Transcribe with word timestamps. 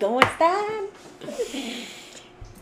¿cómo 0.00 0.20
están? 0.20 0.64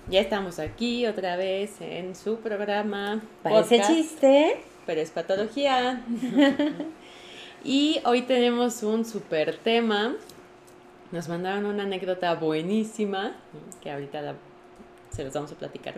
Ya 0.09 0.21
estamos 0.21 0.59
aquí 0.59 1.07
otra 1.07 1.37
vez 1.37 1.81
en 1.81 2.15
su 2.15 2.37
programa. 2.37 3.23
Parece 3.43 3.83
chiste. 3.83 4.57
Pero 4.87 5.01
es 5.01 5.11
patología. 5.11 6.05
y 7.65 8.01
hoy 8.05 8.23
tenemos 8.23 8.83
un 8.83 9.05
super 9.05 9.57
tema. 9.57 10.15
Nos 11.13 11.29
mandaron 11.29 11.67
una 11.67 11.83
anécdota 11.83 12.35
buenísima, 12.35 13.37
que 13.83 13.91
ahorita 13.91 14.35
se 15.11 15.25
los 15.25 15.33
vamos 15.33 15.53
a 15.53 15.57
platicar. 15.57 15.95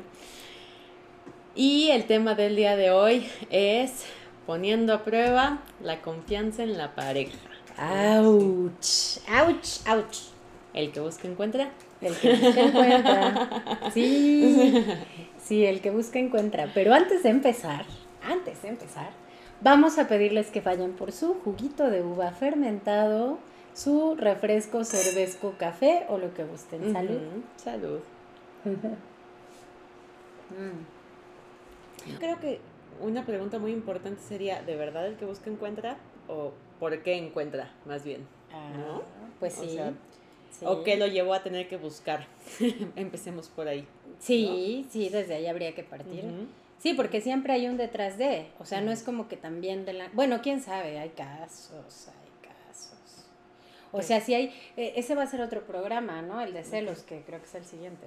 Y 1.54 1.90
el 1.90 2.06
tema 2.06 2.34
del 2.34 2.56
día 2.56 2.76
de 2.76 2.90
hoy 2.90 3.28
es 3.50 4.04
poniendo 4.46 4.94
a 4.94 5.04
prueba 5.04 5.58
la 5.82 6.00
confianza 6.00 6.62
en 6.62 6.78
la 6.78 6.94
pareja. 6.94 7.38
¡Auch! 7.76 9.20
¡Auch! 9.28 9.86
¡Auch! 9.86 10.37
El 10.78 10.92
que 10.92 11.00
busca 11.00 11.26
encuentra. 11.26 11.70
El 12.00 12.16
que 12.16 12.36
busca 12.36 12.60
encuentra. 12.60 13.90
Sí, 13.92 14.84
sí, 15.42 15.66
el 15.66 15.80
que 15.80 15.90
busca 15.90 16.20
encuentra. 16.20 16.70
Pero 16.72 16.94
antes 16.94 17.24
de 17.24 17.30
empezar, 17.30 17.84
antes 18.22 18.62
de 18.62 18.68
empezar, 18.68 19.10
vamos 19.60 19.98
a 19.98 20.06
pedirles 20.06 20.52
que 20.52 20.60
vayan 20.60 20.92
por 20.92 21.10
su 21.10 21.34
juguito 21.34 21.90
de 21.90 22.04
uva 22.04 22.30
fermentado, 22.30 23.40
su 23.74 24.14
refresco, 24.14 24.84
cervezco, 24.84 25.54
café 25.58 26.06
o 26.08 26.16
lo 26.16 26.32
que 26.32 26.44
gusten. 26.44 26.92
Salud. 26.92 27.18
Salud. 27.56 27.98
Mm. 30.50 30.84
Creo 32.20 32.38
que 32.38 32.60
una 33.00 33.26
pregunta 33.26 33.58
muy 33.58 33.72
importante 33.72 34.22
sería, 34.22 34.62
¿de 34.62 34.76
verdad 34.76 35.08
el 35.08 35.16
que 35.16 35.24
busca 35.24 35.50
encuentra? 35.50 35.96
¿O 36.28 36.52
por 36.78 37.02
qué 37.02 37.16
encuentra, 37.16 37.72
más 37.84 38.04
bien? 38.04 38.28
¿No? 38.52 38.98
Ah, 38.98 39.02
pues 39.40 39.54
sí. 39.54 39.76
¿O 39.76 39.92
qué 40.84 40.96
lo 40.96 41.06
llevó 41.06 41.34
a 41.34 41.42
tener 41.42 41.68
que 41.68 41.76
buscar? 41.76 42.26
Empecemos 42.96 43.48
por 43.48 43.68
ahí. 43.68 43.86
Sí, 44.18 44.86
sí, 44.90 45.08
desde 45.08 45.34
ahí 45.34 45.46
habría 45.46 45.74
que 45.74 45.82
partir. 45.82 46.24
Sí, 46.78 46.94
porque 46.94 47.20
siempre 47.20 47.52
hay 47.52 47.68
un 47.68 47.76
detrás 47.76 48.18
de, 48.18 48.46
o 48.58 48.64
sea, 48.64 48.80
no 48.80 48.92
es 48.92 49.02
como 49.02 49.28
que 49.28 49.36
también 49.36 49.84
de 49.84 49.92
la... 49.94 50.08
Bueno, 50.12 50.40
quién 50.42 50.60
sabe, 50.60 50.98
hay 50.98 51.10
casos, 51.10 52.08
hay 52.08 52.48
casos. 52.48 53.26
O 53.90 54.02
sea, 54.02 54.20
si 54.20 54.34
hay... 54.34 54.54
E, 54.76 54.92
ese 54.96 55.14
va 55.14 55.24
a 55.24 55.26
ser 55.26 55.40
otro 55.40 55.64
programa, 55.66 56.22
¿no? 56.22 56.40
El 56.40 56.52
de 56.52 56.62
celos, 56.62 57.02
que 57.02 57.22
creo 57.22 57.40
que 57.40 57.46
es 57.46 57.54
el 57.54 57.64
siguiente. 57.64 58.06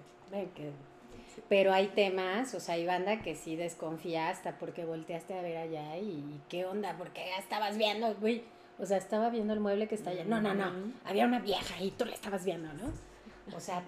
Pero 1.50 1.74
hay 1.74 1.88
temas, 1.88 2.54
o 2.54 2.62
sea, 2.62 2.76
hay 2.76 2.86
banda 2.86 3.22
que 3.22 3.36
sí 3.36 3.58
desconfía 3.58 4.30
hasta 4.30 4.58
porque 4.58 4.86
volteaste 4.86 5.34
a 5.34 5.42
ver 5.42 5.58
allá 5.58 5.98
y 5.98 6.24
¿qué 6.48 6.66
onda? 6.66 6.96
Porque 6.98 7.26
ya 7.26 7.38
estabas 7.40 7.78
viendo, 7.78 8.14
güey 8.16 8.44
o 8.82 8.86
sea, 8.86 8.98
estaba 8.98 9.30
viendo 9.30 9.54
el 9.54 9.60
mueble 9.60 9.88
que 9.88 9.94
está 9.94 10.10
allá. 10.10 10.26
No, 10.26 10.42
no, 10.42 10.56
no. 10.56 10.72
Había 11.06 11.28
una 11.28 11.40
vieja 11.40 11.80
y 11.80 11.92
tú 11.92 12.04
la 12.04 12.14
estabas 12.14 12.44
viendo, 12.44 12.74
¿no? 12.74 12.92
O 13.56 13.60
sea, 13.60 13.84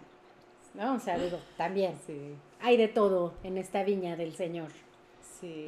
¿no? 0.76 0.94
O 0.94 1.00
sea, 1.00 1.18
digo, 1.18 1.40
también. 1.58 1.98
Sí. 2.06 2.36
Hay 2.62 2.78
de 2.78 2.88
todo 2.88 3.34
en 3.44 3.58
esta 3.58 3.84
viña 3.84 4.16
del 4.16 4.36
Señor. 4.36 4.70
Sí. 5.40 5.66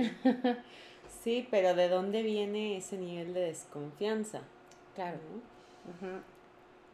Sí, 1.24 1.48
pero 1.50 1.74
¿de 1.74 1.90
dónde 1.90 2.22
viene 2.22 2.78
ese 2.78 2.98
nivel 2.98 3.34
de 3.34 3.40
desconfianza? 3.42 4.42
Claro. 4.94 5.18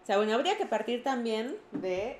O 0.02 0.06
sea, 0.06 0.16
bueno, 0.16 0.34
habría 0.34 0.58
que 0.58 0.66
partir 0.66 1.04
también 1.04 1.58
de 1.74 2.18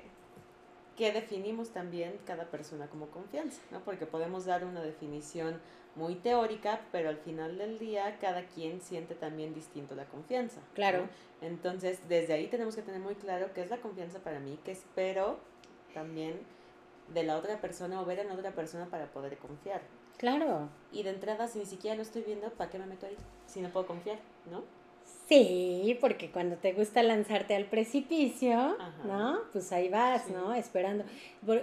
qué 0.96 1.12
definimos 1.12 1.70
también 1.70 2.18
cada 2.26 2.44
persona 2.44 2.88
como 2.88 3.06
confianza, 3.08 3.60
¿no? 3.70 3.80
Porque 3.80 4.06
podemos 4.06 4.44
dar 4.44 4.64
una 4.64 4.82
definición 4.82 5.60
muy 5.94 6.14
teórica, 6.14 6.80
pero 6.90 7.08
al 7.08 7.18
final 7.18 7.58
del 7.58 7.78
día 7.78 8.18
cada 8.18 8.46
quien 8.46 8.80
siente 8.80 9.14
también 9.14 9.54
distinto 9.54 9.94
la 9.94 10.06
confianza. 10.06 10.60
Claro. 10.74 11.08
Entonces, 11.40 12.08
desde 12.08 12.34
ahí 12.34 12.46
tenemos 12.48 12.76
que 12.76 12.82
tener 12.82 13.00
muy 13.00 13.14
claro 13.14 13.52
qué 13.54 13.62
es 13.62 13.70
la 13.70 13.78
confianza 13.78 14.20
para 14.20 14.40
mí, 14.40 14.58
qué 14.64 14.72
espero 14.72 15.38
también 15.92 16.40
de 17.12 17.22
la 17.24 17.36
otra 17.36 17.60
persona 17.60 18.00
o 18.00 18.04
ver 18.04 18.20
en 18.20 18.30
otra 18.30 18.52
persona 18.52 18.86
para 18.86 19.06
poder 19.12 19.36
confiar. 19.38 19.82
Claro. 20.16 20.68
Y 20.92 21.02
de 21.02 21.10
entrada, 21.10 21.48
si 21.48 21.58
ni 21.58 21.66
siquiera 21.66 21.96
lo 21.96 22.02
estoy 22.02 22.22
viendo, 22.22 22.48
¿para 22.50 22.70
qué 22.70 22.78
me 22.78 22.86
meto 22.86 23.06
ahí? 23.06 23.16
Si 23.46 23.60
no 23.60 23.70
puedo 23.70 23.86
confiar, 23.86 24.18
¿no? 24.50 24.62
Sí, 25.32 25.96
porque 25.98 26.30
cuando 26.30 26.56
te 26.56 26.74
gusta 26.74 27.02
lanzarte 27.02 27.54
al 27.54 27.64
precipicio, 27.64 28.76
¿no? 29.06 29.38
Pues 29.50 29.72
ahí 29.72 29.88
vas, 29.88 30.28
¿no? 30.28 30.52
Esperando. 30.52 31.04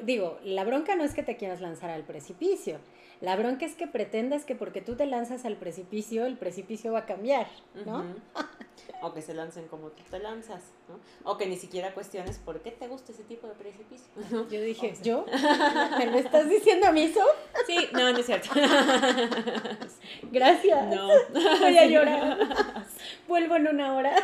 Digo, 0.03 0.39
la 0.43 0.63
bronca 0.63 0.95
no 0.95 1.03
es 1.03 1.13
que 1.13 1.21
te 1.21 1.37
quieras 1.37 1.61
lanzar 1.61 1.91
al 1.91 2.03
precipicio, 2.03 2.79
la 3.21 3.35
bronca 3.35 3.67
es 3.67 3.75
que 3.75 3.85
pretendas 3.85 4.43
que 4.43 4.55
porque 4.55 4.81
tú 4.81 4.95
te 4.95 5.05
lanzas 5.05 5.45
al 5.45 5.57
precipicio, 5.57 6.25
el 6.25 6.37
precipicio 6.37 6.93
va 6.93 6.99
a 6.99 7.05
cambiar, 7.05 7.45
¿no? 7.85 8.05
o 9.01 9.13
que 9.13 9.21
se 9.21 9.33
lancen 9.33 9.67
como 9.67 9.89
tú 9.89 10.03
te 10.09 10.19
lanzas, 10.19 10.61
¿no? 10.87 10.99
O 11.23 11.37
que 11.37 11.45
ni 11.45 11.57
siquiera 11.57 11.93
cuestiones 11.93 12.37
por 12.37 12.61
qué 12.61 12.71
te 12.71 12.87
gusta 12.87 13.11
ese 13.11 13.23
tipo 13.23 13.47
de 13.47 13.53
precipicio. 13.53 14.07
Yo 14.49 14.61
dije, 14.61 14.93
¿yo? 15.03 15.25
¿Me 15.97 16.05
lo 16.07 16.17
estás 16.17 16.49
diciendo 16.49 16.87
a 16.87 16.91
mí 16.91 17.03
eso? 17.03 17.21
Sí, 17.65 17.87
no, 17.93 18.11
no 18.11 18.17
es 18.17 18.25
cierto. 18.25 18.49
Gracias. 20.31 20.85
No. 20.87 21.07
Voy 21.59 21.77
a 21.77 21.85
llorar. 21.85 22.37
Vuelvo 23.27 23.55
en 23.55 23.67
una 23.67 23.95
hora. 23.95 24.15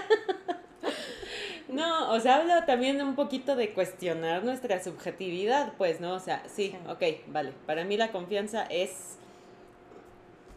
No, 1.67 2.11
o 2.11 2.19
sea, 2.19 2.37
habla 2.37 2.65
también 2.65 3.01
un 3.01 3.15
poquito 3.15 3.55
de 3.55 3.73
cuestionar 3.73 4.43
nuestra 4.43 4.83
subjetividad, 4.83 5.73
pues, 5.77 5.99
¿no? 5.99 6.13
O 6.13 6.19
sea, 6.19 6.43
sí, 6.47 6.75
ok, 6.87 7.03
vale. 7.27 7.53
Para 7.65 7.83
mí 7.83 7.97
la 7.97 8.11
confianza 8.11 8.65
es 8.65 9.17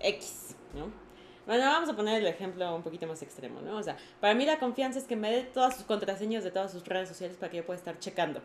X, 0.00 0.54
¿no? 0.74 1.07
Bueno, 1.48 1.64
vamos 1.64 1.88
a 1.88 1.96
poner 1.96 2.20
el 2.20 2.26
ejemplo 2.26 2.76
un 2.76 2.82
poquito 2.82 3.06
más 3.06 3.22
extremo, 3.22 3.62
¿no? 3.62 3.78
O 3.78 3.82
sea, 3.82 3.96
para 4.20 4.34
mí 4.34 4.44
la 4.44 4.58
confianza 4.58 4.98
es 4.98 5.06
que 5.06 5.16
me 5.16 5.32
dé 5.32 5.44
todas 5.44 5.74
sus 5.74 5.84
contraseñas 5.84 6.44
de 6.44 6.50
todas 6.50 6.70
sus 6.70 6.84
redes 6.84 7.08
sociales 7.08 7.38
para 7.38 7.50
que 7.50 7.56
yo 7.56 7.64
pueda 7.64 7.78
estar 7.78 7.98
checando. 7.98 8.42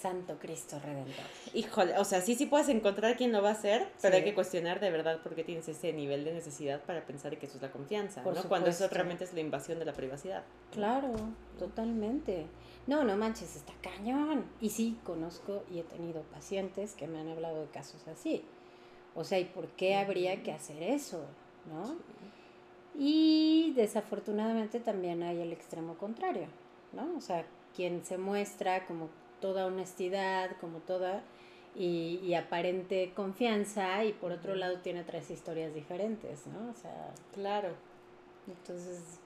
Santo 0.00 0.36
Cristo 0.38 0.78
Redentor. 0.78 1.24
Híjole, 1.54 1.98
o 1.98 2.04
sea, 2.04 2.20
sí, 2.20 2.36
sí 2.36 2.46
puedes 2.46 2.68
encontrar 2.68 3.16
quién 3.16 3.32
lo 3.32 3.42
va 3.42 3.48
a 3.48 3.52
hacer, 3.52 3.88
pero 4.00 4.14
hay 4.14 4.22
que 4.22 4.32
cuestionar 4.32 4.78
de 4.78 4.92
verdad 4.92 5.22
por 5.22 5.34
qué 5.34 5.42
tienes 5.42 5.66
ese 5.66 5.92
nivel 5.92 6.24
de 6.24 6.32
necesidad 6.32 6.82
para 6.84 7.04
pensar 7.04 7.36
que 7.36 7.46
eso 7.46 7.56
es 7.56 7.62
la 7.62 7.72
confianza, 7.72 8.22
¿no? 8.22 8.44
Cuando 8.44 8.70
eso 8.70 8.86
realmente 8.86 9.24
es 9.24 9.34
la 9.34 9.40
invasión 9.40 9.80
de 9.80 9.84
la 9.84 9.92
privacidad. 9.92 10.44
Claro, 10.70 11.14
totalmente. 11.58 12.46
No, 12.86 13.02
no 13.02 13.16
manches, 13.16 13.56
está 13.56 13.72
cañón. 13.82 14.44
Y 14.60 14.70
sí, 14.70 15.00
conozco 15.02 15.64
y 15.68 15.80
he 15.80 15.82
tenido 15.82 16.22
pacientes 16.22 16.94
que 16.94 17.08
me 17.08 17.18
han 17.18 17.28
hablado 17.28 17.62
de 17.62 17.66
casos 17.70 18.06
así. 18.06 18.44
O 19.16 19.24
sea, 19.24 19.40
¿y 19.40 19.46
por 19.46 19.66
qué 19.70 19.96
habría 19.96 20.44
que 20.44 20.52
hacer 20.52 20.80
eso? 20.80 21.26
¿No? 21.72 21.96
Y 22.96 23.72
desafortunadamente 23.74 24.80
también 24.80 25.22
hay 25.22 25.40
el 25.40 25.52
extremo 25.52 25.94
contrario, 25.94 26.46
¿no? 26.92 27.16
O 27.16 27.20
sea, 27.20 27.44
quien 27.74 28.04
se 28.04 28.18
muestra 28.18 28.86
como 28.86 29.08
toda 29.40 29.66
honestidad, 29.66 30.56
como 30.60 30.78
toda 30.78 31.22
y, 31.74 32.34
aparente 32.34 33.12
confianza 33.14 34.04
y 34.04 34.12
por 34.12 34.30
otro 34.30 34.54
lado 34.54 34.78
tiene 34.78 35.02
tres 35.02 35.30
historias 35.30 35.74
diferentes, 35.74 36.46
¿no? 36.46 36.70
O 36.70 36.74
sea, 36.74 37.12
claro. 37.34 37.70
Entonces, 38.46 39.18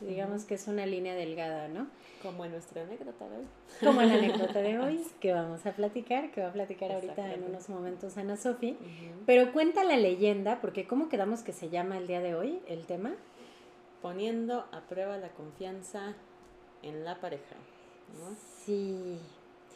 digamos 0.00 0.44
que 0.44 0.54
es 0.54 0.68
una 0.68 0.86
línea 0.86 1.14
delgada, 1.14 1.68
¿no? 1.68 1.88
Como 2.22 2.44
en 2.44 2.52
nuestra 2.52 2.82
anécdota 2.82 3.28
de 3.28 3.38
hoy. 3.38 3.44
Como 3.80 4.00
en 4.02 4.08
la 4.08 4.14
anécdota 4.18 4.60
de 4.60 4.78
hoy, 4.78 5.00
que 5.20 5.32
vamos 5.32 5.64
a 5.66 5.72
platicar, 5.72 6.30
que 6.30 6.42
va 6.42 6.48
a 6.48 6.52
platicar 6.52 6.92
ahorita 6.92 7.32
en 7.32 7.44
unos 7.44 7.68
momentos 7.68 8.16
Ana 8.16 8.36
Sofi. 8.36 8.76
Pero 9.24 9.52
cuenta 9.52 9.84
la 9.84 9.96
leyenda, 9.96 10.60
porque 10.60 10.86
¿cómo 10.86 11.08
quedamos 11.08 11.42
que 11.42 11.52
se 11.52 11.70
llama 11.70 11.98
el 11.98 12.06
día 12.06 12.20
de 12.20 12.34
hoy 12.34 12.60
el 12.68 12.86
tema? 12.86 13.14
Poniendo 14.02 14.66
a 14.72 14.82
prueba 14.88 15.16
la 15.16 15.30
confianza 15.30 16.14
en 16.82 17.04
la 17.04 17.20
pareja. 17.20 17.56
Sí. 18.64 19.18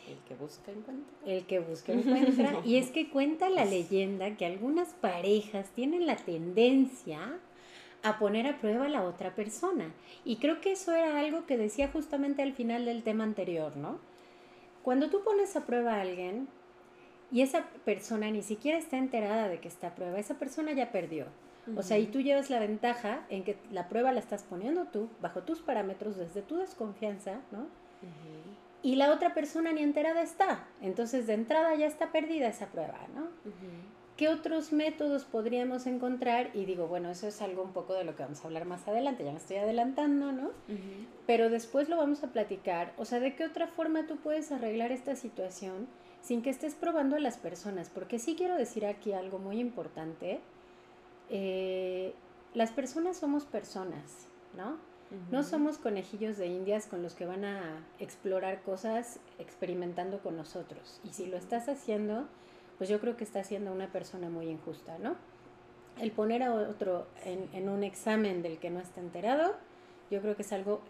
El 0.09 0.19
que 0.27 0.35
busca 0.35 0.73
encuentra. 0.73 1.19
El 1.25 1.47
que 1.47 1.59
busca 1.61 1.93
encuentra. 1.95 2.61
y 2.65 2.77
es 2.77 2.91
que 2.93 3.11
cuenta 3.11 3.49
la 3.49 3.65
leyenda 3.65 4.37
que 4.37 4.47
algunas 4.47 4.89
parejas 4.95 5.71
tienen 5.71 6.07
la 6.07 6.17
tendencia 6.17 7.39
a 8.03 8.19
poner 8.19 8.47
a 8.47 8.59
prueba 8.59 8.87
a 8.87 8.89
la 8.89 9.03
otra 9.03 9.35
persona. 9.35 9.93
Y 10.25 10.37
creo 10.37 10.61
que 10.61 10.73
eso 10.73 10.93
era 10.93 11.19
algo 11.19 11.47
que 11.47 11.57
decía 11.57 11.89
justamente 11.89 12.43
al 12.43 12.53
final 12.53 12.85
del 12.85 13.03
tema 13.03 13.25
anterior, 13.25 13.77
¿no? 13.77 13.99
Cuando 14.83 15.11
tú 15.11 15.23
pones 15.23 15.55
a 15.57 15.67
prueba 15.67 15.95
a 15.95 16.01
alguien 16.01 16.49
y 17.31 17.43
esa 17.43 17.67
persona 17.85 18.31
ni 18.31 18.43
siquiera 18.43 18.79
está 18.79 18.97
enterada 18.97 19.49
de 19.49 19.61
que 19.61 19.69
está 19.69 19.89
a 19.89 19.95
prueba, 19.95 20.19
esa 20.19 20.39
persona 20.39 20.73
ya 20.73 20.91
perdió. 20.91 21.27
O 21.77 21.83
sea, 21.83 21.99
y 21.99 22.07
tú 22.07 22.21
llevas 22.21 22.51
la 22.51 22.59
ventaja 22.59 23.25
en 23.29 23.45
que 23.45 23.57
la 23.71 23.89
prueba 23.89 24.11
la 24.13 24.19
estás 24.19 24.43
poniendo 24.43 24.87
tú, 24.87 25.09
bajo 25.21 25.43
tus 25.43 25.61
parámetros, 25.61 26.17
desde 26.17 26.43
tu 26.43 26.57
desconfianza, 26.57 27.41
¿no? 27.53 27.67
y 28.83 28.97
la 28.97 29.13
otra 29.13 29.35
persona 29.35 29.73
ni 29.73 29.83
enterada 29.83 30.23
está. 30.23 30.65
Entonces 30.81 31.27
de 31.27 31.35
entrada 31.35 31.75
ya 31.75 31.87
está 31.87 32.13
perdida 32.13 32.49
esa 32.49 32.67
prueba, 32.67 32.99
¿no? 33.15 33.29
¿Qué 34.21 34.29
otros 34.29 34.71
métodos 34.75 35.25
podríamos 35.25 35.87
encontrar? 35.87 36.51
Y 36.53 36.67
digo, 36.67 36.89
bueno, 36.89 37.09
eso 37.09 37.27
es 37.27 37.41
algo 37.41 37.63
un 37.63 37.73
poco 37.73 37.95
de 37.95 38.05
lo 38.05 38.17
que 38.17 38.23
vamos 38.23 38.45
a 38.45 38.49
hablar 38.49 38.67
más 38.67 38.87
adelante, 38.87 39.25
ya 39.25 39.33
me 39.33 39.39
estoy 39.39 39.57
adelantando, 39.57 40.31
¿no? 40.31 40.51
Pero 41.27 41.49
después 41.49 41.89
lo 41.89 41.97
vamos 41.97 42.23
a 42.23 42.27
platicar. 42.27 42.93
O 42.99 43.07
sea, 43.07 43.19
¿de 43.19 43.35
qué 43.35 43.47
otra 43.47 43.67
forma 43.67 44.07
tú 44.07 44.19
puedes 44.19 44.53
arreglar 44.53 44.93
esta 44.93 45.17
situación 45.17 45.89
sin 46.21 46.43
que 46.43 46.51
estés 46.51 46.75
probando 46.75 47.17
a 47.17 47.19
las 47.19 47.39
personas? 47.39 47.89
Porque 47.89 48.19
sí 48.19 48.35
quiero 48.37 48.57
decir 48.57 48.85
aquí 48.85 49.15
algo 49.15 49.39
muy 49.39 49.59
importante. 49.59 50.41
Eh, 51.31 52.13
las 52.53 52.73
personas 52.73 53.17
somos 53.17 53.47
personas, 53.47 54.27
¿no? 54.55 54.77
No 55.31 55.43
somos 55.45 55.79
conejillos 55.79 56.37
de 56.37 56.47
indias 56.47 56.87
con 56.87 57.03
los 57.03 57.15
que 57.15 57.25
van 57.25 57.47
a 57.47 57.87
explorar 57.99 58.61
cosas 58.65 59.19
experimentando 59.39 60.19
con 60.19 60.37
nosotros. 60.37 61.01
Y 61.05 61.15
si 61.15 61.25
lo 61.25 61.39
estás 61.39 61.71
haciendo, 61.71 62.29
pues 62.81 62.89
yo 62.89 62.99
creo 62.99 63.15
que 63.15 63.25
está 63.25 63.45
siendo 63.45 63.73
una 63.73 63.93
persona 63.93 64.31
muy 64.31 64.49
injusta, 64.49 64.97
¿no? 64.97 65.15
El 66.01 66.13
poner 66.13 66.43
a 66.43 66.55
otro 66.55 67.07
en, 67.27 67.69
un 67.69 67.85
examen 67.85 68.41
del 68.41 68.59
que 68.59 68.71
no 68.71 68.81
está 68.81 69.03
enterado, 69.03 69.55
yo 70.11 70.23
creo 70.23 70.35
que 70.35 70.41
es 70.41 70.53
algo, 70.55 70.81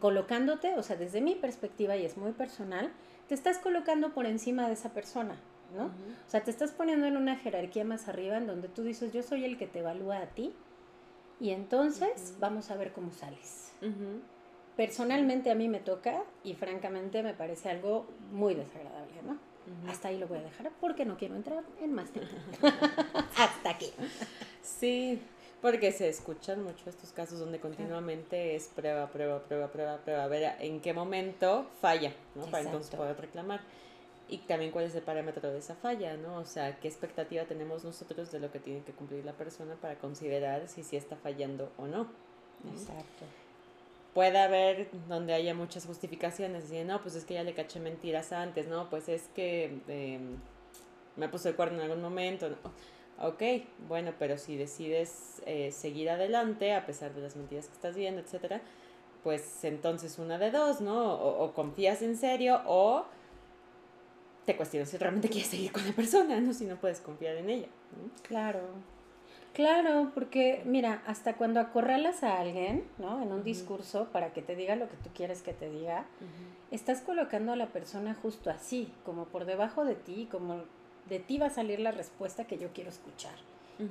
colocándote, 0.00 0.74
o 0.74 0.82
sea, 0.82 0.96
desde 0.96 1.20
mi 1.20 1.36
perspectiva, 1.36 1.96
y 1.96 2.04
es 2.04 2.16
muy 2.16 2.32
personal, 2.32 2.90
te 3.28 3.34
estás 3.36 3.58
colocando 3.58 4.12
por 4.12 4.26
encima 4.26 4.66
de 4.66 4.72
esa 4.72 4.92
persona, 4.92 5.36
¿no? 5.72 5.84
O 5.84 6.28
sea, 6.28 6.42
te 6.42 6.50
estás 6.50 6.72
poniendo 6.72 7.06
en 7.06 7.16
una 7.16 7.36
jerarquía 7.36 7.84
más 7.84 8.08
arriba 8.08 8.38
en 8.38 8.48
donde 8.48 8.66
tú 8.66 8.82
dices, 8.82 9.12
yo 9.12 9.22
soy 9.22 9.44
el 9.44 9.56
que 9.56 9.68
te 9.68 9.78
evalúa 9.78 10.18
a 10.18 10.26
ti, 10.26 10.52
y 11.38 11.50
entonces 11.50 12.34
vamos 12.40 12.72
a 12.72 12.76
ver 12.76 12.92
cómo 12.92 13.12
sales. 13.12 13.72
Personalmente 14.76 15.52
a 15.52 15.54
mí 15.54 15.68
me 15.68 15.78
toca 15.78 16.24
y 16.42 16.54
francamente 16.54 17.22
me 17.22 17.34
parece 17.34 17.70
algo 17.70 18.08
muy 18.32 18.56
desagradable, 18.56 19.22
¿no? 19.22 19.38
Hasta 19.88 20.08
ahí 20.08 20.18
lo 20.18 20.26
voy 20.28 20.38
a 20.38 20.42
dejar 20.42 20.70
porque 20.80 21.04
no 21.04 21.16
quiero 21.16 21.34
entrar 21.34 21.64
en 21.80 21.92
más 21.92 22.10
tiempo. 22.12 22.34
Hasta 23.36 23.70
aquí. 23.70 23.92
Sí, 24.62 25.20
porque 25.60 25.92
se 25.92 26.08
escuchan 26.08 26.62
mucho 26.62 26.88
estos 26.88 27.12
casos 27.12 27.38
donde 27.38 27.60
continuamente 27.60 28.54
es 28.56 28.68
prueba, 28.68 29.08
prueba, 29.08 29.42
prueba, 29.42 29.68
prueba, 29.68 29.98
prueba, 29.98 30.24
a 30.24 30.28
ver 30.28 30.56
en 30.60 30.80
qué 30.80 30.92
momento 30.92 31.66
falla, 31.80 32.12
¿no? 32.34 32.46
Para 32.46 32.64
entonces 32.64 32.94
poder 32.94 33.18
reclamar. 33.20 33.60
Y 34.28 34.38
también 34.38 34.72
cuál 34.72 34.86
es 34.86 34.94
el 34.96 35.02
parámetro 35.02 35.52
de 35.52 35.58
esa 35.58 35.76
falla, 35.76 36.16
¿no? 36.16 36.38
O 36.38 36.44
sea, 36.44 36.80
qué 36.80 36.88
expectativa 36.88 37.44
tenemos 37.44 37.84
nosotros 37.84 38.32
de 38.32 38.40
lo 38.40 38.50
que 38.50 38.58
tiene 38.58 38.82
que 38.82 38.92
cumplir 38.92 39.24
la 39.24 39.32
persona 39.32 39.76
para 39.76 39.94
considerar 39.96 40.66
si 40.66 40.82
sí 40.82 40.96
está 40.96 41.16
fallando 41.16 41.70
o 41.78 41.86
no. 41.86 42.08
Exacto 42.72 43.24
puede 44.16 44.38
haber 44.38 44.88
donde 45.10 45.34
haya 45.34 45.52
muchas 45.52 45.84
justificaciones, 45.84 46.70
decir, 46.70 46.86
no, 46.86 47.02
pues 47.02 47.16
es 47.16 47.26
que 47.26 47.34
ya 47.34 47.42
le 47.42 47.52
caché 47.52 47.80
mentiras 47.80 48.32
antes, 48.32 48.66
no, 48.66 48.88
pues 48.88 49.10
es 49.10 49.28
que 49.34 49.78
em, 49.88 50.38
me 51.16 51.28
puso 51.28 51.50
el 51.50 51.54
cuerno 51.54 51.82
en 51.82 51.90
algún 51.90 52.00
momento. 52.00 52.48
Ok, 53.20 53.42
bueno, 53.86 54.14
pero 54.18 54.38
si 54.38 54.56
decides 54.56 55.42
eh, 55.44 55.70
seguir 55.70 56.08
adelante 56.08 56.72
a 56.72 56.86
pesar 56.86 57.12
de 57.12 57.20
las 57.20 57.36
mentiras 57.36 57.66
que 57.66 57.74
estás 57.74 57.94
viendo, 57.94 58.22
etcétera, 58.22 58.62
pues 59.22 59.62
entonces 59.64 60.18
una 60.18 60.38
de 60.38 60.50
dos, 60.50 60.80
¿no? 60.80 61.12
O, 61.12 61.52
confías 61.52 62.00
en 62.00 62.16
serio 62.16 62.62
o 62.64 63.04
te 64.46 64.56
cuestionas 64.56 64.88
si 64.88 64.96
realmente 64.96 65.28
quieres 65.28 65.50
seguir 65.50 65.72
con 65.72 65.84
la 65.84 65.92
persona, 65.92 66.40
¿no? 66.40 66.54
Si 66.54 66.64
no 66.64 66.76
puedes 66.76 67.00
confiar 67.00 67.36
en 67.36 67.50
ella. 67.50 67.68
Claro. 68.22 68.62
Claro, 69.56 70.10
porque 70.12 70.60
mira, 70.66 71.02
hasta 71.06 71.38
cuando 71.38 71.60
acorralas 71.60 72.22
a 72.22 72.38
alguien, 72.38 72.84
¿no? 72.98 73.22
En 73.22 73.32
un 73.32 73.42
discurso 73.42 74.08
para 74.12 74.34
que 74.34 74.42
te 74.42 74.54
diga 74.54 74.76
lo 74.76 74.86
que 74.90 74.98
tú 74.98 75.08
quieres 75.14 75.40
que 75.40 75.54
te 75.54 75.70
diga, 75.70 76.04
estás 76.70 77.00
colocando 77.00 77.52
a 77.52 77.56
la 77.56 77.68
persona 77.68 78.14
justo 78.20 78.50
así, 78.50 78.92
como 79.02 79.24
por 79.24 79.46
debajo 79.46 79.86
de 79.86 79.94
ti, 79.94 80.28
como 80.30 80.60
de 81.08 81.20
ti 81.20 81.38
va 81.38 81.46
a 81.46 81.50
salir 81.50 81.80
la 81.80 81.90
respuesta 81.90 82.44
que 82.44 82.58
yo 82.58 82.68
quiero 82.74 82.90
escuchar. 82.90 83.32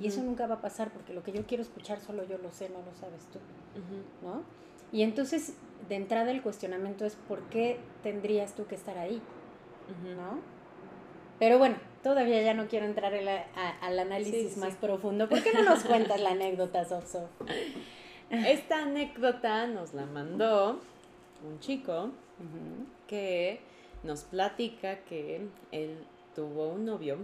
Y 0.00 0.06
eso 0.06 0.22
nunca 0.22 0.46
va 0.46 0.54
a 0.54 0.60
pasar 0.60 0.92
porque 0.92 1.12
lo 1.12 1.24
que 1.24 1.32
yo 1.32 1.44
quiero 1.46 1.64
escuchar 1.64 1.98
solo 1.98 2.22
yo 2.22 2.38
lo 2.38 2.52
sé, 2.52 2.68
no 2.68 2.78
lo 2.82 2.94
sabes 2.94 3.26
tú, 3.32 3.40
¿no? 4.22 4.44
Y 4.92 5.02
entonces, 5.02 5.54
de 5.88 5.96
entrada 5.96 6.30
el 6.30 6.42
cuestionamiento 6.42 7.04
es 7.04 7.16
¿por 7.16 7.42
qué 7.48 7.80
tendrías 8.04 8.54
tú 8.54 8.68
que 8.68 8.76
estar 8.76 8.98
ahí? 8.98 9.20
¿No? 10.16 10.38
Pero 11.40 11.58
bueno, 11.58 11.74
todavía 12.06 12.40
ya 12.40 12.54
no 12.54 12.68
quiero 12.68 12.86
entrar 12.86 13.12
al 13.12 13.98
análisis 13.98 14.56
más 14.58 14.76
profundo. 14.76 15.28
¿Por 15.28 15.42
qué 15.42 15.52
no 15.52 15.64
nos 15.64 15.82
cuentas 15.82 16.20
la 16.20 16.30
anécdota, 16.30 16.84
Sof, 16.84 17.16
Esta 18.30 18.84
anécdota 18.84 19.66
nos 19.66 19.92
la 19.92 20.06
mandó 20.06 20.78
un 21.44 21.58
chico 21.58 22.12
que 23.08 23.58
nos 24.04 24.22
platica 24.22 25.00
que 25.00 25.48
él 25.72 25.98
tuvo 26.36 26.68
un 26.68 26.84
novio 26.84 27.18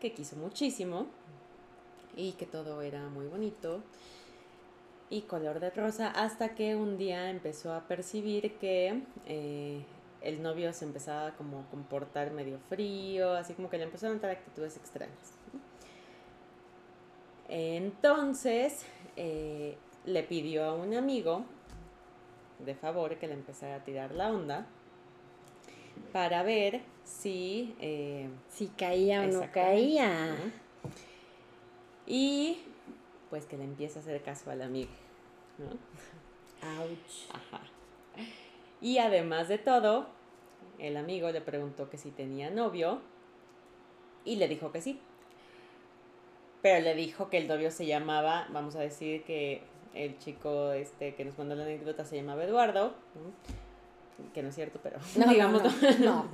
que 0.00 0.12
quiso 0.12 0.34
muchísimo 0.34 1.06
y 2.16 2.32
que 2.32 2.46
todo 2.46 2.82
era 2.82 3.08
muy 3.10 3.26
bonito 3.28 3.84
y 5.10 5.20
color 5.22 5.60
de 5.60 5.70
rosa 5.70 6.08
hasta 6.10 6.56
que 6.56 6.74
un 6.74 6.98
día 6.98 7.30
empezó 7.30 7.72
a 7.72 7.86
percibir 7.86 8.54
que 8.54 9.00
eh, 9.26 9.84
el 10.20 10.42
novio 10.42 10.72
se 10.72 10.84
empezaba 10.84 11.32
como 11.32 11.60
a 11.60 11.70
comportar 11.70 12.32
medio 12.32 12.58
frío, 12.68 13.32
así 13.32 13.54
como 13.54 13.70
que 13.70 13.78
le 13.78 13.84
empezaron 13.84 14.18
a 14.18 14.20
dar 14.20 14.30
actitudes 14.32 14.76
extrañas. 14.76 15.34
Entonces 17.48 18.84
eh, 19.16 19.76
le 20.04 20.22
pidió 20.22 20.64
a 20.64 20.74
un 20.74 20.94
amigo 20.94 21.44
de 22.58 22.74
favor 22.74 23.16
que 23.18 23.26
le 23.26 23.34
empezara 23.34 23.76
a 23.76 23.84
tirar 23.84 24.12
la 24.12 24.30
onda 24.30 24.66
para 26.12 26.42
ver 26.42 26.82
si... 27.04 27.74
Eh, 27.80 28.28
si 28.48 28.68
caía 28.68 29.22
o 29.22 29.26
no 29.26 29.52
caía. 29.52 30.36
Y 32.06 32.62
pues 33.30 33.46
que 33.46 33.56
le 33.56 33.64
empieza 33.64 33.98
a 33.98 34.02
hacer 34.02 34.22
caso 34.22 34.50
al 34.50 34.62
amigo. 34.62 34.90
¿no? 35.58 35.66
Ouch. 36.80 37.30
Ajá. 37.30 37.62
Y 38.80 38.98
además 38.98 39.48
de 39.48 39.58
todo, 39.58 40.06
el 40.78 40.96
amigo 40.96 41.30
le 41.30 41.40
preguntó 41.40 41.90
que 41.90 41.98
si 41.98 42.10
tenía 42.10 42.50
novio 42.50 43.00
y 44.24 44.36
le 44.36 44.48
dijo 44.48 44.72
que 44.72 44.80
sí. 44.80 45.00
Pero 46.62 46.82
le 46.84 46.94
dijo 46.94 47.30
que 47.30 47.38
el 47.38 47.48
novio 47.48 47.70
se 47.70 47.86
llamaba, 47.86 48.46
vamos 48.50 48.76
a 48.76 48.80
decir 48.80 49.22
que 49.24 49.62
el 49.94 50.18
chico 50.18 50.72
este 50.72 51.14
que 51.14 51.24
nos 51.24 51.38
mandó 51.38 51.54
la 51.54 51.64
anécdota 51.64 52.04
se 52.04 52.16
llamaba 52.16 52.44
Eduardo, 52.44 52.94
que 54.34 54.42
no 54.42 54.48
es 54.48 54.54
cierto, 54.54 54.80
pero 54.82 54.98
no, 55.16 55.26
digamos 55.30 55.62
no, 56.00 56.28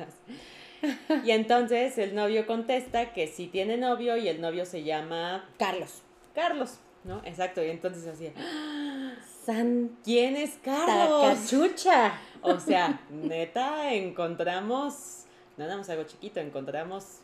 Y 1.25 1.31
entonces 1.31 1.97
el 1.99 2.15
novio 2.15 2.47
contesta 2.47 3.13
que 3.13 3.27
sí 3.27 3.47
tiene 3.47 3.77
novio 3.77 4.17
y 4.17 4.29
el 4.29 4.41
novio 4.41 4.67
se 4.67 4.83
llama 4.83 5.49
Carlos. 5.59 6.03
Carlos, 6.35 6.79
¿no? 7.05 7.23
Exacto, 7.25 7.63
y 7.63 7.71
entonces 7.71 8.07
así, 8.07 8.33
San... 9.45 9.99
¿quién 10.03 10.37
es 10.37 10.59
Carlos? 10.63 11.39
Cachucha. 11.39 12.15
O 12.45 12.61
sea, 12.61 13.01
neta, 13.11 13.95
encontramos, 13.95 15.25
no 15.57 15.67
damos 15.67 15.89
algo 15.89 16.05
chiquito, 16.05 16.41
encontramos 16.41 17.21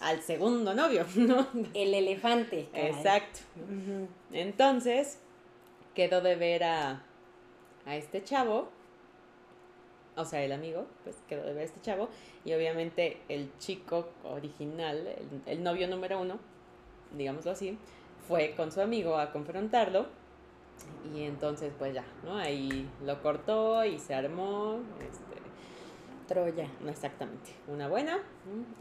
al 0.00 0.20
segundo 0.20 0.74
novio, 0.74 1.06
¿no? 1.16 1.46
El 1.72 1.94
elefante. 1.94 2.68
Exacto. 2.74 3.40
Entonces, 4.30 5.18
quedó 5.94 6.20
de 6.20 6.36
ver 6.36 6.64
a, 6.64 7.02
a 7.86 7.96
este 7.96 8.22
chavo, 8.22 8.68
o 10.16 10.24
sea, 10.26 10.44
el 10.44 10.52
amigo, 10.52 10.86
pues 11.02 11.16
quedó 11.28 11.44
de 11.44 11.54
ver 11.54 11.62
a 11.62 11.64
este 11.64 11.80
chavo, 11.80 12.10
y 12.44 12.52
obviamente 12.52 13.20
el 13.30 13.50
chico 13.58 14.10
original, 14.24 15.06
el, 15.06 15.40
el 15.46 15.62
novio 15.62 15.88
número 15.88 16.20
uno, 16.20 16.38
digámoslo 17.16 17.52
así, 17.52 17.78
fue 18.28 18.52
con 18.54 18.70
su 18.70 18.82
amigo 18.82 19.16
a 19.16 19.32
confrontarlo 19.32 20.06
y 21.14 21.22
entonces, 21.24 21.72
pues 21.78 21.94
ya, 21.94 22.04
¿no? 22.24 22.36
Ahí 22.36 22.88
lo 23.04 23.20
cortó 23.22 23.84
y 23.84 23.98
se 23.98 24.14
armó. 24.14 24.80
Este, 25.00 25.42
Troya. 26.26 26.68
No 26.80 26.90
exactamente. 26.90 27.50
Una 27.66 27.88
buena. 27.88 28.20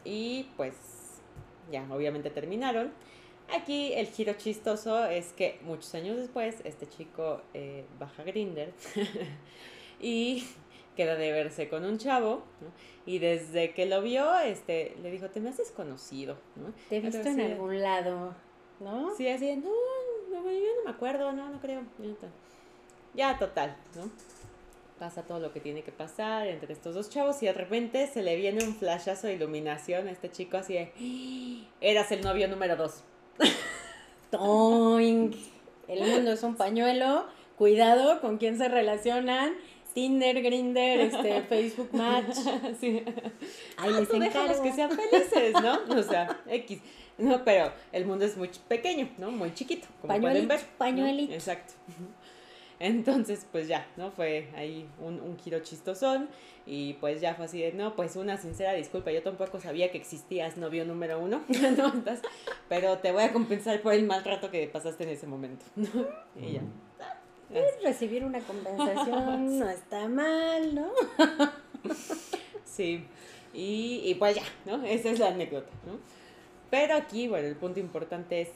Y 0.04 0.50
pues 0.56 0.76
ya, 1.72 1.86
obviamente 1.92 2.30
terminaron. 2.30 2.92
Aquí 3.54 3.94
el 3.94 4.08
giro 4.08 4.34
chistoso 4.34 5.06
es 5.06 5.34
que 5.34 5.60
muchos 5.64 5.94
años 5.96 6.16
después, 6.16 6.62
este 6.64 6.88
chico 6.88 7.42
eh, 7.54 7.86
baja 8.00 8.24
Grinder 8.24 8.72
y 10.00 10.46
queda 10.96 11.16
de 11.16 11.32
verse 11.32 11.68
con 11.68 11.84
un 11.84 11.98
chavo, 11.98 12.44
Y 13.06 13.20
desde 13.20 13.74
que 13.74 13.86
lo 13.86 14.02
vio, 14.02 14.38
este, 14.40 14.96
le 15.02 15.12
dijo, 15.12 15.30
te 15.30 15.40
me 15.40 15.50
haces 15.50 15.72
conocido, 15.72 16.38
¿no? 16.56 16.74
Te 16.90 16.98
he 16.98 17.00
visto 17.02 17.28
en 17.28 17.42
algún 17.42 17.82
lado, 17.82 18.36
¿no? 18.80 19.14
Sí, 19.16 19.28
así, 19.28 19.56
no, 19.58 19.70
no, 20.32 20.44
yo 20.52 20.60
no 20.78 20.84
me 20.86 20.92
acuerdo, 20.92 21.32
no, 21.32 21.50
no 21.50 21.60
creo. 21.60 21.82
Ya, 23.14 23.38
total, 23.38 23.76
¿no? 23.96 24.10
Pasa 25.00 25.24
todo 25.24 25.40
lo 25.40 25.52
que 25.52 25.60
tiene 25.60 25.82
que 25.82 25.92
pasar 25.92 26.48
entre 26.48 26.74
estos 26.74 26.94
dos 26.96 27.10
chavos 27.10 27.42
y 27.42 27.48
de 27.48 27.54
repente 27.54 28.08
se 28.08 28.22
le 28.22 28.36
viene 28.36 28.64
un 28.64 28.76
flashazo 28.76 29.28
de 29.28 29.34
iluminación 29.34 30.08
a 30.08 30.12
este 30.12 30.30
chico 30.30 30.58
así 30.58 30.74
de, 30.76 30.92
¡Ah! 30.96 31.70
eras 31.82 32.12
el 32.12 32.22
novio 32.22 32.48
número 32.48 32.76
dos. 32.76 33.04
¡Toing! 34.32 35.32
El 35.88 36.00
mundo 36.10 36.32
es 36.32 36.44
un 36.44 36.56
pañuelo, 36.56 37.26
cuidado 37.58 38.22
con 38.22 38.38
quién 38.38 38.58
se 38.58 38.68
relacionan. 38.70 39.54
Tinder, 39.94 40.42
Grinder, 40.42 41.02
este, 41.02 41.42
Facebook 41.50 41.90
Match. 41.92 42.36
sí. 42.80 43.04
Ahí 43.76 43.92
Ah, 43.94 44.00
les 44.00 44.08
tú 44.08 44.20
que 44.64 44.72
sean 44.72 44.90
felices, 44.92 45.54
¿no? 45.62 45.80
O 46.00 46.04
sea, 46.04 46.40
X. 46.48 46.80
No, 47.18 47.44
pero 47.44 47.72
el 47.92 48.06
mundo 48.06 48.26
es 48.26 48.36
muy 48.38 48.50
pequeño, 48.68 49.10
¿no? 49.18 49.30
Muy 49.32 49.54
chiquito, 49.54 49.88
como 50.02 50.14
pueden 50.20 50.48
ver. 50.48 50.60
¿no? 50.60 50.66
pañuelito. 50.78 51.34
Exacto. 51.34 51.74
Entonces, 52.80 53.46
pues 53.52 53.68
ya, 53.68 53.86
¿no? 53.96 54.10
Fue 54.10 54.48
ahí 54.56 54.90
un, 55.00 55.22
un 55.22 55.38
giro 55.38 55.60
chistosón 55.60 56.30
y 56.66 56.94
pues 56.94 57.22
ya 57.22 57.36
fue 57.36 57.46
así 57.46 57.62
de, 57.62 57.74
no, 57.74 57.96
pues 57.96 58.16
una 58.16 58.38
sincera 58.38 58.74
disculpa, 58.74 59.12
yo 59.12 59.22
tampoco 59.22 59.60
sabía 59.60 59.92
que 59.92 60.00
existías 60.00 60.58
novio 60.58 60.84
número 60.84 61.20
uno, 61.20 61.44
¿no? 61.78 61.88
Estás- 61.94 62.22
pero 62.70 62.98
te 62.98 63.12
voy 63.12 63.22
a 63.24 63.32
compensar 63.34 63.82
por 63.84 63.94
el 63.94 64.04
mal 64.08 64.24
rato 64.24 64.50
que 64.50 64.66
pasaste 64.68 65.04
en 65.04 65.10
ese 65.12 65.28
momento, 65.28 65.64
¿no? 65.76 65.88
Y 66.36 66.54
ya. 66.54 66.62
Pues, 67.50 67.66
recibir 67.84 68.24
una 68.24 68.40
compensación 68.40 69.60
no 69.60 69.70
está 69.70 70.08
mal, 70.08 70.74
¿no? 70.74 70.92
Sí, 72.66 73.06
y, 73.54 74.02
y 74.06 74.16
pues 74.16 74.36
ya, 74.38 74.44
¿no? 74.66 74.84
Esa 74.86 75.10
es 75.10 75.20
la 75.20 75.28
anécdota, 75.28 75.70
¿no? 75.86 76.00
Pero 76.72 76.96
aquí, 76.96 77.28
bueno, 77.28 77.48
el 77.48 77.56
punto 77.56 77.80
importante 77.80 78.42
es 78.42 78.50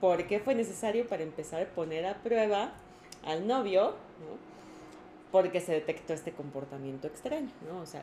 por 0.00 0.26
qué 0.26 0.40
fue 0.40 0.54
necesario 0.54 1.06
para 1.06 1.22
empezar 1.22 1.62
a 1.62 1.66
poner 1.66 2.06
a 2.06 2.22
prueba 2.22 2.72
al 3.24 3.46
novio, 3.46 3.90
¿no? 3.90 4.46
Porque 5.30 5.60
se 5.60 5.72
detectó 5.72 6.14
este 6.14 6.32
comportamiento 6.32 7.06
extraño, 7.06 7.50
¿no? 7.68 7.80
O 7.80 7.86
sea, 7.86 8.02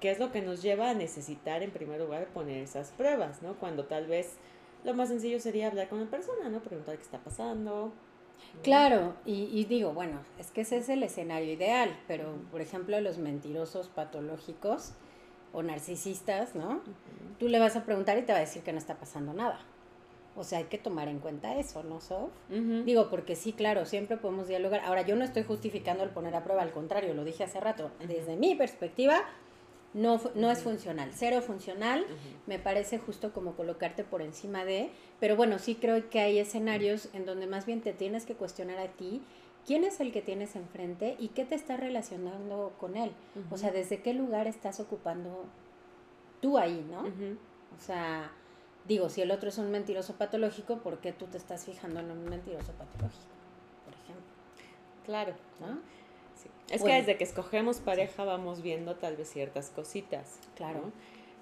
¿qué 0.00 0.12
es 0.12 0.20
lo 0.20 0.30
que 0.30 0.40
nos 0.40 0.62
lleva 0.62 0.90
a 0.90 0.94
necesitar 0.94 1.64
en 1.64 1.72
primer 1.72 2.00
lugar 2.00 2.28
poner 2.28 2.62
esas 2.62 2.92
pruebas, 2.92 3.42
¿no? 3.42 3.54
Cuando 3.54 3.84
tal 3.86 4.06
vez 4.06 4.34
lo 4.84 4.94
más 4.94 5.08
sencillo 5.08 5.40
sería 5.40 5.66
hablar 5.66 5.88
con 5.88 6.00
la 6.00 6.06
persona, 6.06 6.48
¿no? 6.48 6.60
Preguntar 6.60 6.96
qué 6.96 7.02
está 7.02 7.18
pasando. 7.18 7.92
Claro, 8.62 9.14
y, 9.26 9.48
y 9.52 9.64
digo, 9.64 9.92
bueno, 9.94 10.20
es 10.38 10.52
que 10.52 10.60
ese 10.60 10.76
es 10.76 10.88
el 10.88 11.02
escenario 11.02 11.52
ideal, 11.52 11.98
pero 12.06 12.36
por 12.52 12.60
ejemplo 12.60 13.00
los 13.00 13.18
mentirosos 13.18 13.88
patológicos 13.88 14.92
o 15.52 15.62
narcisistas, 15.62 16.54
¿no? 16.54 16.80
Tú 17.38 17.48
le 17.48 17.58
vas 17.58 17.76
a 17.76 17.84
preguntar 17.84 18.18
y 18.18 18.22
te 18.22 18.32
va 18.32 18.38
a 18.38 18.42
decir 18.42 18.62
que 18.62 18.72
no 18.72 18.78
está 18.78 18.96
pasando 18.96 19.32
nada. 19.32 19.60
O 20.36 20.44
sea, 20.44 20.58
hay 20.58 20.64
que 20.64 20.78
tomar 20.78 21.08
en 21.08 21.18
cuenta 21.18 21.56
eso, 21.56 21.82
¿no, 21.82 22.00
Sof? 22.00 22.30
Digo, 22.84 23.08
porque 23.10 23.34
sí, 23.34 23.52
claro, 23.52 23.86
siempre 23.86 24.16
podemos 24.16 24.46
dialogar. 24.46 24.82
Ahora, 24.84 25.02
yo 25.02 25.16
no 25.16 25.24
estoy 25.24 25.42
justificando 25.42 26.04
el 26.04 26.10
poner 26.10 26.36
a 26.36 26.44
prueba, 26.44 26.62
al 26.62 26.70
contrario, 26.70 27.12
lo 27.14 27.24
dije 27.24 27.42
hace 27.42 27.58
rato. 27.58 27.90
Desde 28.06 28.36
mi 28.36 28.54
perspectiva, 28.54 29.24
no, 29.94 30.20
no 30.36 30.50
es 30.52 30.62
funcional, 30.62 31.10
cero 31.12 31.42
funcional. 31.42 32.06
Me 32.46 32.60
parece 32.60 32.98
justo 32.98 33.32
como 33.32 33.54
colocarte 33.54 34.04
por 34.04 34.22
encima 34.22 34.64
de, 34.64 34.90
pero 35.18 35.34
bueno, 35.34 35.58
sí 35.58 35.74
creo 35.74 36.08
que 36.08 36.20
hay 36.20 36.38
escenarios 36.38 37.08
en 37.14 37.26
donde 37.26 37.48
más 37.48 37.66
bien 37.66 37.80
te 37.80 37.92
tienes 37.92 38.24
que 38.24 38.34
cuestionar 38.34 38.78
a 38.78 38.88
ti 38.88 39.22
quién 39.66 39.84
es 39.84 40.00
el 40.00 40.12
que 40.12 40.22
tienes 40.22 40.56
enfrente 40.56 41.16
y 41.18 41.28
qué 41.28 41.44
te 41.44 41.54
está 41.54 41.76
relacionando 41.76 42.72
con 42.78 42.96
él. 42.96 43.12
O 43.50 43.56
sea, 43.58 43.70
desde 43.70 44.00
qué 44.02 44.14
lugar 44.14 44.46
estás 44.46 44.80
ocupando 44.80 45.44
tú 46.40 46.58
ahí, 46.58 46.86
¿no? 46.90 47.02
O 47.02 47.80
sea, 47.80 48.30
digo, 48.86 49.08
si 49.08 49.20
el 49.22 49.30
otro 49.30 49.48
es 49.50 49.58
un 49.58 49.70
mentiroso 49.70 50.14
patológico, 50.14 50.78
¿por 50.78 50.98
qué 50.98 51.12
tú 51.12 51.26
te 51.26 51.36
estás 51.38 51.64
fijando 51.64 52.00
en 52.00 52.10
un 52.10 52.24
mentiroso 52.24 52.72
patológico? 52.72 53.24
Por 53.84 53.94
ejemplo, 53.94 54.24
Claro. 55.04 55.34
¿no? 55.60 55.78
Sí. 56.36 56.48
Es 56.70 56.80
Bueno. 56.80 56.94
que 56.94 57.00
desde 57.00 57.18
que 57.18 57.24
escogemos 57.24 57.78
pareja 57.80 58.24
vamos 58.24 58.62
viendo 58.62 58.94
tal 58.96 59.16
vez 59.16 59.28
ciertas 59.30 59.70
cositas. 59.70 60.38
Claro. 60.56 60.80
¿no? 60.86 60.92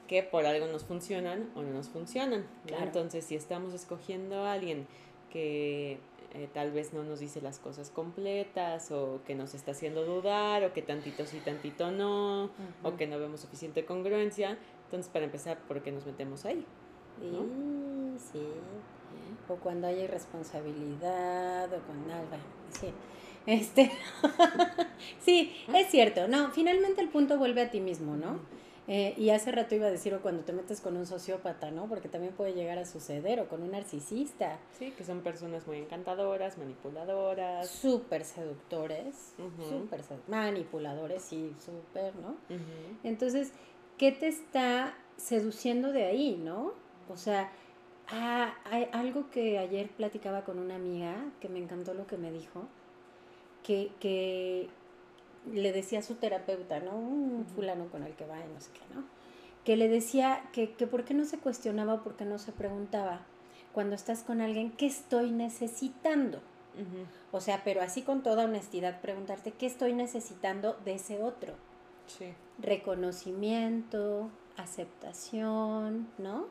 Que 0.09 0.23
por 0.23 0.47
algo 0.47 0.67
nos 0.69 0.85
funcionan 0.85 1.51
o 1.55 1.63
no 1.63 1.71
nos 1.73 1.89
funcionan. 1.89 2.47
Entonces, 2.67 3.25
si 3.25 3.35
estamos 3.35 3.75
escogiendo 3.75 4.45
a 4.45 4.53
alguien 4.53 4.87
que 5.31 5.99
eh, 6.37 6.51
tal 6.53 6.71
vez 6.71 6.93
no 6.93 7.03
nos 7.03 7.19
dice 7.19 7.41
las 7.41 7.59
cosas 7.59 7.89
completas 7.89 8.91
o 8.93 9.21
que 9.27 9.35
nos 9.35 9.55
está 9.55 9.71
haciendo 9.71 10.05
dudar 10.05 10.65
o 10.65 10.75
que 10.75 10.83
tantito 10.83 11.25
sí, 11.25 11.41
tantito 11.43 11.91
no, 11.91 12.51
o 12.83 12.97
que 12.99 13.07
no 13.07 13.19
vemos 13.19 13.41
suficiente 13.41 13.87
congruencia, 13.87 14.59
entonces 14.85 15.11
para 15.11 15.25
empezar, 15.25 15.59
¿por 15.67 15.83
qué 15.83 15.93
nos 15.93 16.05
metemos 16.05 16.45
ahí? 16.45 16.63
Sí. 18.19 18.47
O 19.49 19.55
cuando 19.57 19.87
hay 19.87 20.01
irresponsabilidad, 20.01 21.73
o 21.73 21.81
con 21.87 22.11
algo. 22.11 22.37
Sí. 22.69 22.93
Este. 23.47 23.91
sí, 25.21 25.53
es 25.73 25.91
cierto. 25.91 26.29
No, 26.29 26.51
finalmente 26.51 27.01
el 27.01 27.09
punto 27.09 27.39
vuelve 27.39 27.63
a 27.63 27.71
ti 27.71 27.81
mismo, 27.81 28.15
¿no? 28.15 28.41
Eh, 28.89 29.15
y 29.17 29.31
hace 29.31 29.51
rato 29.51 29.75
iba 29.75 29.89
a 29.89 29.91
decir, 29.91 30.15
o 30.15 30.21
cuando 30.23 30.45
te 30.45 30.53
metes 30.53 30.81
con 30.81 30.97
un 30.97 31.07
sociópata, 31.07 31.73
¿no? 31.73 31.89
Porque 31.89 32.09
también 32.09 32.33
puede 32.33 32.53
llegar 32.55 32.79
a 32.79 32.85
suceder, 32.87 33.41
o 33.41 33.49
con 33.49 33.63
un 33.63 33.73
narcisista. 33.73 34.59
Sí, 34.79 34.93
que 34.93 35.03
son 35.05 35.23
personas 35.23 35.67
muy 35.67 35.79
encantadoras, 35.79 36.57
manipuladoras. 36.57 37.69
Súper 37.69 38.25
seductores, 38.25 39.35
súper 39.69 40.03
sedu- 40.03 40.21
manipuladores, 40.29 41.23
sí, 41.23 41.53
súper, 41.59 42.15
¿no? 42.17 42.37
Entonces, 43.03 43.53
¿qué 43.99 44.13
te 44.13 44.29
está 44.29 44.95
seduciendo 45.17 45.91
de 45.93 46.05
ahí, 46.05 46.37
no? 46.37 46.73
O 47.09 47.17
sea, 47.17 47.51
ah, 48.09 48.55
hay 48.71 48.89
algo 48.93 49.31
que 49.31 49.59
ayer 49.59 49.89
platicaba 49.89 50.45
con 50.45 50.61
una 50.61 50.77
amiga 50.77 51.17
que 51.41 51.49
me 51.49 51.59
encantó 51.59 51.93
lo 51.93 52.07
que 52.07 52.17
me 52.19 52.31
dijo, 52.31 52.69
que, 53.65 53.91
que 53.99 54.69
le 55.53 55.73
decía 55.73 56.01
a 56.01 56.03
su 56.03 56.15
terapeuta, 56.15 56.81
¿no? 56.81 56.97
Un 56.97 57.47
fulano 57.55 57.87
con 57.91 58.03
el 58.03 58.15
que 58.15 58.27
va 58.27 58.39
y 58.39 58.53
no 58.53 58.61
sé 58.61 58.71
qué, 58.73 58.95
¿no? 58.95 59.05
Que 59.65 59.77
le 59.77 59.89
decía 59.89 60.43
que, 60.53 60.73
que 60.73 60.87
por 60.87 61.05
qué 61.05 61.15
no 61.15 61.25
se 61.25 61.39
cuestionaba 61.39 61.95
o 61.95 62.03
por 62.03 62.17
qué 62.17 62.25
no 62.25 62.39
se 62.39 62.53
preguntaba 62.53 63.27
cuando 63.73 63.95
estás 63.95 64.23
con 64.23 64.41
alguien, 64.41 64.71
¿qué 64.73 64.87
estoy 64.87 65.31
necesitando? 65.31 66.41
O 67.31 67.41
sea, 67.41 67.63
pero 67.65 67.83
así 67.83 68.03
con 68.03 68.23
toda 68.23 68.45
honestidad, 68.45 69.01
preguntarte, 69.01 69.53
¿qué 69.53 69.67
estoy 69.67 69.93
necesitando 69.93 70.79
de 70.85 70.95
ese 70.95 71.23
otro? 71.23 71.55
Sí. 72.07 72.33
reconocimiento, 72.59 74.31
aceptación, 74.57 76.09
¿no? 76.19 76.47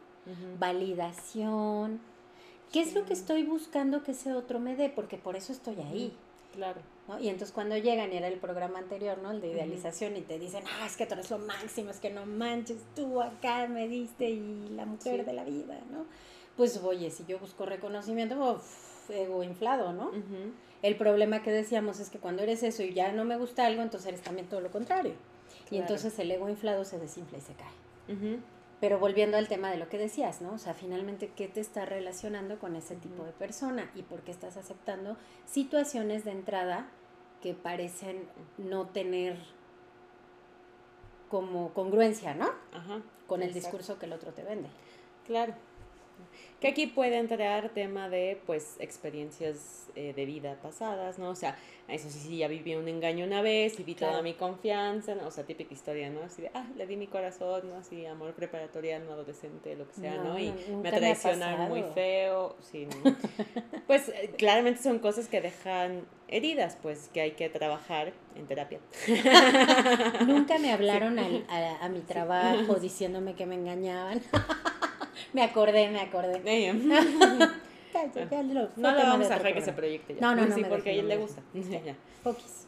Validación. 0.60 2.00
¿Qué 2.72 2.82
es 2.82 2.94
lo 2.94 3.06
que 3.06 3.14
estoy 3.14 3.44
buscando 3.44 4.04
que 4.04 4.12
ese 4.12 4.34
otro 4.34 4.60
me 4.60 4.76
dé? 4.76 4.90
Porque 4.90 5.18
por 5.18 5.36
eso 5.36 5.52
estoy 5.52 5.80
ahí, 5.82 6.16
Claro. 6.56 6.82
¿no? 7.08 7.20
Y 7.20 7.30
entonces 7.30 7.54
cuando 7.54 7.78
llegan, 7.78 8.12
y 8.14 8.18
era 8.18 8.28
el 8.28 8.40
programa 8.40 8.80
anterior, 8.80 9.18
¿no? 9.20 9.32
El 9.32 9.42
de 9.42 9.50
idealización, 9.52 10.16
y 10.18 10.22
te 10.22 10.40
dicen, 10.40 10.64
ah, 10.80 10.86
es 10.88 10.96
que 10.98 11.06
tú 11.06 11.14
eres 11.14 11.30
lo 11.30 11.38
máximo, 11.38 11.92
es 11.92 12.00
que 12.00 12.10
no 12.10 12.26
manches, 12.26 12.78
tú 12.96 13.22
acá 13.22 13.68
me 13.68 13.88
diste 13.88 14.30
y 14.30 14.70
la 14.70 14.86
mujer 14.86 15.20
Sí. 15.20 15.26
de 15.26 15.34
la 15.34 15.44
vida, 15.44 15.80
¿no? 15.92 16.06
Pues 16.58 16.78
oye, 16.84 17.12
si 17.12 17.26
yo 17.26 17.38
busco 17.38 17.66
reconocimiento, 17.66 18.36
uf, 18.54 19.10
ego 19.12 19.44
inflado, 19.44 19.94
¿no? 19.94 20.12
El 20.82 20.96
problema 20.98 21.44
que 21.44 21.52
decíamos 21.52 22.00
es 22.00 22.10
que 22.10 22.18
cuando 22.20 22.42
eres 22.44 22.64
eso 22.64 22.82
y 22.84 22.94
ya 22.94 23.12
no 23.12 23.24
me 23.26 23.38
gusta 23.38 23.66
algo, 23.66 23.82
entonces 23.82 24.08
eres 24.08 24.22
también 24.22 24.48
todo 24.48 24.62
lo 24.62 24.72
contrario. 24.72 25.14
Y 25.72 25.78
entonces 25.78 26.18
el 26.20 26.32
ego 26.32 26.48
inflado 26.50 26.86
se 26.86 26.98
desinfla 27.00 27.38
y 27.38 27.42
se 27.42 27.54
cae. 27.54 28.38
Pero 28.82 29.00
volviendo 29.00 29.38
al 29.38 29.48
tema 29.48 29.72
de 29.72 29.78
lo 29.78 29.88
que 29.88 29.98
decías, 29.98 30.42
¿no? 30.42 30.54
O 30.54 30.58
sea, 30.58 30.74
finalmente, 30.74 31.32
¿qué 31.36 31.48
te 31.48 31.62
está 31.62 31.86
relacionando 31.86 32.60
con 32.60 32.76
ese 32.76 32.96
tipo 32.96 33.24
de 33.24 33.32
persona? 33.32 33.90
¿Y 33.96 34.04
por 34.04 34.22
qué 34.22 34.32
estás 34.32 34.58
aceptando 34.58 35.18
situaciones 35.46 36.26
de 36.26 36.32
entrada 36.32 36.90
que 37.42 37.54
parecen 37.54 38.28
no 38.58 38.88
tener 38.88 39.38
como 41.30 41.74
congruencia, 41.74 42.34
¿no? 42.34 42.50
Ajá. 42.74 43.02
Con 43.28 43.42
el 43.42 43.50
Exacto. 43.50 43.68
discurso 43.68 44.00
que 44.00 44.06
el 44.06 44.14
otro 44.14 44.34
te 44.34 44.44
vende. 44.44 44.70
Claro. 45.26 45.54
Que 46.60 46.70
aquí 46.70 46.88
puede 46.88 47.18
entrar 47.18 47.70
tema 47.70 48.10
de, 48.10 48.42
pues, 48.46 48.78
experiencias 48.80 49.88
eh, 49.96 50.14
de 50.16 50.26
vida 50.26 50.58
pasadas, 50.64 51.20
¿no? 51.20 51.30
O 51.30 51.36
sea, 51.36 51.58
eso 51.88 52.10
sí, 52.10 52.18
sí, 52.20 52.38
ya 52.38 52.48
viví 52.48 52.76
un 52.76 52.88
engaño 52.88 53.26
una 53.26 53.42
vez 53.42 53.80
y 53.80 53.84
vi 53.84 53.94
toda 53.94 54.12
Claro. 54.12 54.24
mi 54.24 54.34
confianza, 54.34 55.16
¿no? 55.16 55.28
O 55.28 55.32
sea, 55.32 55.44
típica 55.44 55.74
historia, 55.74 56.10
¿no? 56.10 56.22
Así 56.24 56.42
de, 56.42 56.52
ah, 56.54 56.66
le 56.78 56.88
di 56.88 56.96
mi 56.96 57.08
corazón, 57.08 57.70
¿no? 57.70 57.76
Así, 57.76 58.06
amor 58.06 58.34
preparatoriano, 58.34 59.12
adolescente, 59.12 59.76
lo 59.76 59.88
que 59.88 59.94
sea, 59.96 60.16
¿no? 60.16 60.24
No, 60.34 60.40
Y 60.40 60.52
me 60.82 60.92
traicionaron 60.92 61.68
muy 61.68 61.84
feo, 61.94 62.56
sí, 62.72 62.88
¿no? 62.88 63.16
pues, 63.88 64.10
eh, 64.10 64.32
claramente 64.38 64.82
son 64.82 65.00
cosas 65.00 65.28
que 65.28 65.42
dejan 65.42 66.06
heridas, 66.30 66.78
pues, 66.82 67.10
que 67.14 67.22
hay 67.22 67.32
que 67.32 67.50
trabajar 67.50 68.14
en 68.36 68.48
terapia. 68.48 68.80
Nunca 70.26 70.58
me 70.58 70.72
hablaron 70.72 71.20
al- 71.20 71.46
a, 71.50 71.84
a 71.86 71.90
mi 71.90 72.00
trabajo 72.00 72.76
diciéndome 72.82 73.36
que 73.36 73.46
me 73.46 73.56
engañaban. 73.56 74.22
Me 75.36 75.44
acordé, 75.44 75.90
me 75.90 76.00
acordé. 76.00 76.74
No 77.96 78.28
fue 78.28 78.52
lo 78.52 78.70
vamos 78.82 79.32
a 79.32 79.38
dejar 79.38 79.54
que 79.54 79.62
se 79.62 79.72
proyecte 79.72 80.16
ya. 80.16 80.22
No, 80.22 80.36
no, 80.36 80.46
no 80.46 80.56
Sí, 80.56 80.64
porque 80.68 80.90
a 80.90 80.94
él 80.94 81.08
le 81.08 81.16
no 81.16 81.22
gusta. 81.22 81.42
Ya. 81.54 81.96
Poquis. 82.24 82.68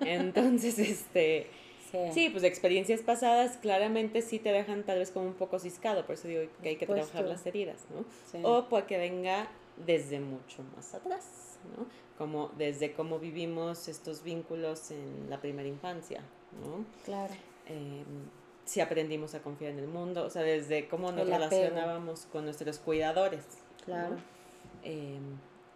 Entonces, 0.00 0.78
este... 0.78 1.48
Sí. 1.90 1.98
Sí, 2.12 2.28
pues 2.30 2.42
experiencias 2.44 3.02
pasadas 3.02 3.56
claramente 3.58 4.20
sí 4.20 4.38
te 4.38 4.50
dejan 4.50 4.82
tal 4.82 4.98
vez 4.98 5.10
como 5.10 5.26
un 5.26 5.34
poco 5.34 5.58
ciscado, 5.60 6.04
por 6.04 6.14
eso 6.14 6.26
digo 6.26 6.42
que 6.60 6.70
hay 6.70 6.76
que 6.76 6.86
trabajar 6.86 7.24
las 7.24 7.46
heridas, 7.46 7.84
¿no? 7.94 8.04
sí. 8.32 8.38
O 8.42 8.68
puede 8.68 8.86
que 8.86 8.98
venga 8.98 9.48
desde 9.86 10.18
mucho 10.18 10.64
más 10.74 10.92
atrás, 10.92 11.58
¿no? 11.76 11.86
Como 12.18 12.48
desde 12.58 12.94
cómo 12.94 13.20
vivimos 13.20 13.86
estos 13.86 14.24
vínculos 14.24 14.90
en 14.90 15.30
la 15.30 15.40
primera 15.40 15.68
infancia, 15.68 16.22
¿no? 16.64 16.84
Claro. 17.04 17.32
Eh, 17.68 18.02
si 18.64 18.80
aprendimos 18.80 19.34
a 19.34 19.42
confiar 19.42 19.72
en 19.72 19.78
el 19.78 19.88
mundo, 19.88 20.24
o 20.24 20.30
sea, 20.30 20.42
desde 20.42 20.88
cómo 20.88 21.12
nos 21.12 21.28
relacionábamos 21.28 22.26
con 22.32 22.44
nuestros 22.44 22.78
cuidadores, 22.78 23.44
¿no? 23.80 23.84
Claro. 23.84 24.16
Eh, 24.82 25.18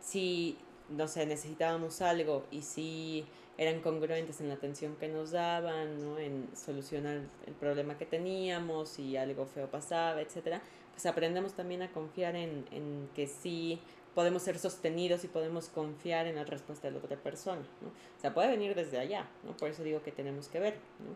si, 0.01 0.59
no 0.89 1.09
sé, 1.09 1.27
necesitábamos 1.27 2.01
algo 2.01 2.45
y 2.51 2.63
si 2.63 3.27
eran 3.59 3.81
congruentes 3.81 4.41
en 4.41 4.49
la 4.49 4.55
atención 4.55 4.97
que 4.97 5.09
nos 5.09 5.33
daban, 5.33 6.01
¿no? 6.01 6.19
en 6.19 6.49
solucionar 6.55 7.23
el 7.47 7.55
problema 7.55 7.99
que 7.99 8.07
teníamos, 8.07 8.89
si 8.89 9.17
algo 9.17 9.47
feo 9.47 9.69
pasaba, 9.69 10.21
etcétera, 10.23 10.63
pues 10.93 11.05
aprendemos 11.07 11.55
también 11.55 11.83
a 11.83 11.91
confiar 11.91 12.37
en, 12.37 12.65
en 12.71 13.09
que 13.15 13.27
sí 13.27 13.81
podemos 14.15 14.43
ser 14.43 14.59
sostenidos 14.59 15.25
y 15.25 15.29
podemos 15.29 15.69
confiar 15.69 16.27
en 16.27 16.37
la 16.37 16.45
respuesta 16.45 16.89
de 16.89 16.95
la 16.95 16.99
otra 16.99 17.17
persona, 17.17 17.63
¿no? 17.81 17.89
O 17.89 18.21
sea, 18.21 18.35
puede 18.35 18.49
venir 18.49 18.75
desde 18.75 18.99
allá, 18.99 19.29
¿no? 19.45 19.57
Por 19.57 19.71
eso 19.71 19.83
digo 19.83 20.03
que 20.03 20.13
tenemos 20.13 20.49
que 20.49 20.59
ver, 20.59 20.75
¿no? 20.99 21.15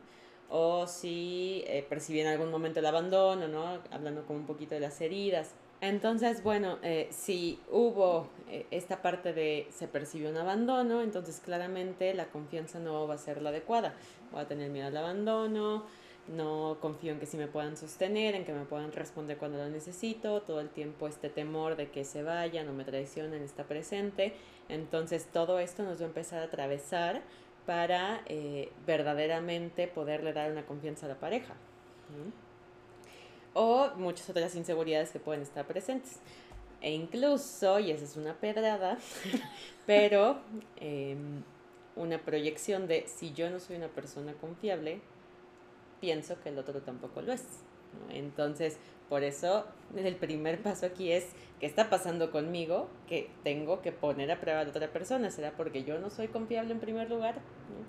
O 0.49 0.87
si 0.87 1.65
eh, 1.67 1.85
percibí 1.89 2.21
en 2.21 2.27
algún 2.27 2.51
momento 2.51 2.81
el 2.81 2.87
abandono, 2.87 3.49
¿no? 3.49 3.79
Hablando 3.91 4.27
como 4.27 4.41
un 4.41 4.47
poquito 4.47 4.75
de 4.75 4.81
las 4.81 5.01
heridas. 5.01 5.55
Entonces, 5.83 6.45
bueno, 6.45 6.79
eh, 6.85 7.09
si 7.11 7.59
hubo 7.69 8.29
eh, 8.49 8.67
esta 8.71 9.03
parte 9.03 9.33
de 9.33 9.67
se 9.71 9.89
percibió 9.89 10.31
un 10.31 10.37
abandono, 10.37 11.03
entonces 11.03 11.41
claramente 11.45 12.15
la 12.15 12.27
confianza 12.27 12.79
no 12.79 13.09
va 13.09 13.15
a 13.15 13.19
ser 13.19 13.43
la 13.43 13.49
adecuada. 13.49 13.95
Voy 14.31 14.43
a 14.43 14.47
tener 14.47 14.71
miedo 14.71 14.87
al 14.87 14.97
abandono, 14.97 15.85
no 16.29 16.79
confío 16.81 17.13
en 17.13 17.19
que 17.19 17.27
sí 17.27 17.37
me 17.37 17.49
puedan 17.49 17.77
sostener, 17.77 18.37
en 18.37 18.45
que 18.45 18.53
me 18.53 18.65
puedan 18.65 18.93
responder 18.93 19.39
cuando 19.39 19.59
lo 19.59 19.69
necesito, 19.69 20.43
todo 20.43 20.61
el 20.61 20.69
tiempo 20.69 21.09
este 21.09 21.29
temor 21.29 21.75
de 21.75 21.91
que 21.91 22.05
se 22.05 22.23
vayan 22.23 22.69
o 22.69 22.73
me 22.73 22.85
traicionen 22.85 23.43
está 23.43 23.65
presente. 23.65 24.35
Entonces 24.69 25.27
todo 25.33 25.59
esto 25.59 25.83
nos 25.83 25.99
va 26.01 26.05
a 26.05 26.09
empezar 26.09 26.43
a 26.43 26.45
atravesar 26.45 27.23
para 27.66 28.23
eh, 28.26 28.73
verdaderamente 28.87 29.87
poderle 29.88 30.33
dar 30.33 30.50
una 30.50 30.66
confianza 30.66 31.07
a 31.07 31.11
la 31.11 31.14
pareja. 31.16 31.54
O 33.54 33.90
muchas 33.97 34.28
otras 34.31 34.54
inseguridades 34.54 35.11
que 35.11 35.21
pueden 35.21 35.42
estar 35.42 35.66
presentes. 35.66 36.19
E 36.81 36.92
incluso, 36.92 37.78
y 37.78 37.92
esa 37.92 38.04
es 38.04 38.16
una 38.16 38.35
pedrada, 38.35 38.99
pero 39.87 40.40
em, 40.76 41.42
una 41.95 42.19
proyección 42.19 42.88
de 42.88 43.07
si 43.07 43.33
yo 43.33 43.50
no 43.50 43.61
soy 43.61 43.76
una 43.76 43.88
persona 43.88 44.33
confiable, 44.35 45.00
pienso 46.00 46.40
que 46.42 46.49
el 46.49 46.59
otro 46.59 46.81
tampoco 46.83 47.23
lo 47.23 47.33
es. 47.33 47.45
Entonces, 48.11 48.79
por 49.09 49.25
eso 49.25 49.67
el 49.97 50.17
primer 50.17 50.63
paso 50.63 50.87
aquí 50.87 51.13
es, 51.13 51.27
¿qué 51.61 51.67
está 51.67 51.91
pasando 51.91 52.31
conmigo? 52.31 52.89
Que 53.07 53.29
tengo 53.45 53.83
que 53.83 53.93
poner 53.93 54.31
a 54.31 54.41
prueba 54.41 54.61
a 54.61 54.65
la 54.65 54.71
otra 54.71 54.89
persona. 54.89 55.31
¿Será 55.31 55.53
porque 55.53 55.85
yo 55.85 55.99
no 55.99 56.09
soy 56.09 56.29
confiable 56.29 56.73
en 56.73 56.81
primer 56.81 57.11
lugar? 57.11 57.35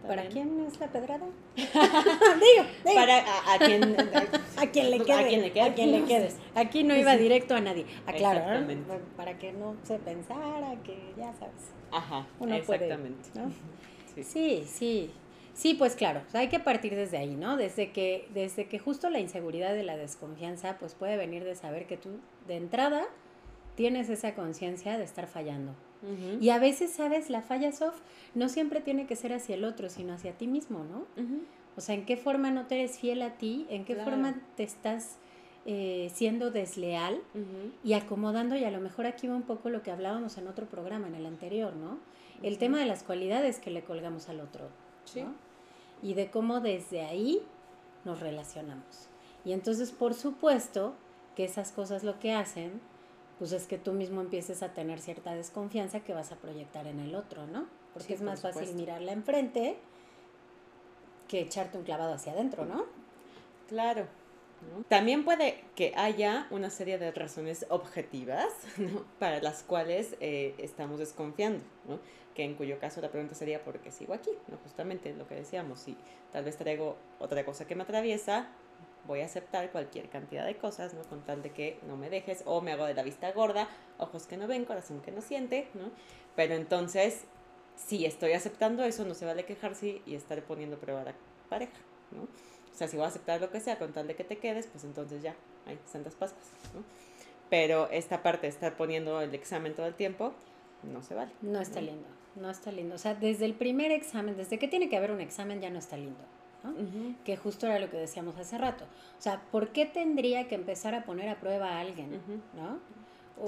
¿Para 0.05 0.27
quién 0.27 0.65
es 0.67 0.79
la 0.79 0.87
pedrada? 0.87 1.25
digo, 1.55 2.65
Para 2.83 3.19
a, 3.53 3.57
quien, 3.57 3.95
a, 4.57 4.67
quien 4.67 4.91
le 4.91 4.99
quede. 4.99 5.13
A 5.13 5.27
quien 5.27 5.41
le 5.41 5.51
quede. 5.51 5.63
A 5.63 5.73
quien 5.73 5.91
le 5.91 6.03
quede. 6.03 6.29
Aquí 6.55 6.83
no 6.83 6.95
iba 6.95 7.15
directo 7.15 7.55
a 7.55 7.61
nadie. 7.61 7.85
Aclaro, 8.05 8.67
para 9.15 9.37
que 9.37 9.53
no 9.53 9.77
se 9.83 9.99
pensara 9.99 10.75
que 10.83 11.13
ya 11.17 11.33
sabes. 11.35 11.71
Ajá, 11.91 12.27
uno 12.39 12.55
exactamente. 12.55 13.29
Puede, 13.31 13.45
¿no? 13.45 13.53
sí, 14.15 14.23
sí. 14.23 14.65
Sí, 14.67 15.11
pues 15.75 15.95
claro, 15.95 16.21
hay 16.33 16.49
que 16.49 16.59
partir 16.59 16.95
desde 16.95 17.17
ahí, 17.17 17.35
¿no? 17.35 17.57
Desde 17.57 17.91
que, 17.91 18.27
desde 18.33 18.67
que 18.67 18.79
justo 18.79 19.09
la 19.09 19.19
inseguridad 19.19 19.73
de 19.73 19.83
la 19.83 19.97
desconfianza, 19.97 20.77
pues 20.79 20.95
puede 20.95 21.15
venir 21.15 21.43
de 21.43 21.55
saber 21.55 21.85
que 21.85 21.97
tú 21.97 22.09
de 22.47 22.57
entrada 22.57 23.05
tienes 23.75 24.09
esa 24.09 24.35
conciencia 24.35 24.97
de 24.97 25.03
estar 25.03 25.27
fallando. 25.27 25.73
Y 26.41 26.49
a 26.49 26.59
veces, 26.59 26.91
¿sabes? 26.91 27.29
La 27.29 27.41
falla 27.41 27.71
soft 27.71 28.01
no 28.35 28.49
siempre 28.49 28.81
tiene 28.81 29.05
que 29.07 29.15
ser 29.15 29.31
hacia 29.31 29.55
el 29.55 29.63
otro, 29.63 29.89
sino 29.89 30.11
hacia 30.13 30.33
ti 30.33 30.47
mismo, 30.47 30.83
¿no? 30.83 31.05
O 31.77 31.81
sea, 31.81 31.95
¿en 31.95 32.05
qué 32.05 32.17
forma 32.17 32.51
no 32.51 32.65
te 32.65 32.75
eres 32.75 32.99
fiel 32.99 33.21
a 33.21 33.37
ti? 33.37 33.65
¿En 33.69 33.85
qué 33.85 33.95
forma 33.95 34.35
te 34.57 34.63
estás 34.63 35.17
eh, 35.65 36.11
siendo 36.13 36.51
desleal 36.51 37.21
y 37.85 37.93
acomodando? 37.93 38.57
Y 38.57 38.65
a 38.65 38.71
lo 38.71 38.81
mejor 38.81 39.05
aquí 39.05 39.27
va 39.27 39.35
un 39.35 39.43
poco 39.43 39.69
lo 39.69 39.81
que 39.81 39.91
hablábamos 39.91 40.37
en 40.37 40.47
otro 40.47 40.65
programa, 40.65 41.07
en 41.07 41.15
el 41.15 41.25
anterior, 41.25 41.73
¿no? 41.73 41.99
El 42.41 42.57
tema 42.57 42.79
de 42.79 42.85
las 42.85 43.03
cualidades 43.03 43.59
que 43.59 43.71
le 43.71 43.83
colgamos 43.83 44.27
al 44.27 44.41
otro. 44.41 44.67
Y 46.03 46.13
de 46.13 46.29
cómo 46.29 46.59
desde 46.59 47.01
ahí 47.01 47.41
nos 48.05 48.19
relacionamos. 48.19 49.07
Y 49.45 49.53
entonces, 49.53 49.91
por 49.91 50.13
supuesto, 50.13 50.93
que 51.35 51.45
esas 51.45 51.71
cosas 51.71 52.03
lo 52.03 52.19
que 52.19 52.33
hacen, 52.33 52.79
pues 53.39 53.51
es 53.51 53.65
que 53.65 53.77
tú 53.77 53.93
mismo 53.93 54.21
empieces 54.21 54.61
a 54.63 54.73
tener 54.73 54.99
cierta 54.99 55.33
desconfianza 55.33 56.01
que 56.01 56.13
vas 56.13 56.31
a 56.31 56.35
proyectar 56.35 56.85
en 56.87 56.99
el 56.99 57.15
otro, 57.15 57.47
¿no? 57.47 57.65
Porque 57.93 58.13
es 58.13 58.21
más 58.21 58.41
fácil 58.41 58.75
mirarla 58.75 59.11
enfrente 59.11 59.77
que 61.27 61.41
echarte 61.41 61.77
un 61.77 61.83
clavado 61.83 62.13
hacia 62.13 62.33
adentro, 62.33 62.65
¿no? 62.65 62.85
Claro. 63.67 64.05
También 64.87 65.23
puede 65.25 65.63
que 65.75 65.93
haya 65.95 66.47
una 66.49 66.69
serie 66.69 66.97
de 66.97 67.11
razones 67.11 67.65
objetivas 67.69 68.49
para 69.19 69.41
las 69.41 69.63
cuales 69.63 70.15
eh, 70.19 70.55
estamos 70.57 70.99
desconfiando. 70.99 71.63
que 72.35 72.43
en 72.43 72.55
cuyo 72.55 72.79
caso 72.79 72.99
la 72.99 73.09
pregunta 73.09 73.35
sería 73.35 73.63
¿por 73.63 73.79
qué 73.79 73.91
sigo 73.91 74.13
aquí? 74.13 74.31
¿no? 74.47 74.57
Justamente 74.57 75.13
lo 75.13 75.27
que 75.27 75.35
decíamos, 75.35 75.79
si 75.79 75.95
tal 76.31 76.43
vez 76.43 76.57
traigo 76.57 76.97
otra 77.19 77.45
cosa 77.45 77.67
que 77.67 77.75
me 77.75 77.83
atraviesa, 77.83 78.49
voy 79.05 79.21
a 79.21 79.25
aceptar 79.25 79.71
cualquier 79.71 80.09
cantidad 80.09 80.45
de 80.45 80.57
cosas, 80.57 80.93
¿no? 80.93 81.03
Con 81.03 81.21
tal 81.21 81.41
de 81.41 81.51
que 81.51 81.79
no 81.87 81.97
me 81.97 82.09
dejes, 82.09 82.43
o 82.45 82.61
me 82.61 82.71
hago 82.71 82.85
de 82.85 82.93
la 82.93 83.03
vista 83.03 83.31
gorda, 83.31 83.67
ojos 83.97 84.27
que 84.27 84.37
no 84.37 84.47
ven, 84.47 84.65
corazón 84.65 85.01
que 85.01 85.11
no 85.11 85.21
siente. 85.21 85.67
Pero 86.35 86.55
entonces, 86.55 87.25
si 87.75 88.05
estoy 88.05 88.33
aceptando 88.33 88.83
eso, 88.83 89.05
no 89.05 89.13
se 89.13 89.25
vale 89.25 89.45
quejarse 89.45 90.01
y 90.05 90.15
estar 90.15 90.41
poniendo 90.43 90.77
prueba 90.77 91.01
a 91.01 91.05
la 91.05 91.15
pareja. 91.49 91.73
O 92.73 92.75
sea, 92.75 92.87
si 92.87 92.97
voy 92.97 93.05
a 93.05 93.09
aceptar 93.09 93.39
lo 93.39 93.51
que 93.51 93.59
sea 93.59 93.77
con 93.77 93.93
tal 93.93 94.07
de 94.07 94.15
que 94.15 94.23
te 94.23 94.37
quedes, 94.37 94.67
pues 94.67 94.83
entonces 94.83 95.21
ya, 95.21 95.35
hay 95.67 95.77
santas 95.85 96.15
pascuas, 96.15 96.47
¿no? 96.73 96.83
Pero 97.49 97.87
esta 97.91 98.23
parte 98.23 98.47
de 98.47 98.49
estar 98.49 98.75
poniendo 98.75 99.21
el 99.21 99.35
examen 99.35 99.75
todo 99.75 99.85
el 99.85 99.93
tiempo, 99.93 100.33
no 100.81 101.03
se 101.03 101.13
vale. 101.13 101.31
No 101.41 101.61
está 101.61 101.81
lindo 101.81 102.07
no 102.35 102.49
está 102.49 102.71
lindo. 102.71 102.95
O 102.95 102.97
sea, 102.97 103.15
desde 103.15 103.45
el 103.45 103.53
primer 103.53 103.91
examen, 103.91 104.35
desde 104.35 104.57
que 104.57 104.67
tiene 104.67 104.89
que 104.89 104.97
haber 104.97 105.11
un 105.11 105.21
examen, 105.21 105.61
ya 105.61 105.69
no 105.69 105.79
está 105.79 105.97
lindo. 105.97 106.19
¿no? 106.63 106.73
Que 107.25 107.35
justo 107.35 107.65
era 107.65 107.79
lo 107.79 107.89
que 107.89 107.97
decíamos 107.97 108.37
hace 108.37 108.57
rato. 108.57 108.85
O 109.19 109.21
sea, 109.21 109.41
¿por 109.51 109.69
qué 109.69 109.85
tendría 109.85 110.47
que 110.47 110.55
empezar 110.55 110.95
a 110.95 111.03
poner 111.03 111.29
a 111.29 111.39
prueba 111.39 111.71
a 111.71 111.79
alguien? 111.81 112.21
¿No? 112.55 112.79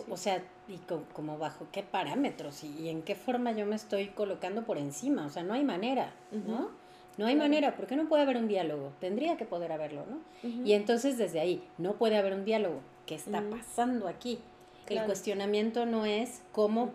O, 0.09 0.17
sea, 0.17 0.43
y 0.67 0.77
como 1.13 1.37
bajo 1.37 1.67
qué 1.71 1.83
parámetros 1.83 2.63
y, 2.63 2.89
en 2.89 3.03
qué 3.03 3.15
forma 3.15 3.51
yo 3.51 3.65
me 3.65 3.75
estoy 3.75 4.07
colocando 4.07 4.65
por 4.65 4.77
encima. 4.77 5.25
O 5.25 5.29
sea, 5.29 5.43
no 5.43 5.53
hay 5.53 5.63
manera, 5.63 6.13
¿no? 6.31 6.71
No 7.17 7.25
hay 7.27 7.35
manera, 7.35 7.75
¿por 7.75 7.87
qué 7.87 7.95
no 7.95 8.07
puede 8.09 8.23
haber 8.23 8.37
un 8.37 8.47
diálogo? 8.47 8.91
Tendría 8.99 9.37
que 9.37 9.45
poder 9.45 9.71
haberlo, 9.71 10.05
¿no? 10.05 10.19
Y 10.65 10.73
entonces 10.73 11.17
desde 11.17 11.39
ahí, 11.39 11.63
no 11.77 11.93
puede 11.93 12.17
haber 12.17 12.33
un 12.33 12.45
diálogo. 12.45 12.81
¿Qué 13.05 13.15
está 13.15 13.43
pasando 13.49 14.07
aquí? 14.07 14.39
El 14.87 15.03
cuestionamiento 15.05 15.85
no 15.87 16.05
es 16.05 16.43
cómo 16.51 16.91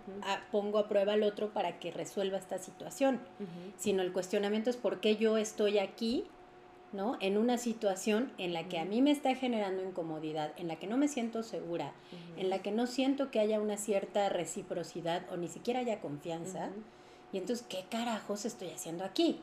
pongo 0.52 0.78
a 0.78 0.88
prueba 0.88 1.14
al 1.14 1.24
otro 1.24 1.52
para 1.52 1.80
que 1.80 1.90
resuelva 1.90 2.38
esta 2.38 2.58
situación, 2.58 3.20
sino 3.76 4.02
el 4.02 4.12
cuestionamiento 4.12 4.70
es 4.70 4.76
por 4.76 5.00
qué 5.00 5.16
yo 5.16 5.36
estoy 5.36 5.78
aquí, 5.78 6.24
¿no? 6.92 7.16
En 7.20 7.36
una 7.36 7.58
situación 7.58 8.32
en 8.38 8.52
la 8.52 8.68
que 8.68 8.78
a 8.78 8.84
mí 8.84 9.02
me 9.02 9.10
está 9.10 9.34
generando 9.34 9.82
incomodidad, 9.82 10.52
en 10.56 10.68
la 10.68 10.76
que 10.76 10.86
no 10.86 10.98
me 10.98 11.08
siento 11.08 11.42
segura, 11.42 11.92
en 12.36 12.50
la 12.50 12.60
que 12.60 12.70
no 12.70 12.86
siento 12.86 13.30
que 13.30 13.40
haya 13.40 13.60
una 13.60 13.76
cierta 13.76 14.28
reciprocidad 14.28 15.22
o 15.32 15.36
ni 15.36 15.48
siquiera 15.48 15.80
haya 15.80 16.00
confianza. 16.00 16.70
Y 17.32 17.38
entonces, 17.38 17.64
¿qué 17.68 17.84
carajos 17.90 18.44
estoy 18.44 18.70
haciendo 18.70 19.04
aquí? 19.04 19.40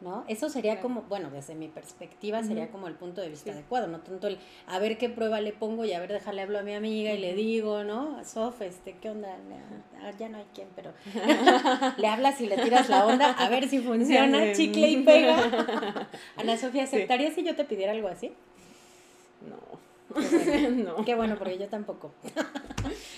¿No? 0.00 0.24
Eso 0.28 0.48
sería 0.48 0.80
como, 0.80 1.02
bueno, 1.02 1.30
desde 1.30 1.54
mi 1.54 1.68
perspectiva 1.68 2.42
sería 2.42 2.70
como 2.70 2.88
el 2.88 2.94
punto 2.94 3.20
de 3.20 3.28
vista 3.28 3.52
adecuado, 3.52 3.86
no 3.86 4.00
tanto 4.00 4.26
el 4.26 4.38
a 4.66 4.78
ver 4.78 4.98
qué 4.98 5.08
prueba 5.08 5.40
le 5.40 5.52
pongo 5.52 5.84
y 5.84 5.92
a 5.92 6.00
ver, 6.00 6.12
déjale 6.12 6.42
hablo 6.42 6.58
a 6.58 6.62
mi 6.62 6.74
amiga 6.74 7.12
y 7.12 7.18
le 7.18 7.34
digo, 7.34 7.84
¿no? 7.84 8.24
Sof, 8.24 8.62
este, 8.62 8.96
¿qué 9.00 9.10
onda? 9.10 9.36
Ah, 10.02 10.10
ya 10.18 10.28
no 10.28 10.38
hay 10.38 10.46
quien, 10.54 10.68
pero 10.74 10.92
le 11.96 12.08
hablas 12.08 12.40
y 12.40 12.46
le 12.46 12.56
tiras 12.58 12.88
la 12.88 13.06
onda, 13.06 13.32
a 13.32 13.48
ver 13.48 13.68
si 13.68 13.78
funciona, 13.78 14.52
chicle 14.52 14.88
y 14.88 15.02
pega. 15.02 16.08
Ana 16.36 16.56
Sofía, 16.56 16.84
¿aceptarías 16.84 17.34
si 17.34 17.42
yo 17.42 17.54
te 17.54 17.64
pidiera 17.64 17.92
algo 17.92 18.08
así? 18.08 18.32
No. 19.48 19.82
no. 20.70 21.04
Qué 21.04 21.14
bueno, 21.14 21.36
porque 21.38 21.58
yo 21.58 21.68
tampoco. 21.68 22.12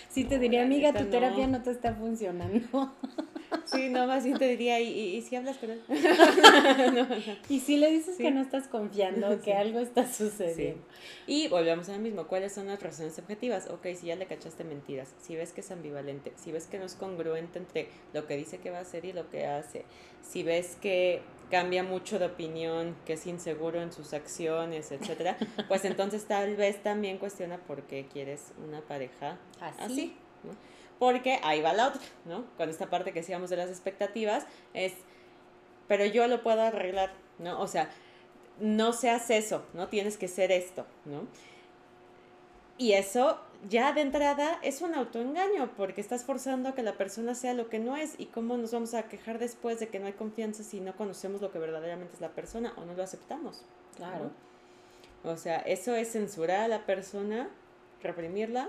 sí 0.09 0.25
te 0.25 0.39
diría, 0.39 0.63
amiga, 0.63 0.93
tu 0.93 1.05
terapia 1.07 1.47
no 1.47 1.63
te 1.63 1.71
está 1.71 1.95
funcionando. 1.95 2.93
Sí, 3.67 3.89
no, 3.89 4.07
más 4.07 4.25
bien 4.25 4.39
te 4.39 4.49
diría, 4.49 4.81
¿y, 4.81 5.21
si 5.23 5.37
hablas 5.37 5.59
con 5.59 5.71
él? 5.71 5.83
Y 7.49 7.61
si 7.61 7.77
le 7.77 7.91
dices 7.91 8.17
que 8.17 8.31
no 8.31 8.41
estás 8.41 8.69
confiando, 8.69 9.41
que 9.41 9.55
algo 9.55 9.79
está 9.79 10.11
sucediendo. 10.11 10.83
Y 11.27 11.49
volvemos 11.49 11.89
a 11.89 11.93
lo 11.93 11.99
mismo, 11.99 12.27
¿cuáles 12.27 12.53
son 12.53 12.67
las 12.67 12.83
razones 12.83 13.19
objetivas? 13.19 13.69
Ok, 13.71 13.87
si 13.97 14.07
ya 14.07 14.17
le 14.17 14.27
cachaste 14.27 14.65
mentiras, 14.65 15.15
si 15.21 15.37
ves 15.37 15.53
que 15.53 15.61
es 15.61 15.71
ambivalente, 15.71 16.33
si 16.37 16.53
ves 16.53 16.67
que 16.67 16.79
no 16.79 16.85
es 16.85 16.95
congruente 16.95 17.59
entre 17.59 17.89
lo 18.13 18.27
que 18.27 18.37
dice 18.37 18.59
que 18.59 18.71
va 18.71 18.79
a 18.79 18.83
hacer 18.83 19.05
y 19.05 19.13
lo 19.13 19.31
que 19.31 19.47
hace, 19.47 19.85
si 20.23 20.43
ves 20.43 20.77
que 20.81 21.23
cambia 21.51 21.83
mucho 21.83 22.19
de 22.19 22.27
opinión, 22.27 22.97
que 23.05 23.15
es 23.15 23.27
inseguro 23.27 23.81
en 23.81 23.93
sus 23.93 24.13
acciones, 24.13 24.91
etcétera, 24.93 25.37
pues 25.69 25.85
entonces 25.85 26.25
tal 26.27 26.57
vez 26.57 26.83
también 26.83 27.19
cuestiona 27.19 27.59
por 27.59 27.83
qué 27.83 28.07
quieres 28.13 28.53
una 28.67 28.81
pareja 28.81 29.39
así, 29.79 30.17
Porque 30.99 31.41
ahí 31.43 31.61
va 31.61 31.73
la 31.73 31.89
otra, 31.89 32.01
¿no? 32.25 32.45
Con 32.57 32.71
esta 32.71 32.89
parte 32.89 33.13
que 33.13 33.21
decíamos 33.21 33.51
de 33.51 33.57
las 33.57 33.69
expectativas, 33.69 34.47
es, 34.73 34.93
pero 35.89 36.05
yo 36.07 36.27
lo 36.29 36.43
puedo 36.43 36.63
arreglar, 36.63 37.11
¿no? 37.39 37.61
O 37.61 37.67
sea, 37.67 37.91
no 38.61 38.93
seas 38.93 39.31
eso, 39.31 39.65
¿no? 39.75 39.89
Tienes 39.89 40.17
que 40.17 40.29
ser 40.29 40.53
esto, 40.53 40.87
¿no? 41.05 41.27
Y 42.79 42.93
eso 42.93 43.39
ya 43.69 43.93
de 43.93 44.01
entrada 44.01 44.59
es 44.63 44.83
un 44.83 44.95
autoengaño 44.95 45.71
porque 45.77 46.01
estás 46.01 46.25
forzando 46.25 46.69
a 46.69 46.75
que 46.75 46.83
la 46.83 46.97
persona 46.97 47.35
sea 47.35 47.55
lo 47.55 47.69
que 47.69 47.79
no 47.79 47.97
es 47.97 48.15
y 48.19 48.27
cómo 48.27 48.57
nos 48.57 48.73
vamos 48.73 48.95
a 48.95 49.05
quejar 49.05 49.39
después 49.39 49.81
de 49.81 49.89
que 49.89 49.99
no 50.01 50.07
hay 50.07 50.13
confianza 50.13 50.63
si 50.63 50.81
no 50.81 50.97
conocemos 50.97 51.41
lo 51.41 51.51
que 51.51 51.59
verdaderamente 51.59 52.15
es 52.15 52.21
la 52.21 52.31
persona 52.31 52.75
o 52.77 52.85
no 52.85 52.95
lo 52.95 53.03
aceptamos. 53.03 53.63
Claro. 53.97 54.31
O 55.25 55.37
sea, 55.37 55.59
eso 55.59 55.95
es 55.95 56.13
censurar 56.13 56.61
a 56.61 56.69
la 56.69 56.85
persona, 56.85 57.49
reprimirla, 58.03 58.69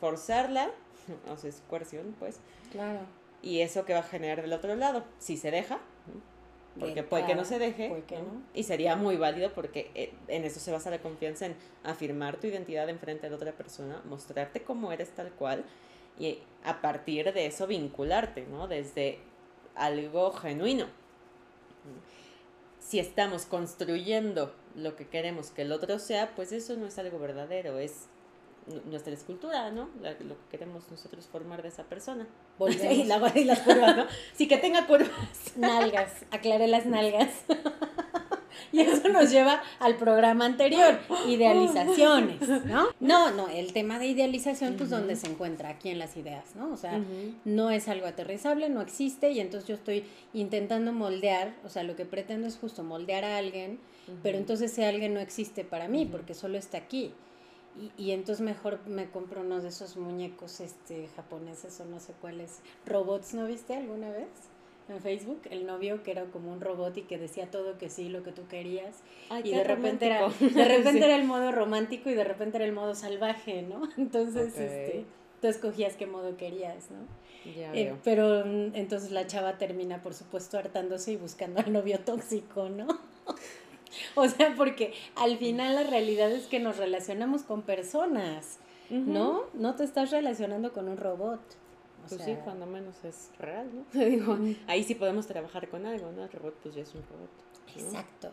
forzarla, 0.00 0.70
o 1.30 1.36
sea, 1.36 1.50
es 1.50 1.62
coerción, 1.68 2.14
pues. 2.18 2.40
Claro. 2.72 3.00
Y 3.42 3.60
eso 3.60 3.84
que 3.84 3.94
va 3.94 4.00
a 4.00 4.04
generar 4.04 4.42
del 4.42 4.52
otro 4.52 4.76
lado, 4.76 5.04
si 5.18 5.36
se 5.36 5.50
deja, 5.50 5.80
porque 6.78 7.02
puede 7.02 7.26
que 7.26 7.34
no 7.34 7.44
se 7.44 7.58
deje, 7.58 8.04
y 8.54 8.62
sería 8.62 8.96
muy 8.96 9.16
válido 9.16 9.52
porque 9.52 9.90
eh, 9.94 10.12
en 10.28 10.44
eso 10.44 10.60
se 10.60 10.70
basa 10.70 10.90
la 10.90 11.00
confianza, 11.00 11.46
en 11.46 11.56
afirmar 11.82 12.38
tu 12.38 12.46
identidad 12.46 12.88
en 12.88 12.98
frente 12.98 13.28
de 13.28 13.34
otra 13.34 13.52
persona, 13.52 14.02
mostrarte 14.04 14.62
como 14.62 14.92
eres 14.92 15.10
tal 15.10 15.30
cual, 15.32 15.64
y 16.18 16.38
a 16.64 16.80
partir 16.80 17.32
de 17.32 17.46
eso 17.46 17.66
vincularte, 17.66 18.46
¿no? 18.46 18.68
Desde 18.68 19.18
algo 19.74 20.32
genuino. 20.32 20.86
Si 22.78 22.98
estamos 22.98 23.46
construyendo 23.46 24.54
lo 24.74 24.96
que 24.96 25.08
queremos 25.08 25.50
que 25.50 25.62
el 25.62 25.72
otro 25.72 25.98
sea, 25.98 26.34
pues 26.36 26.52
eso 26.52 26.76
no 26.76 26.86
es 26.86 26.98
algo 26.98 27.18
verdadero, 27.18 27.78
es 27.78 28.06
nuestra 28.86 29.12
escultura, 29.12 29.70
¿no? 29.70 29.88
lo 30.00 30.36
que 30.36 30.44
queremos 30.50 30.90
nosotros 30.90 31.26
formar 31.26 31.62
de 31.62 31.68
esa 31.68 31.84
persona. 31.84 32.26
y, 32.90 33.04
la, 33.04 33.32
y 33.34 33.44
las 33.44 33.60
curvas, 33.60 33.96
¿no? 33.96 34.06
Sí, 34.34 34.48
que 34.48 34.58
tenga 34.58 34.86
curvas. 34.86 35.10
Nalgas, 35.56 36.24
aclaré 36.30 36.68
las 36.68 36.86
nalgas. 36.86 37.30
Y 38.72 38.80
eso 38.80 39.08
nos 39.08 39.30
lleva 39.30 39.62
al 39.80 39.96
programa 39.96 40.44
anterior, 40.44 41.00
idealizaciones, 41.26 42.40
¿no? 42.66 42.88
No, 43.00 43.30
no, 43.32 43.48
el 43.48 43.72
tema 43.72 43.98
de 43.98 44.06
idealización, 44.06 44.74
pues, 44.76 44.90
donde 44.90 45.16
se 45.16 45.26
encuentra? 45.26 45.70
Aquí 45.70 45.88
en 45.88 45.98
las 45.98 46.16
ideas, 46.16 46.54
¿no? 46.54 46.72
O 46.72 46.76
sea, 46.76 47.00
no 47.44 47.70
es 47.70 47.88
algo 47.88 48.06
aterrizable, 48.06 48.68
no 48.68 48.80
existe, 48.80 49.30
y 49.32 49.40
entonces 49.40 49.68
yo 49.68 49.74
estoy 49.74 50.04
intentando 50.34 50.92
moldear, 50.92 51.54
o 51.64 51.68
sea, 51.68 51.82
lo 51.82 51.96
que 51.96 52.04
pretendo 52.04 52.46
es 52.46 52.56
justo 52.56 52.84
moldear 52.84 53.24
a 53.24 53.38
alguien, 53.38 53.80
pero 54.22 54.38
entonces 54.38 54.72
ese 54.72 54.86
alguien 54.86 55.14
no 55.14 55.20
existe 55.20 55.64
para 55.64 55.88
mí, 55.88 56.06
porque 56.06 56.34
solo 56.34 56.56
está 56.56 56.78
aquí. 56.78 57.12
Y, 57.80 57.92
y, 57.96 58.10
entonces 58.10 58.44
mejor 58.44 58.78
me 58.86 59.08
compro 59.08 59.40
uno 59.40 59.60
de 59.60 59.68
esos 59.68 59.96
muñecos 59.96 60.60
este 60.60 61.08
japoneses 61.16 61.80
o 61.80 61.86
no 61.86 61.98
sé 61.98 62.12
cuáles 62.20 62.60
robots, 62.84 63.32
¿no 63.32 63.46
viste 63.46 63.74
alguna 63.74 64.10
vez? 64.10 64.28
En 64.88 65.00
Facebook, 65.00 65.42
el 65.50 65.66
novio 65.66 66.02
que 66.02 66.10
era 66.10 66.24
como 66.26 66.52
un 66.52 66.60
robot 66.60 66.96
y 66.96 67.02
que 67.02 67.16
decía 67.16 67.48
todo 67.50 67.78
que 67.78 67.88
sí, 67.88 68.08
lo 68.08 68.22
que 68.22 68.32
tú 68.32 68.46
querías. 68.48 68.96
y 69.44 69.52
de 69.52 69.64
repente 69.64 70.06
era 70.06 70.28
de 70.28 70.64
repente 70.64 71.04
era 71.04 71.14
el 71.14 71.24
modo 71.24 71.52
romántico 71.52 72.10
y 72.10 72.14
de 72.14 72.24
repente 72.24 72.56
era 72.58 72.66
el 72.66 72.72
modo 72.72 72.94
salvaje, 72.94 73.62
¿no? 73.62 73.88
Entonces, 73.96 74.48
este, 74.58 75.04
tú 75.40 75.46
escogías 75.46 75.94
qué 75.94 76.06
modo 76.06 76.36
querías, 76.36 76.90
¿no? 76.90 76.98
Ya 77.52 77.72
eh, 77.72 77.94
pero 78.04 78.44
mm, 78.44 78.74
entonces 78.74 79.12
la 79.12 79.26
chava 79.26 79.56
termina, 79.56 80.02
por 80.02 80.12
supuesto, 80.12 80.58
hartándose 80.58 81.12
y 81.12 81.16
buscando 81.16 81.60
al 81.60 81.72
novio 81.72 82.00
tóxico, 82.00 82.68
¿no? 82.68 82.86
O 84.14 84.28
sea, 84.28 84.54
porque 84.56 84.92
al 85.16 85.38
final 85.38 85.74
la 85.74 85.84
realidad 85.84 86.30
es 86.30 86.46
que 86.46 86.60
nos 86.60 86.76
relacionamos 86.76 87.42
con 87.42 87.62
personas, 87.62 88.58
¿no? 88.90 89.44
No 89.54 89.74
te 89.76 89.84
estás 89.84 90.10
relacionando 90.10 90.72
con 90.72 90.88
un 90.88 90.96
robot. 90.96 91.40
pues 92.08 92.22
sí, 92.22 92.36
cuando 92.44 92.66
menos 92.66 93.04
es 93.04 93.30
real, 93.38 93.68
¿no? 93.72 94.00
Digo, 94.04 94.38
ahí 94.66 94.82
sí 94.82 94.94
podemos 94.94 95.26
trabajar 95.26 95.68
con 95.68 95.86
algo, 95.86 96.10
¿no? 96.12 96.24
El 96.24 96.30
robot 96.30 96.54
pues 96.62 96.74
ya 96.74 96.82
es 96.82 96.94
un 96.94 97.02
robot. 97.02 97.30
Exacto. 97.76 98.32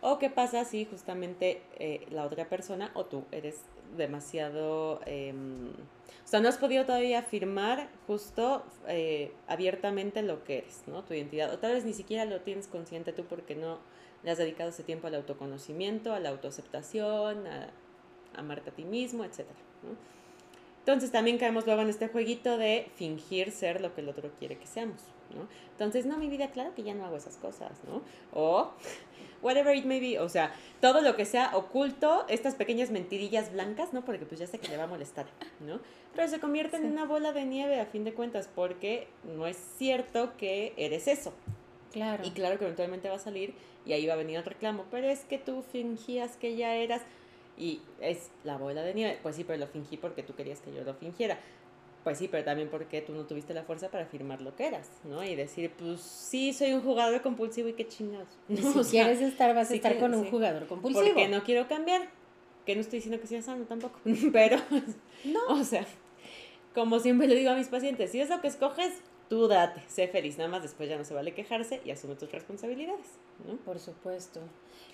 O 0.00 0.18
qué 0.18 0.30
pasa 0.30 0.64
si 0.64 0.86
justamente 0.86 1.62
eh, 1.78 2.06
la 2.10 2.24
otra 2.24 2.48
persona 2.48 2.90
o 2.94 3.04
tú 3.04 3.24
eres 3.32 3.60
demasiado... 3.96 5.00
Em, 5.04 5.68
o 5.68 6.28
sea, 6.30 6.40
no 6.40 6.48
has 6.48 6.58
podido 6.58 6.86
todavía 6.86 7.18
afirmar 7.18 7.90
justo 8.06 8.64
eh, 8.86 9.32
abiertamente 9.48 10.22
lo 10.22 10.44
que 10.44 10.58
eres, 10.58 10.84
¿no? 10.86 11.02
Tu 11.02 11.14
identidad. 11.14 11.52
O 11.52 11.58
tal 11.58 11.72
vez 11.72 11.84
ni 11.84 11.92
siquiera 11.92 12.24
lo 12.24 12.40
tienes 12.40 12.68
consciente 12.68 13.12
tú 13.12 13.24
porque 13.24 13.56
no 13.56 13.78
le 14.22 14.30
has 14.30 14.38
dedicado 14.38 14.70
ese 14.70 14.82
tiempo 14.82 15.06
al 15.06 15.14
autoconocimiento, 15.14 16.12
a 16.12 16.20
la 16.20 16.30
autoaceptación, 16.30 17.46
a, 17.46 17.70
amarte 18.34 18.70
a 18.70 18.72
ti 18.72 18.84
mismo, 18.84 19.24
etc. 19.24 19.46
Entonces 20.80 21.12
también 21.12 21.38
caemos 21.38 21.66
luego 21.66 21.82
en 21.82 21.88
este 21.88 22.08
jueguito 22.08 22.56
de 22.58 22.90
fingir 22.96 23.52
ser 23.52 23.80
lo 23.80 23.94
que 23.94 24.00
el 24.00 24.08
otro 24.08 24.30
quiere 24.38 24.56
que 24.58 24.66
seamos. 24.66 25.02
¿no? 25.34 25.46
Entonces, 25.72 26.06
no, 26.06 26.18
mi 26.18 26.28
vida, 26.28 26.50
claro 26.50 26.74
que 26.74 26.82
ya 26.82 26.94
no 26.94 27.04
hago 27.04 27.16
esas 27.16 27.36
cosas, 27.36 27.72
¿no? 27.86 28.02
O 28.32 28.72
whatever 29.42 29.74
it 29.74 29.84
may 29.84 30.00
be, 30.00 30.18
o 30.18 30.28
sea, 30.28 30.52
todo 30.80 31.00
lo 31.00 31.16
que 31.16 31.24
sea 31.24 31.56
oculto, 31.56 32.26
estas 32.28 32.54
pequeñas 32.54 32.90
mentirillas 32.90 33.52
blancas, 33.52 33.92
¿no? 33.92 34.04
Porque 34.04 34.26
pues 34.26 34.40
ya 34.40 34.46
sé 34.46 34.58
que 34.58 34.68
le 34.68 34.76
va 34.76 34.84
a 34.84 34.88
molestar, 34.88 35.26
¿no? 35.60 35.80
Pero 36.14 36.28
se 36.28 36.40
convierte 36.40 36.76
en 36.76 36.86
una 36.86 37.04
bola 37.04 37.32
de 37.32 37.44
nieve 37.44 37.80
a 37.80 37.86
fin 37.86 38.04
de 38.04 38.12
cuentas 38.12 38.48
porque 38.54 39.08
no 39.24 39.46
es 39.46 39.56
cierto 39.56 40.36
que 40.36 40.74
eres 40.76 41.08
eso. 41.08 41.32
Claro. 41.92 42.24
Y 42.24 42.30
claro 42.30 42.58
que 42.58 42.64
eventualmente 42.64 43.08
va 43.08 43.16
a 43.16 43.20
salir 43.20 43.54
y 43.84 43.92
ahí 43.92 44.06
va 44.06 44.14
a 44.14 44.16
venir 44.16 44.36
el 44.36 44.44
reclamo, 44.44 44.84
pero 44.90 45.08
es 45.08 45.20
que 45.24 45.38
tú 45.38 45.62
fingías 45.62 46.36
que 46.36 46.56
ya 46.56 46.74
eras 46.76 47.02
y 47.56 47.80
es 48.00 48.30
la 48.44 48.56
bola 48.56 48.82
de 48.82 48.94
nieve. 48.94 49.18
Pues 49.22 49.36
sí, 49.36 49.44
pero 49.44 49.58
lo 49.58 49.66
fingí 49.66 49.96
porque 49.96 50.22
tú 50.22 50.34
querías 50.34 50.60
que 50.60 50.72
yo 50.72 50.82
lo 50.82 50.94
fingiera. 50.94 51.38
Pues 52.02 52.16
sí, 52.16 52.28
pero 52.28 52.42
también 52.42 52.70
porque 52.70 53.02
tú 53.02 53.12
no 53.12 53.26
tuviste 53.26 53.52
la 53.52 53.62
fuerza 53.62 53.90
para 53.90 54.04
afirmar 54.04 54.40
lo 54.40 54.56
que 54.56 54.66
eras, 54.66 54.88
¿no? 55.04 55.22
Y 55.22 55.34
decir, 55.34 55.70
pues 55.78 56.00
sí, 56.00 56.54
soy 56.54 56.72
un 56.72 56.80
jugador 56.80 57.20
compulsivo 57.20 57.68
y 57.68 57.74
qué 57.74 57.86
chingados. 57.86 58.28
Si 58.48 58.90
quieres 58.90 59.20
estar, 59.20 59.54
vas 59.54 59.70
a 59.70 59.74
estar 59.74 59.98
con 59.98 60.14
un 60.14 60.30
jugador 60.30 60.66
compulsivo. 60.66 61.04
Porque 61.04 61.28
no 61.28 61.44
quiero 61.44 61.68
cambiar. 61.68 62.08
Que 62.64 62.74
no 62.74 62.80
estoy 62.80 62.98
diciendo 62.98 63.20
que 63.20 63.26
sea 63.26 63.42
sano 63.42 63.64
tampoco. 63.64 64.00
pero, 64.32 64.56
no. 65.24 65.60
O 65.60 65.64
sea, 65.64 65.84
como 66.74 66.98
siempre 67.00 67.26
le 67.26 67.34
digo 67.34 67.50
a 67.50 67.56
mis 67.56 67.68
pacientes, 67.68 68.10
si 68.10 68.20
es 68.20 68.30
lo 68.30 68.40
que 68.40 68.48
escoges, 68.48 68.94
tú 69.30 69.46
date, 69.46 69.80
sé 69.86 70.08
feliz, 70.08 70.36
nada 70.36 70.50
más 70.50 70.62
después 70.62 70.88
ya 70.88 70.98
no 70.98 71.04
se 71.04 71.14
vale 71.14 71.32
quejarse 71.32 71.80
y 71.84 71.92
asume 71.92 72.16
tus 72.16 72.30
responsabilidades, 72.32 73.06
¿no? 73.46 73.56
Por 73.58 73.78
supuesto. 73.78 74.40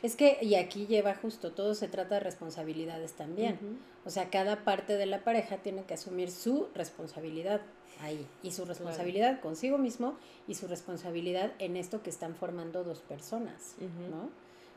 Es 0.02 0.14
que, 0.14 0.38
y 0.42 0.56
aquí 0.56 0.86
lleva 0.86 1.14
justo, 1.14 1.52
todo 1.52 1.74
se 1.74 1.88
trata 1.88 2.16
de 2.16 2.20
responsabilidades 2.20 3.14
también. 3.14 3.58
O 4.04 4.10
sea, 4.10 4.28
cada 4.28 4.62
parte 4.62 4.98
de 4.98 5.06
la 5.06 5.24
pareja 5.24 5.56
tiene 5.56 5.84
que 5.84 5.94
asumir 5.94 6.30
su 6.30 6.68
responsabilidad 6.74 7.62
ahí, 8.02 8.26
y 8.42 8.52
su 8.52 8.66
responsabilidad 8.66 9.40
consigo 9.40 9.78
mismo 9.78 10.18
y 10.46 10.54
su 10.54 10.68
responsabilidad 10.68 11.54
en 11.58 11.78
esto 11.78 12.02
que 12.02 12.10
están 12.10 12.34
formando 12.34 12.84
dos 12.84 13.00
personas, 13.00 13.76
¿no? 14.10 14.28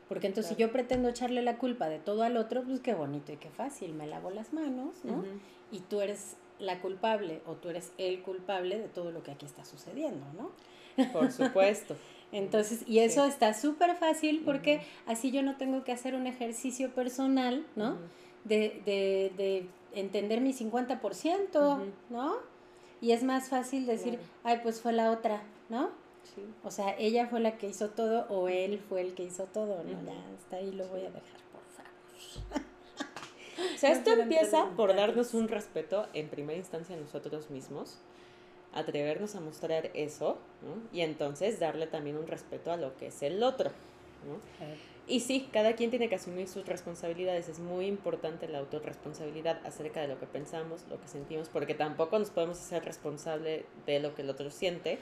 Porque 0.08 0.26
entonces 0.26 0.54
si 0.54 0.60
yo 0.60 0.72
pretendo 0.72 1.10
echarle 1.10 1.42
la 1.42 1.58
culpa 1.58 1.90
de 1.90 1.98
todo 1.98 2.22
al 2.22 2.38
otro, 2.38 2.64
pues 2.64 2.80
qué 2.80 2.94
bonito 2.94 3.30
y 3.30 3.36
qué 3.36 3.50
fácil, 3.50 3.92
me 3.92 4.06
lavo 4.06 4.30
las 4.30 4.54
manos, 4.54 5.04
¿no? 5.04 5.22
Y 5.70 5.80
tú 5.80 6.00
eres 6.00 6.36
la 6.60 6.80
culpable 6.80 7.42
o 7.46 7.54
tú 7.54 7.70
eres 7.70 7.92
el 7.98 8.22
culpable 8.22 8.78
de 8.78 8.88
todo 8.88 9.10
lo 9.10 9.22
que 9.22 9.32
aquí 9.32 9.46
está 9.46 9.64
sucediendo, 9.64 10.26
¿no? 10.36 10.52
Por 11.12 11.32
supuesto. 11.32 11.96
Entonces, 12.32 12.84
y 12.86 13.00
eso 13.00 13.24
está 13.24 13.54
súper 13.54 13.96
fácil 13.96 14.42
porque 14.44 14.82
así 15.06 15.32
yo 15.32 15.42
no 15.42 15.56
tengo 15.56 15.82
que 15.82 15.92
hacer 15.92 16.14
un 16.14 16.26
ejercicio 16.26 16.94
personal, 16.94 17.66
¿no? 17.74 17.96
de, 18.44 18.82
de, 18.84 19.32
de, 19.36 19.66
entender 19.92 20.40
mi 20.40 20.52
50%, 20.52 21.92
¿no? 22.10 22.36
Y 23.00 23.12
es 23.12 23.24
más 23.24 23.48
fácil 23.48 23.86
decir, 23.86 24.18
ay, 24.44 24.60
pues 24.62 24.80
fue 24.80 24.92
la 24.92 25.10
otra, 25.10 25.42
¿no? 25.68 25.90
Sí. 26.34 26.42
O 26.62 26.70
sea, 26.70 26.94
ella 26.96 27.26
fue 27.26 27.40
la 27.40 27.58
que 27.58 27.68
hizo 27.68 27.90
todo 27.90 28.26
o 28.28 28.48
él 28.48 28.78
fue 28.78 29.00
el 29.00 29.14
que 29.14 29.24
hizo 29.24 29.44
todo, 29.44 29.82
¿no? 29.82 30.02
Ya, 30.04 30.14
hasta 30.36 30.56
ahí 30.56 30.70
lo 30.70 30.86
voy 30.86 31.00
a 31.00 31.10
dejar, 31.10 31.40
por 31.52 31.62
favor. 31.74 32.66
O 33.74 33.78
sea, 33.78 33.92
esto 33.92 34.12
empieza 34.12 34.70
por 34.76 34.94
darnos 34.94 35.34
un 35.34 35.48
respeto 35.48 36.06
en 36.14 36.28
primera 36.28 36.58
instancia 36.58 36.96
a 36.96 36.98
nosotros 36.98 37.50
mismos, 37.50 37.98
atrevernos 38.72 39.34
a 39.34 39.40
mostrar 39.40 39.90
eso, 39.94 40.38
¿no? 40.62 40.82
Y 40.92 41.02
entonces 41.02 41.58
darle 41.58 41.86
también 41.86 42.16
un 42.16 42.26
respeto 42.26 42.72
a 42.72 42.76
lo 42.76 42.96
que 42.96 43.08
es 43.08 43.22
el 43.22 43.42
otro, 43.42 43.70
¿no? 44.26 44.38
Y 45.06 45.20
sí, 45.20 45.48
cada 45.52 45.74
quien 45.74 45.90
tiene 45.90 46.08
que 46.08 46.14
asumir 46.14 46.46
sus 46.46 46.66
responsabilidades. 46.66 47.48
Es 47.48 47.58
muy 47.58 47.86
importante 47.86 48.46
la 48.46 48.58
autorresponsabilidad 48.58 49.60
acerca 49.66 50.00
de 50.00 50.06
lo 50.06 50.20
que 50.20 50.26
pensamos, 50.26 50.86
lo 50.88 51.00
que 51.00 51.08
sentimos, 51.08 51.48
porque 51.48 51.74
tampoco 51.74 52.16
nos 52.16 52.30
podemos 52.30 52.58
hacer 52.58 52.84
responsable 52.84 53.64
de 53.86 53.98
lo 53.98 54.14
que 54.14 54.22
el 54.22 54.30
otro 54.30 54.50
siente 54.50 55.00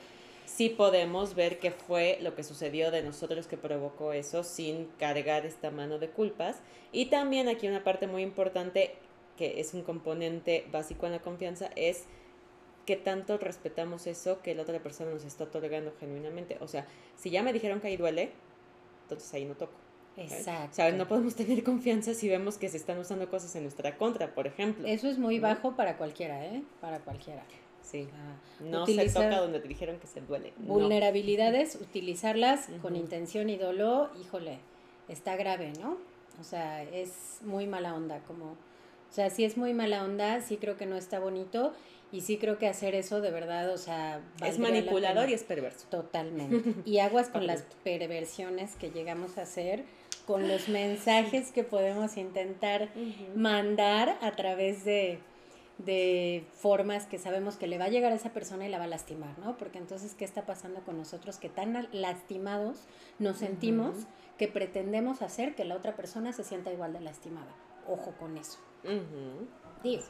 sí 0.49 0.71
podemos 0.71 1.35
ver 1.35 1.59
qué 1.59 1.71
fue 1.71 2.19
lo 2.23 2.35
que 2.35 2.43
sucedió 2.43 2.91
de 2.91 3.03
nosotros 3.03 3.47
que 3.47 3.57
provocó 3.57 4.13
eso 4.13 4.43
sin 4.43 4.87
cargar 4.99 5.45
esta 5.45 5.71
mano 5.71 5.99
de 5.99 6.09
culpas. 6.09 6.57
Y 6.91 7.07
también 7.07 7.49
aquí 7.49 7.69
una 7.69 7.85
parte 7.85 8.07
muy 8.07 8.23
importante 8.23 8.95
que 9.37 9.61
es 9.61 9.75
un 9.75 9.83
componente 9.83 10.67
básico 10.73 11.07
en 11.07 11.13
la 11.13 11.21
confianza 11.21 11.71
es 11.77 12.05
que 12.87 12.97
tanto 12.97 13.37
respetamos 13.37 14.07
eso 14.07 14.41
que 14.43 14.55
la 14.55 14.63
otra 14.63 14.83
persona 14.83 15.11
nos 15.11 15.25
está 15.25 15.45
otorgando 15.45 15.93
genuinamente. 16.01 16.57
O 16.61 16.67
sea, 16.67 16.87
si 17.17 17.31
ya 17.31 17.43
me 17.43 17.53
dijeron 17.53 17.81
que 17.81 17.89
ahí 17.89 17.97
duele, 17.99 18.33
entonces 19.03 19.33
ahí 19.35 19.45
no 19.45 19.55
toco. 19.55 19.75
Exacto. 20.17 20.73
O 20.73 20.75
sea, 20.75 20.91
no 20.93 21.07
podemos 21.07 21.35
tener 21.37 21.63
confianza 21.63 22.15
si 22.15 22.29
vemos 22.29 22.57
que 22.57 22.69
se 22.69 22.79
están 22.79 22.99
usando 22.99 23.29
cosas 23.29 23.55
en 23.55 23.63
nuestra 23.65 23.97
contra, 23.99 24.35
por 24.35 24.47
ejemplo. 24.47 24.89
Eso 24.89 25.09
es 25.09 25.19
muy 25.19 25.39
bajo 25.39 25.77
para 25.77 25.99
cualquiera, 25.99 26.45
¿eh? 26.47 26.63
Para 26.81 27.01
cualquiera. 27.01 27.45
Sí. 27.91 28.09
Ah, 28.13 28.37
no 28.61 28.87
se 28.87 29.09
toca 29.09 29.41
donde 29.41 29.61
te 29.61 29.69
dijeron 29.69 29.99
que 29.99 30.07
se 30.07 30.21
duele. 30.21 30.53
Vulnerabilidades, 30.59 31.77
utilizarlas 31.77 32.69
con 32.83 32.97
intención 32.97 33.49
y 33.49 33.57
dolor, 33.57 34.11
híjole, 34.21 34.59
está 35.09 35.37
grave, 35.37 35.73
¿no? 35.81 35.97
O 36.41 36.45
sea, 36.45 36.83
es 36.83 37.39
muy 37.43 37.67
mala 37.67 37.95
onda, 37.95 38.21
como, 38.27 38.53
O 38.53 39.13
sea, 39.13 39.31
si 39.31 39.45
es 39.45 39.57
muy 39.57 39.75
mala 39.75 40.05
onda, 40.05 40.41
sí 40.41 40.57
creo 40.57 40.77
que 40.77 40.87
no 40.87 40.97
está 40.97 41.19
bonito 41.19 41.73
y 42.13 42.21
sí 42.21 42.39
creo 42.39 42.59
que 42.59 42.69
hacer 42.69 42.95
eso 42.95 43.21
de 43.21 43.31
verdad, 43.31 43.71
o 43.73 43.79
sea... 43.79 44.21
Es 44.45 44.59
manipulador 44.59 45.29
y 45.29 45.35
es 45.35 45.45
perverso. 45.45 45.87
Totalmente. 45.91 46.75
Y 46.85 46.99
aguas 46.99 47.29
con 47.29 47.47
las 47.47 47.65
perversiones 47.85 48.77
que 48.77 48.91
llegamos 48.91 49.37
a 49.37 49.43
hacer, 49.43 49.85
con 50.27 50.47
los 50.47 50.69
mensajes 50.69 51.53
que 51.53 51.65
podemos 51.65 52.17
intentar 52.17 52.89
mandar 53.35 54.19
a 54.21 54.33
través 54.33 54.85
de, 54.85 55.19
de 55.79 56.45
formas 56.55 57.07
que 57.07 57.19
sabemos 57.19 57.57
que 57.57 57.69
le 57.69 57.79
va 57.79 57.87
a 57.87 57.89
llegar 57.89 58.13
a 58.13 58.17
esa 58.17 58.33
persona 58.33 58.67
y 58.67 58.69
la 58.69 58.79
va 58.79 58.85
a 58.85 58.89
lastimar, 58.89 59.39
¿no? 59.39 59.57
Porque 59.57 59.79
entonces, 59.79 60.15
¿qué 60.15 60.25
está 60.25 60.45
pasando 60.45 60.81
con 60.81 60.99
nosotros? 60.99 61.39
Que 61.39 61.49
tan 61.49 61.89
lastimados 61.93 62.87
nos 63.19 63.39
sentimos 63.39 63.95
que 64.39 64.49
pretendemos 64.49 65.23
hacer 65.23 65.55
que 65.55 65.65
la 65.65 65.77
otra 65.77 65.95
persona 65.95 66.33
se 66.33 66.45
sienta 66.45 66.73
igual 66.73 66.93
de 66.93 67.01
lastimada. 67.01 67.55
Ojo 67.87 68.13
con 68.19 68.37
eso. 68.37 68.59
Digo, 69.83 70.03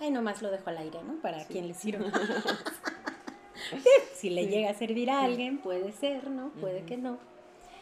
ahí 0.00 0.10
nomás 0.10 0.40
lo 0.40 0.50
dejo 0.50 0.70
al 0.70 0.78
aire, 0.78 1.02
¿no? 1.02 1.20
Para 1.20 1.44
quien 1.46 1.68
le 1.68 1.74
sirva. 1.74 2.06
si 4.14 4.30
le 4.30 4.46
llega 4.46 4.70
a 4.70 4.74
servir 4.74 5.10
a 5.10 5.24
alguien, 5.24 5.58
puede 5.58 5.92
ser, 5.92 6.30
¿no? 6.30 6.50
Puede 6.52 6.84
que 6.84 6.96
no. 6.96 7.18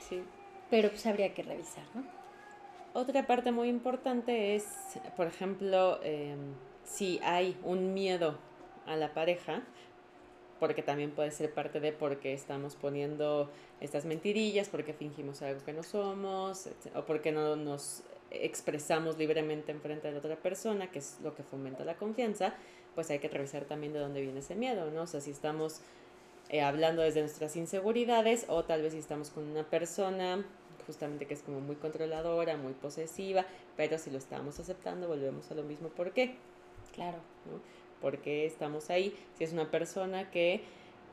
Sí. 0.08 0.22
Pero 0.68 0.90
pues 0.90 1.06
habría 1.06 1.32
que 1.32 1.42
revisar, 1.42 1.84
¿no? 1.94 2.04
Otra 2.92 3.26
parte 3.26 3.52
muy 3.52 3.68
importante 3.68 4.56
es, 4.56 4.66
por 5.16 5.28
ejemplo, 5.28 6.00
em, 6.02 6.54
si 6.90 7.20
hay 7.22 7.56
un 7.62 7.94
miedo 7.94 8.36
a 8.86 8.96
la 8.96 9.14
pareja, 9.14 9.62
porque 10.58 10.82
también 10.82 11.12
puede 11.12 11.30
ser 11.30 11.52
parte 11.54 11.80
de 11.80 11.92
porque 11.92 12.34
estamos 12.34 12.74
poniendo 12.74 13.50
estas 13.80 14.04
mentirillas, 14.04 14.68
porque 14.68 14.92
fingimos 14.92 15.40
algo 15.42 15.64
que 15.64 15.72
no 15.72 15.82
somos, 15.82 16.68
o 16.94 17.02
porque 17.04 17.32
no 17.32 17.56
nos 17.56 18.02
expresamos 18.30 19.16
libremente 19.18 19.72
en 19.72 19.80
frente 19.80 20.08
de 20.08 20.14
la 20.14 20.18
otra 20.18 20.36
persona, 20.36 20.90
que 20.90 20.98
es 20.98 21.18
lo 21.22 21.34
que 21.34 21.42
fomenta 21.42 21.84
la 21.84 21.96
confianza, 21.96 22.54
pues 22.94 23.10
hay 23.10 23.20
que 23.20 23.28
revisar 23.28 23.64
también 23.64 23.92
de 23.92 24.00
dónde 24.00 24.20
viene 24.20 24.40
ese 24.40 24.54
miedo, 24.54 24.90
¿no? 24.90 25.02
O 25.02 25.06
sea, 25.06 25.20
si 25.20 25.30
estamos 25.30 25.80
eh, 26.48 26.60
hablando 26.60 27.02
desde 27.02 27.20
nuestras 27.20 27.56
inseguridades 27.56 28.44
o 28.48 28.64
tal 28.64 28.82
vez 28.82 28.92
si 28.92 28.98
estamos 28.98 29.30
con 29.30 29.44
una 29.48 29.64
persona 29.64 30.44
justamente 30.86 31.26
que 31.26 31.34
es 31.34 31.42
como 31.42 31.60
muy 31.60 31.76
controladora, 31.76 32.56
muy 32.56 32.72
posesiva, 32.72 33.46
pero 33.76 33.96
si 33.96 34.10
lo 34.10 34.18
estamos 34.18 34.58
aceptando 34.58 35.06
volvemos 35.06 35.50
a 35.50 35.54
lo 35.54 35.62
mismo. 35.62 35.88
¿Por 35.88 36.12
qué? 36.12 36.36
Claro. 36.92 37.18
¿no? 37.46 37.60
Porque 38.00 38.46
estamos 38.46 38.90
ahí. 38.90 39.14
Si 39.36 39.44
es 39.44 39.52
una 39.52 39.70
persona 39.70 40.30
que 40.30 40.62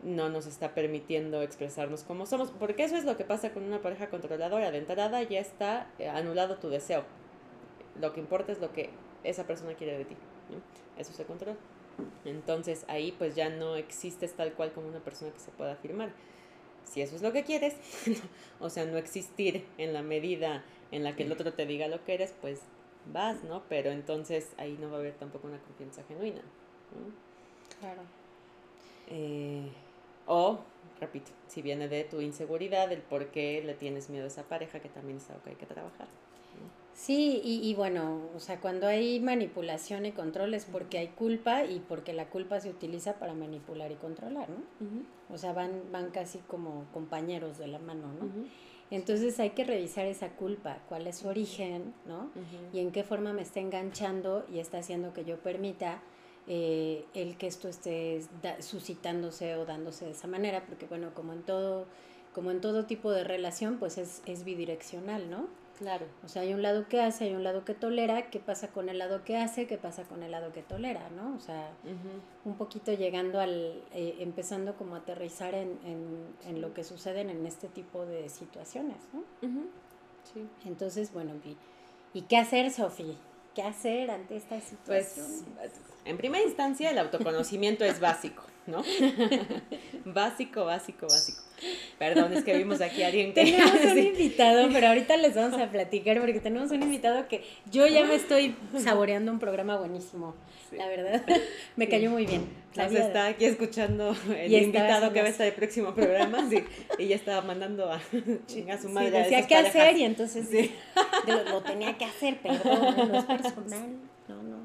no 0.03 0.29
nos 0.29 0.45
está 0.45 0.73
permitiendo 0.73 1.41
expresarnos 1.41 2.03
como 2.03 2.25
somos, 2.25 2.51
porque 2.51 2.83
eso 2.83 2.95
es 2.95 3.05
lo 3.05 3.17
que 3.17 3.23
pasa 3.23 3.51
con 3.51 3.63
una 3.63 3.81
pareja 3.81 4.09
controladora. 4.09 4.71
De 4.71 4.77
entrada 4.77 5.21
ya 5.23 5.39
está 5.39 5.87
eh, 5.99 6.07
anulado 6.07 6.57
tu 6.57 6.69
deseo. 6.69 7.03
Lo 7.99 8.13
que 8.13 8.19
importa 8.19 8.51
es 8.51 8.59
lo 8.59 8.71
que 8.73 8.89
esa 9.23 9.45
persona 9.45 9.73
quiere 9.73 9.97
de 9.97 10.05
ti. 10.05 10.15
Eso 10.97 11.11
es 11.11 11.19
el 11.19 11.25
control. 11.25 11.57
Entonces 12.25 12.85
ahí 12.87 13.11
pues 13.17 13.35
ya 13.35 13.49
no 13.49 13.75
existes 13.75 14.33
tal 14.33 14.53
cual 14.53 14.71
como 14.71 14.87
una 14.87 14.99
persona 14.99 15.31
que 15.31 15.39
se 15.39 15.51
pueda 15.51 15.73
afirmar. 15.73 16.11
Si 16.83 17.01
eso 17.01 17.15
es 17.15 17.21
lo 17.21 17.33
que 17.33 17.43
quieres, 17.43 17.75
o 18.59 18.69
sea, 18.69 18.85
no 18.85 18.97
existir 18.97 19.65
en 19.77 19.93
la 19.93 20.01
medida 20.01 20.63
en 20.91 21.03
la 21.03 21.15
que 21.15 21.23
el 21.23 21.31
otro 21.31 21.53
te 21.53 21.65
diga 21.65 21.87
lo 21.87 22.03
que 22.05 22.13
eres, 22.13 22.33
pues 22.39 22.61
vas, 23.11 23.43
¿no? 23.43 23.63
Pero 23.69 23.91
entonces 23.91 24.51
ahí 24.57 24.77
no 24.79 24.89
va 24.89 24.97
a 24.97 24.99
haber 24.99 25.15
tampoco 25.15 25.47
una 25.47 25.59
confianza 25.59 26.03
genuina. 26.03 26.41
Claro. 27.79 28.01
Eh, 29.07 29.71
o, 30.25 30.59
repito, 30.99 31.31
si 31.47 31.61
viene 31.61 31.87
de 31.87 32.03
tu 32.03 32.21
inseguridad, 32.21 32.91
el 32.91 33.01
por 33.01 33.27
qué 33.27 33.61
le 33.65 33.73
tienes 33.73 34.09
miedo 34.09 34.25
a 34.25 34.27
esa 34.27 34.43
pareja, 34.43 34.79
que 34.79 34.89
también 34.89 35.17
es 35.17 35.29
algo 35.29 35.43
que 35.43 35.51
hay 35.51 35.55
que 35.55 35.65
trabajar. 35.65 36.07
Sí, 36.93 37.41
y, 37.43 37.61
y, 37.61 37.75
bueno, 37.75 38.21
o 38.35 38.39
sea, 38.39 38.59
cuando 38.59 38.87
hay 38.87 39.19
manipulación 39.19 40.07
y 40.07 40.13
control 40.13 40.55
es 40.55 40.65
porque 40.65 40.97
hay 40.97 41.09
culpa 41.09 41.63
y 41.63 41.79
porque 41.79 42.11
la 42.11 42.27
culpa 42.27 42.59
se 42.59 42.71
utiliza 42.71 43.19
para 43.19 43.35
manipular 43.35 43.91
y 43.91 43.95
controlar, 43.95 44.49
¿no? 44.49 44.63
O 45.31 45.37
sea, 45.37 45.53
van, 45.53 45.83
van 45.91 46.09
casi 46.09 46.39
como 46.39 46.85
compañeros 46.93 47.59
de 47.59 47.67
la 47.67 47.77
mano, 47.77 48.07
¿no? 48.13 48.47
Entonces 48.89 49.39
hay 49.39 49.49
que 49.49 49.65
revisar 49.65 50.05
esa 50.05 50.29
culpa, 50.29 50.77
cuál 50.87 51.07
es 51.07 51.17
su 51.17 51.27
origen, 51.27 51.93
¿no? 52.05 52.31
Y 52.73 52.79
en 52.79 52.91
qué 52.91 53.03
forma 53.03 53.33
me 53.33 53.41
está 53.41 53.59
enganchando 53.59 54.45
y 54.51 54.59
está 54.59 54.77
haciendo 54.77 55.13
que 55.13 55.25
yo 55.25 55.37
permita 55.37 56.01
eh, 56.47 57.03
el 57.13 57.37
que 57.37 57.47
esto 57.47 57.67
esté 57.67 58.21
suscitándose 58.59 59.55
o 59.57 59.65
dándose 59.65 60.05
de 60.05 60.11
esa 60.11 60.27
manera, 60.27 60.65
porque 60.65 60.85
bueno, 60.85 61.13
como 61.13 61.33
en 61.33 61.43
todo, 61.43 61.85
como 62.33 62.51
en 62.51 62.61
todo 62.61 62.85
tipo 62.85 63.11
de 63.11 63.25
relación, 63.25 63.77
pues 63.77 63.97
es, 63.97 64.21
es 64.25 64.45
bidireccional, 64.45 65.29
¿no? 65.29 65.47
Claro. 65.77 66.07
O 66.23 66.27
sea, 66.27 66.41
hay 66.41 66.53
un 66.53 66.63
lado 66.63 66.87
que 66.87 67.01
hace, 67.01 67.25
hay 67.25 67.35
un 67.35 67.43
lado 67.43 67.63
que 67.63 67.75
tolera, 67.75 68.29
¿qué 68.29 68.39
pasa 68.39 68.69
con 68.69 68.89
el 68.89 68.97
lado 68.97 69.23
que 69.23 69.37
hace? 69.37 69.67
¿Qué 69.67 69.77
pasa 69.77 70.03
con 70.03 70.23
el 70.23 70.31
lado 70.31 70.51
que 70.51 70.63
tolera? 70.63 71.09
¿no? 71.09 71.35
O 71.35 71.39
sea, 71.39 71.71
un 72.45 72.55
poquito 72.55 72.93
llegando 72.93 73.39
al, 73.39 73.83
eh, 73.93 74.15
empezando 74.19 74.75
como 74.75 74.95
a 74.95 74.99
aterrizar 74.99 75.53
en, 75.53 75.77
en, 75.85 76.35
en, 76.47 76.61
lo 76.61 76.73
que 76.73 76.83
suceden 76.83 77.29
en 77.29 77.45
este 77.45 77.67
tipo 77.67 78.05
de 78.05 78.27
situaciones, 78.29 78.97
¿no? 79.13 79.23
Sí. 80.33 80.47
Entonces, 80.65 81.13
bueno, 81.13 81.33
¿y, 81.45 81.55
¿y 82.17 82.23
qué 82.23 82.37
hacer, 82.37 82.71
Sofía? 82.71 83.15
¿Qué 83.53 83.61
hacer 83.61 84.09
ante 84.09 84.35
esta 84.35 84.55
pues, 84.55 84.63
situación? 84.63 85.55
Pues, 85.55 85.81
en 86.05 86.17
primera 86.17 86.43
instancia, 86.43 86.89
el 86.89 86.97
autoconocimiento 86.97 87.85
es 87.85 87.99
básico, 87.99 88.43
¿no? 88.67 88.83
básico, 90.05 90.65
básico, 90.65 91.07
básico. 91.07 91.41
Perdón, 91.97 92.33
es 92.33 92.43
que 92.43 92.55
vimos 92.55 92.81
aquí 92.81 93.01
a 93.01 93.07
alguien 93.07 93.33
que... 93.33 93.43
Tenemos 93.43 93.83
un 93.83 93.97
invitado, 93.97 94.69
pero 94.71 94.87
ahorita 94.87 95.17
les 95.17 95.35
vamos 95.35 95.59
a 95.59 95.71
platicar 95.71 96.19
porque 96.19 96.39
tenemos 96.39 96.71
un 96.71 96.83
invitado 96.83 97.27
que 97.27 97.43
yo 97.71 97.87
ya 97.87 98.05
me 98.05 98.15
estoy 98.15 98.55
saboreando 98.77 99.31
un 99.31 99.39
programa 99.39 99.77
buenísimo, 99.77 100.35
la 100.71 100.87
verdad. 100.87 101.23
Me 101.75 101.89
cayó 101.89 102.11
muy 102.11 102.25
bien. 102.25 102.47
Nos 102.75 102.91
está 102.91 103.27
aquí 103.27 103.45
escuchando 103.45 104.15
el 104.37 104.53
invitado 104.53 105.11
que 105.11 105.21
va 105.21 105.27
a 105.27 105.31
estar 105.31 105.47
el 105.47 105.53
próximo 105.53 105.95
programa 105.95 106.47
sí, 106.47 106.63
y 106.99 107.07
ya 107.07 107.15
estaba 107.15 107.41
mandando 107.41 107.91
a 107.91 107.99
chingar 108.45 108.77
a 108.77 108.81
su 108.81 108.89
madre. 108.89 109.09
Sí, 109.09 109.17
decía 109.17 109.47
qué 109.47 109.55
hacer 109.55 109.97
y 109.97 110.03
entonces 110.03 110.71
lo, 111.25 111.43
lo, 111.43 111.61
tenía 111.63 111.97
que 111.97 112.05
hacer, 112.05 112.37
perdón, 112.37 113.11
no 113.11 113.17
es 113.17 113.25
personal. 113.25 113.95
No, 114.27 114.43
no, 114.43 114.57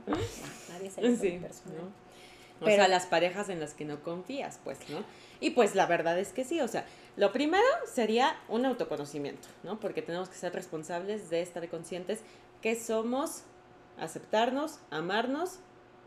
nadie 0.69 0.91
se 0.91 1.01
lo 1.01 1.17
sí, 1.17 1.39
personal. 1.41 1.79
¿no? 1.79 2.12
Pero, 2.65 2.83
o 2.83 2.87
sea, 2.87 2.89
las 2.89 3.07
parejas 3.07 3.49
en 3.49 3.61
las 3.61 3.75
que 3.75 3.85
no 3.85 4.03
confías, 4.03 4.61
pues, 4.65 4.79
¿no? 4.89 5.05
Y 5.41 5.51
pues 5.51 5.75
la 5.75 5.87
verdad 5.87 6.19
es 6.19 6.33
que 6.33 6.45
sí, 6.45 6.61
o 6.61 6.69
sea, 6.69 6.87
lo 7.17 7.33
primero 7.33 7.65
sería 7.93 8.37
un 8.49 8.65
autoconocimiento, 8.65 9.49
¿no? 9.65 9.81
Porque 9.81 10.03
tenemos 10.03 10.29
que 10.29 10.37
ser 10.37 10.53
responsables 10.55 11.31
de 11.31 11.43
estar 11.43 11.69
conscientes 11.69 12.21
que 12.61 12.77
somos, 12.77 13.43
aceptarnos, 13.99 14.79
amarnos, 14.91 15.59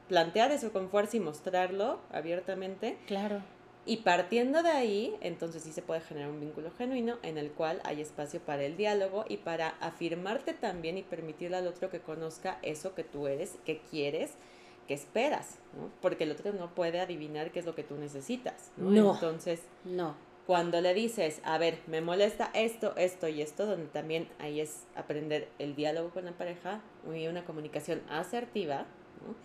plantear 0.08 0.52
eso 0.52 0.72
con 0.72 0.90
fuerza 0.90 1.18
y 1.18 1.20
mostrarlo 1.20 2.00
abiertamente. 2.12 2.98
Claro. 3.08 3.42
Y 3.88 3.98
partiendo 3.98 4.64
de 4.64 4.72
ahí, 4.72 5.16
entonces 5.22 5.62
sí 5.62 5.72
se 5.72 5.84
puede 5.84 6.02
generar 6.02 6.32
un 6.32 6.40
vínculo 6.40 6.72
genuino 6.72 7.18
en 7.22 7.38
el 7.38 7.52
cual 7.52 7.82
hay 7.84 8.02
espacio 8.02 8.40
para 8.40 8.64
el 8.64 8.78
diálogo 8.78 9.26
y 9.30 9.38
para 9.38 9.70
afirmarte 9.80 10.54
también 10.54 10.98
y 10.98 11.04
permitirle 11.04 11.58
al 11.58 11.68
otro 11.68 11.92
que 11.92 12.00
conozca 12.00 12.58
eso 12.64 12.96
que 12.96 13.04
tú 13.04 13.28
eres, 13.28 13.58
que 13.64 13.82
quieres 13.92 14.32
que 14.88 14.94
esperas, 14.94 15.60
¿no? 15.78 15.90
Porque 16.02 16.26
el 16.26 16.32
otro 16.32 16.54
no 16.54 16.74
puede 16.74 17.00
adivinar 17.00 17.52
qué 17.52 17.60
es 17.60 17.66
lo 17.66 17.76
que 17.76 17.84
tú 17.84 17.96
necesitas, 17.96 18.72
¿no? 18.78 19.14
Entonces, 19.14 19.62
no. 19.84 20.16
Cuando 20.46 20.80
le 20.80 20.94
dices, 20.94 21.42
a 21.44 21.58
ver, 21.58 21.80
me 21.88 22.02
molesta 22.02 22.52
esto, 22.54 22.96
esto 22.98 23.28
y 23.28 23.42
esto, 23.42 23.66
donde 23.66 23.88
también 23.88 24.30
ahí 24.38 24.60
es 24.60 24.84
aprender 24.96 25.50
el 25.58 25.76
diálogo 25.76 26.12
con 26.12 26.26
la 26.26 26.34
pareja 26.34 26.82
y 27.12 27.28
una 27.28 27.46
comunicación 27.46 28.02
asertiva, 28.10 28.86
¿no? 29.26 29.36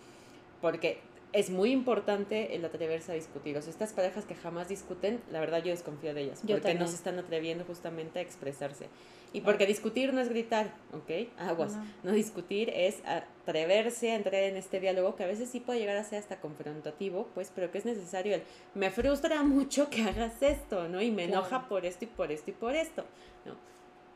Porque 0.61 1.01
es 1.33 1.51
muy 1.51 1.71
importante 1.71 2.57
el 2.57 2.65
atreverse 2.65 3.13
a 3.13 3.15
discutir. 3.15 3.57
O 3.57 3.63
sea, 3.63 3.71
estas 3.71 3.93
parejas 3.93 4.25
que 4.25 4.35
jamás 4.35 4.69
discuten, 4.69 5.21
la 5.31 5.41
verdad 5.41 5.63
yo 5.63 5.71
desconfío 5.71 6.15
de 6.15 6.23
ellas, 6.23 6.43
porque 6.47 6.75
no 6.75 6.87
se 6.89 6.97
están 6.97 7.19
atreviendo 7.19 7.65
justamente 7.65 8.19
a 8.19 8.23
expresarse. 8.23 8.89
Y 9.33 9.43
porque 9.43 9.65
discutir 9.65 10.13
no 10.13 10.21
es 10.21 10.29
gritar, 10.29 10.73
¿ok? 10.93 11.29
Aguas. 11.39 11.77
No. 12.03 12.13
discutir 12.13 12.69
es 12.75 13.01
atreverse 13.05 14.11
a 14.11 14.17
entrar 14.17 14.43
en 14.43 14.57
este 14.57 14.81
diálogo 14.81 15.15
que 15.15 15.23
a 15.23 15.29
veces 15.29 15.49
sí 15.49 15.61
puede 15.61 15.79
llegar 15.79 15.97
a 15.97 16.05
ser 16.05 16.19
hasta 16.19 16.41
confrontativo, 16.41 17.29
pues, 17.35 17.53
pero 17.55 17.71
que 17.71 17.79
es 17.79 17.85
necesario 17.85 18.35
el, 18.35 18.43
me 18.75 18.91
frustra 18.91 19.45
mucho 19.45 19.89
que 19.89 20.03
hagas 20.03 20.43
esto, 20.43 20.89
¿no? 20.89 21.01
Y 21.01 21.13
me 21.13 21.25
enoja 21.25 21.69
por 21.69 21.87
esto 21.87 22.07
y 22.07 22.09
por 22.09 22.33
esto 22.33 22.51
y 22.51 22.55
por 22.55 22.75
esto, 22.75 23.05
¿no? 23.47 23.55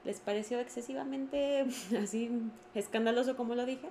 ¿Les 0.05 0.19
pareció 0.19 0.59
excesivamente 0.59 1.65
así 2.03 2.31
escandaloso 2.75 3.37
como 3.37 3.55
lo 3.55 3.67
dije? 3.67 3.89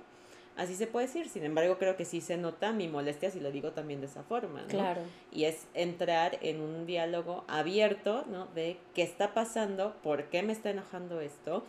Así 0.56 0.76
se 0.76 0.86
puede 0.86 1.06
decir, 1.06 1.28
sin 1.28 1.44
embargo 1.44 1.78
creo 1.78 1.96
que 1.96 2.04
sí 2.04 2.20
se 2.20 2.36
nota 2.36 2.72
mi 2.72 2.86
molestia 2.86 3.30
si 3.30 3.40
lo 3.40 3.50
digo 3.50 3.72
también 3.72 4.00
de 4.00 4.06
esa 4.06 4.22
forma, 4.22 4.62
¿no? 4.62 4.68
Claro. 4.68 5.00
Y 5.32 5.44
es 5.44 5.66
entrar 5.74 6.38
en 6.42 6.60
un 6.60 6.86
diálogo 6.86 7.44
abierto, 7.48 8.24
¿no? 8.30 8.46
De 8.54 8.76
qué 8.94 9.02
está 9.02 9.34
pasando, 9.34 9.94
por 10.02 10.24
qué 10.24 10.42
me 10.42 10.52
está 10.52 10.70
enojando 10.70 11.20
esto, 11.20 11.64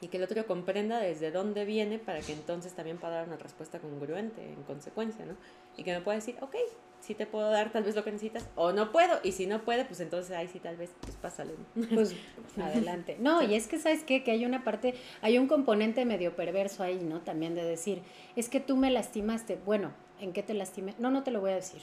y 0.00 0.08
que 0.08 0.18
el 0.18 0.24
otro 0.24 0.46
comprenda 0.46 0.98
desde 0.98 1.30
dónde 1.30 1.64
viene 1.64 1.98
para 1.98 2.20
que 2.20 2.32
entonces 2.32 2.74
también 2.74 2.98
pueda 2.98 3.14
dar 3.14 3.26
una 3.26 3.38
respuesta 3.38 3.78
congruente 3.78 4.42
en 4.44 4.62
consecuencia, 4.64 5.24
¿no? 5.24 5.36
Y 5.76 5.84
que 5.84 5.92
me 5.92 6.00
pueda 6.00 6.16
decir, 6.16 6.36
ok, 6.40 6.54
sí 7.00 7.14
te 7.14 7.26
puedo 7.26 7.50
dar 7.50 7.72
tal 7.72 7.84
vez 7.84 7.94
lo 7.94 8.04
que 8.04 8.12
necesitas 8.12 8.48
o 8.56 8.72
no 8.72 8.92
puedo. 8.92 9.18
Y 9.22 9.32
si 9.32 9.46
no 9.46 9.62
puede, 9.62 9.84
pues 9.84 10.00
entonces 10.00 10.36
ahí 10.36 10.48
sí 10.48 10.60
tal 10.60 10.76
vez, 10.76 10.90
pues 11.00 11.16
pásale. 11.16 11.54
Pues 11.94 12.14
adelante. 12.60 13.16
No, 13.20 13.42
y 13.42 13.54
es 13.54 13.68
que 13.68 13.78
sabes 13.78 14.02
qué? 14.02 14.22
que 14.22 14.32
hay 14.32 14.44
una 14.44 14.64
parte, 14.64 14.94
hay 15.22 15.38
un 15.38 15.46
componente 15.46 16.04
medio 16.04 16.36
perverso 16.36 16.82
ahí, 16.82 17.00
¿no? 17.02 17.20
También 17.20 17.54
de 17.54 17.64
decir, 17.64 18.02
es 18.34 18.48
que 18.48 18.60
tú 18.60 18.76
me 18.76 18.90
lastimaste. 18.90 19.58
Bueno, 19.64 19.92
¿en 20.20 20.32
qué 20.32 20.42
te 20.42 20.52
lastimé? 20.52 20.94
No, 20.98 21.10
no 21.10 21.22
te 21.22 21.30
lo 21.30 21.40
voy 21.40 21.52
a 21.52 21.56
decir. 21.56 21.82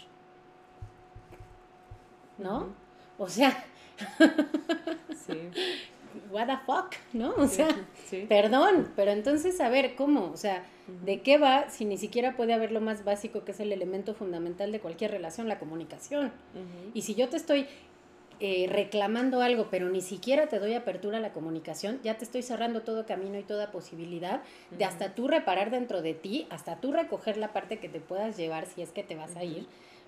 ¿No? 2.37 2.73
O 3.17 3.29
sea, 3.29 3.63
sí. 5.25 5.51
What 6.31 6.47
the 6.47 6.57
fuck, 6.65 6.95
¿no? 7.13 7.33
O 7.37 7.47
sea, 7.47 7.67
perdón, 8.27 8.91
pero 8.95 9.11
entonces 9.11 9.59
a 9.61 9.69
ver, 9.69 9.95
¿cómo? 9.95 10.31
O 10.31 10.37
sea, 10.37 10.63
¿de 11.05 11.21
qué 11.21 11.37
va 11.37 11.69
si 11.69 11.85
ni 11.85 11.97
siquiera 11.97 12.35
puede 12.35 12.53
haber 12.53 12.71
lo 12.71 12.81
más 12.81 13.03
básico 13.03 13.43
que 13.43 13.51
es 13.51 13.59
el 13.59 13.71
elemento 13.71 14.13
fundamental 14.13 14.71
de 14.71 14.79
cualquier 14.79 15.11
relación, 15.11 15.47
la 15.47 15.59
comunicación? 15.59 16.31
Y 16.93 17.01
si 17.03 17.15
yo 17.15 17.29
te 17.29 17.37
estoy 17.37 17.67
eh, 18.39 18.67
reclamando 18.67 19.41
algo, 19.41 19.67
pero 19.69 19.87
ni 19.89 20.01
siquiera 20.01 20.47
te 20.47 20.59
doy 20.59 20.73
apertura 20.73 21.19
a 21.19 21.21
la 21.21 21.31
comunicación, 21.31 21.99
ya 22.03 22.17
te 22.17 22.25
estoy 22.25 22.41
cerrando 22.41 22.81
todo 22.81 23.05
camino 23.05 23.37
y 23.37 23.43
toda 23.43 23.71
posibilidad 23.71 24.41
de 24.71 24.83
hasta 24.83 25.15
tú 25.15 25.27
reparar 25.27 25.71
dentro 25.71 26.01
de 26.01 26.13
ti, 26.13 26.47
hasta 26.49 26.77
tú 26.77 26.91
recoger 26.91 27.37
la 27.37 27.53
parte 27.53 27.79
que 27.79 27.87
te 27.87 28.01
puedas 28.01 28.35
llevar 28.35 28.65
si 28.65 28.81
es 28.81 28.91
que 28.91 29.03
te 29.03 29.15
vas 29.15 29.37
a 29.37 29.43
ir, 29.43 29.67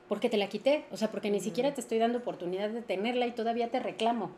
porque 0.10 0.30
te 0.30 0.38
la 0.38 0.50
quité, 0.50 0.86
o 0.91 0.98
sea, 0.98 1.12
porque 1.12 1.30
ni 1.30 1.39
siquiera 1.39 1.74
te 1.74 1.80
estoy 1.80 1.98
dando 1.98 2.18
oportunidad 2.18 2.70
de 2.70 2.82
tenerla 2.82 3.26
y 3.28 3.32
todavía 3.32 3.70
te 3.70 3.80
reclamo. 3.80 4.32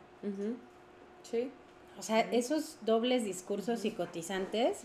Sí. 1.29 1.51
O 1.97 2.03
sea, 2.03 2.21
esos 2.31 2.77
dobles 2.81 3.23
discursos 3.23 3.79
psicotizantes, 3.79 4.83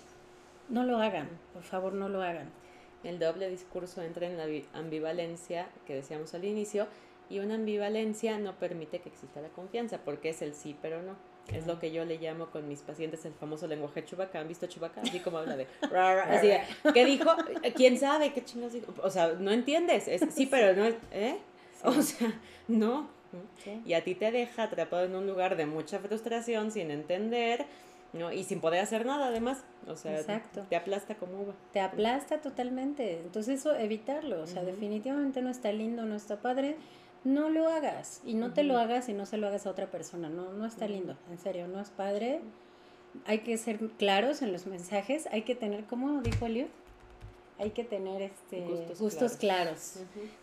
no 0.68 0.85
lo 0.85 0.98
hagan, 0.98 1.28
por 1.52 1.62
favor, 1.62 1.92
no 1.92 2.09
lo 2.09 2.22
hagan. 2.22 2.50
El 3.05 3.18
doble 3.18 3.50
discurso 3.50 4.02
entra 4.02 4.26
en 4.26 4.38
la 4.38 4.46
ambivalencia 4.78 5.68
que 5.87 5.94
decíamos 5.94 6.35
al 6.35 6.44
inicio, 6.44 6.87
y 7.28 7.38
una 7.38 7.55
ambivalencia 7.55 8.38
no 8.38 8.59
permite 8.59 9.00
que 9.00 9.09
exista 9.09 9.40
la 9.40 9.48
confianza, 9.48 9.98
porque 10.05 10.31
es 10.31 10.42
el 10.42 10.55
sí, 10.55 10.76
pero 10.81 11.02
no. 11.02 11.16
Es 11.48 11.66
lo 11.66 11.78
que 11.78 11.90
yo 11.90 12.05
le 12.05 12.18
llamo 12.18 12.50
con 12.50 12.68
mis 12.68 12.81
pacientes 12.81 13.24
el 13.24 13.33
famoso 13.33 13.66
lenguaje 13.66 14.05
chubaca. 14.05 14.38
¿Han 14.38 14.48
visto 14.48 14.66
chubaca? 14.66 15.00
Así 15.00 15.18
como 15.18 15.38
habla 15.38 15.57
de... 15.57 15.66
así 15.96 16.50
¿Qué 16.94 17.05
dijo? 17.05 17.31
¿Quién 17.74 17.98
sabe? 17.98 18.33
¿Qué 18.33 18.44
chingados 18.44 18.74
dijo? 18.74 18.94
O 19.02 19.11
sea, 19.11 19.33
no 19.33 19.50
entiendes. 19.50 20.09
Es, 20.09 20.22
sí, 20.31 20.46
pero 20.46 20.76
no 20.76 20.85
es... 20.85 20.94
¿Eh? 21.11 21.38
O 21.85 22.00
sea, 22.00 22.33
no. 22.68 23.09
Y 23.85 23.95
a 23.95 24.05
ti 24.05 24.14
te 24.14 24.31
deja 24.31 24.64
atrapado 24.64 25.05
en 25.05 25.14
un 25.14 25.27
lugar 25.27 25.57
de 25.57 25.66
mucha 25.66 25.99
frustración, 25.99 26.71
sin 26.71 26.90
entender, 26.90 27.66
¿no? 28.12 28.33
Y 28.33 28.45
sin 28.45 28.61
poder 28.61 28.81
hacer 28.81 29.07
nada 29.07 29.29
además. 29.29 29.64
O 29.87 29.97
sea, 29.97 30.23
te 30.68 30.77
aplasta 30.77 31.16
como 31.16 31.42
uva. 31.42 31.55
Te 31.73 31.81
aplasta 31.81 32.40
totalmente. 32.40 33.21
Entonces 33.21 33.61
eso, 33.61 33.75
evitarlo. 33.77 34.42
O 34.42 34.47
sea, 34.47 34.62
definitivamente 34.64 35.42
no 35.42 35.51
está 35.51 35.73
lindo, 35.73 36.05
no 36.05 36.14
está 36.14 36.40
padre. 36.40 36.77
No 37.25 37.49
lo 37.49 37.68
hagas. 37.68 38.21
Y 38.25 38.35
no 38.35 38.53
te 38.53 38.64
lo 38.64 38.79
hagas 38.79 39.09
y 39.09 39.12
no 39.12 39.27
se 39.27 39.37
lo 39.37 39.47
hagas 39.47 39.66
a 39.66 39.71
otra 39.71 39.87
persona. 39.87 40.29
No, 40.29 40.53
no 40.53 40.66
está 40.66 40.88
lindo. 40.88 41.16
En 41.31 41.38
serio, 41.38 41.68
no 41.68 41.81
es 41.81 41.90
padre. 41.90 42.40
Hay 43.27 43.40
que 43.40 43.57
ser 43.59 43.79
claros 43.99 44.42
en 44.42 44.53
los 44.53 44.66
mensajes. 44.66 45.29
Hay 45.31 45.42
que 45.42 45.55
tener, 45.55 45.85
¿cómo 45.85 46.21
dijo 46.23 46.49
Leo? 46.49 46.66
Hay 47.59 47.71
que 47.71 47.85
tener 47.85 48.23
este 48.23 48.61
gustos, 48.99 49.37
claros. 49.37 49.95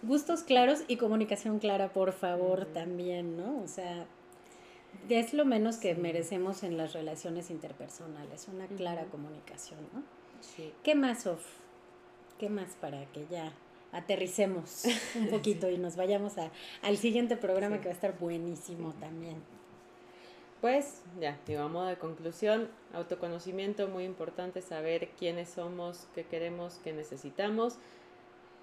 Gustos 0.04 0.43
claros 0.43 0.84
y 0.88 0.98
comunicación 0.98 1.60
clara, 1.60 1.91
por 1.91 2.13
favor, 2.13 2.65
también, 2.65 3.38
¿no? 3.38 3.62
O 3.62 3.67
sea, 3.67 4.06
es 5.10 5.34
lo 5.34 5.45
menos 5.45 5.78
que 5.78 5.95
merecemos 5.95 6.63
en 6.63 6.78
las 6.78 6.93
relaciones 6.93 7.50
interpersonales, 7.50 8.48
una 8.48 8.67
clara 8.67 9.06
comunicación, 9.06 9.80
¿no? 9.93 10.04
Sí. 10.41 10.72
¿Qué 10.84 10.95
más, 10.95 11.28
Of? 11.28 11.45
¿Qué 12.39 12.50
más 12.50 12.69
para 12.80 13.06
que 13.12 13.26
ya 13.30 13.54
aterricemos 13.91 14.86
un 15.15 15.28
poquito 15.30 15.69
y 15.69 15.78
nos 15.78 15.95
vayamos 15.95 16.38
a, 16.38 16.52
al 16.82 16.98
siguiente 16.98 17.36
programa 17.36 17.80
que 17.80 17.86
va 17.86 17.91
a 17.91 17.95
estar 17.95 18.17
buenísimo 18.17 18.93
también? 18.93 19.38
Pues 20.62 21.02
ya, 21.22 21.39
digo, 21.48 21.62
a 21.62 21.69
modo 21.69 21.88
de 21.88 21.98
conclusión, 21.98 22.69
autoconocimiento 22.93 23.88
muy 23.88 24.04
importante, 24.04 24.62
saber 24.62 25.10
quiénes 25.17 25.50
somos, 25.50 26.08
qué 26.13 26.26
queremos, 26.26 26.82
qué 26.84 26.91
necesitamos, 26.91 27.78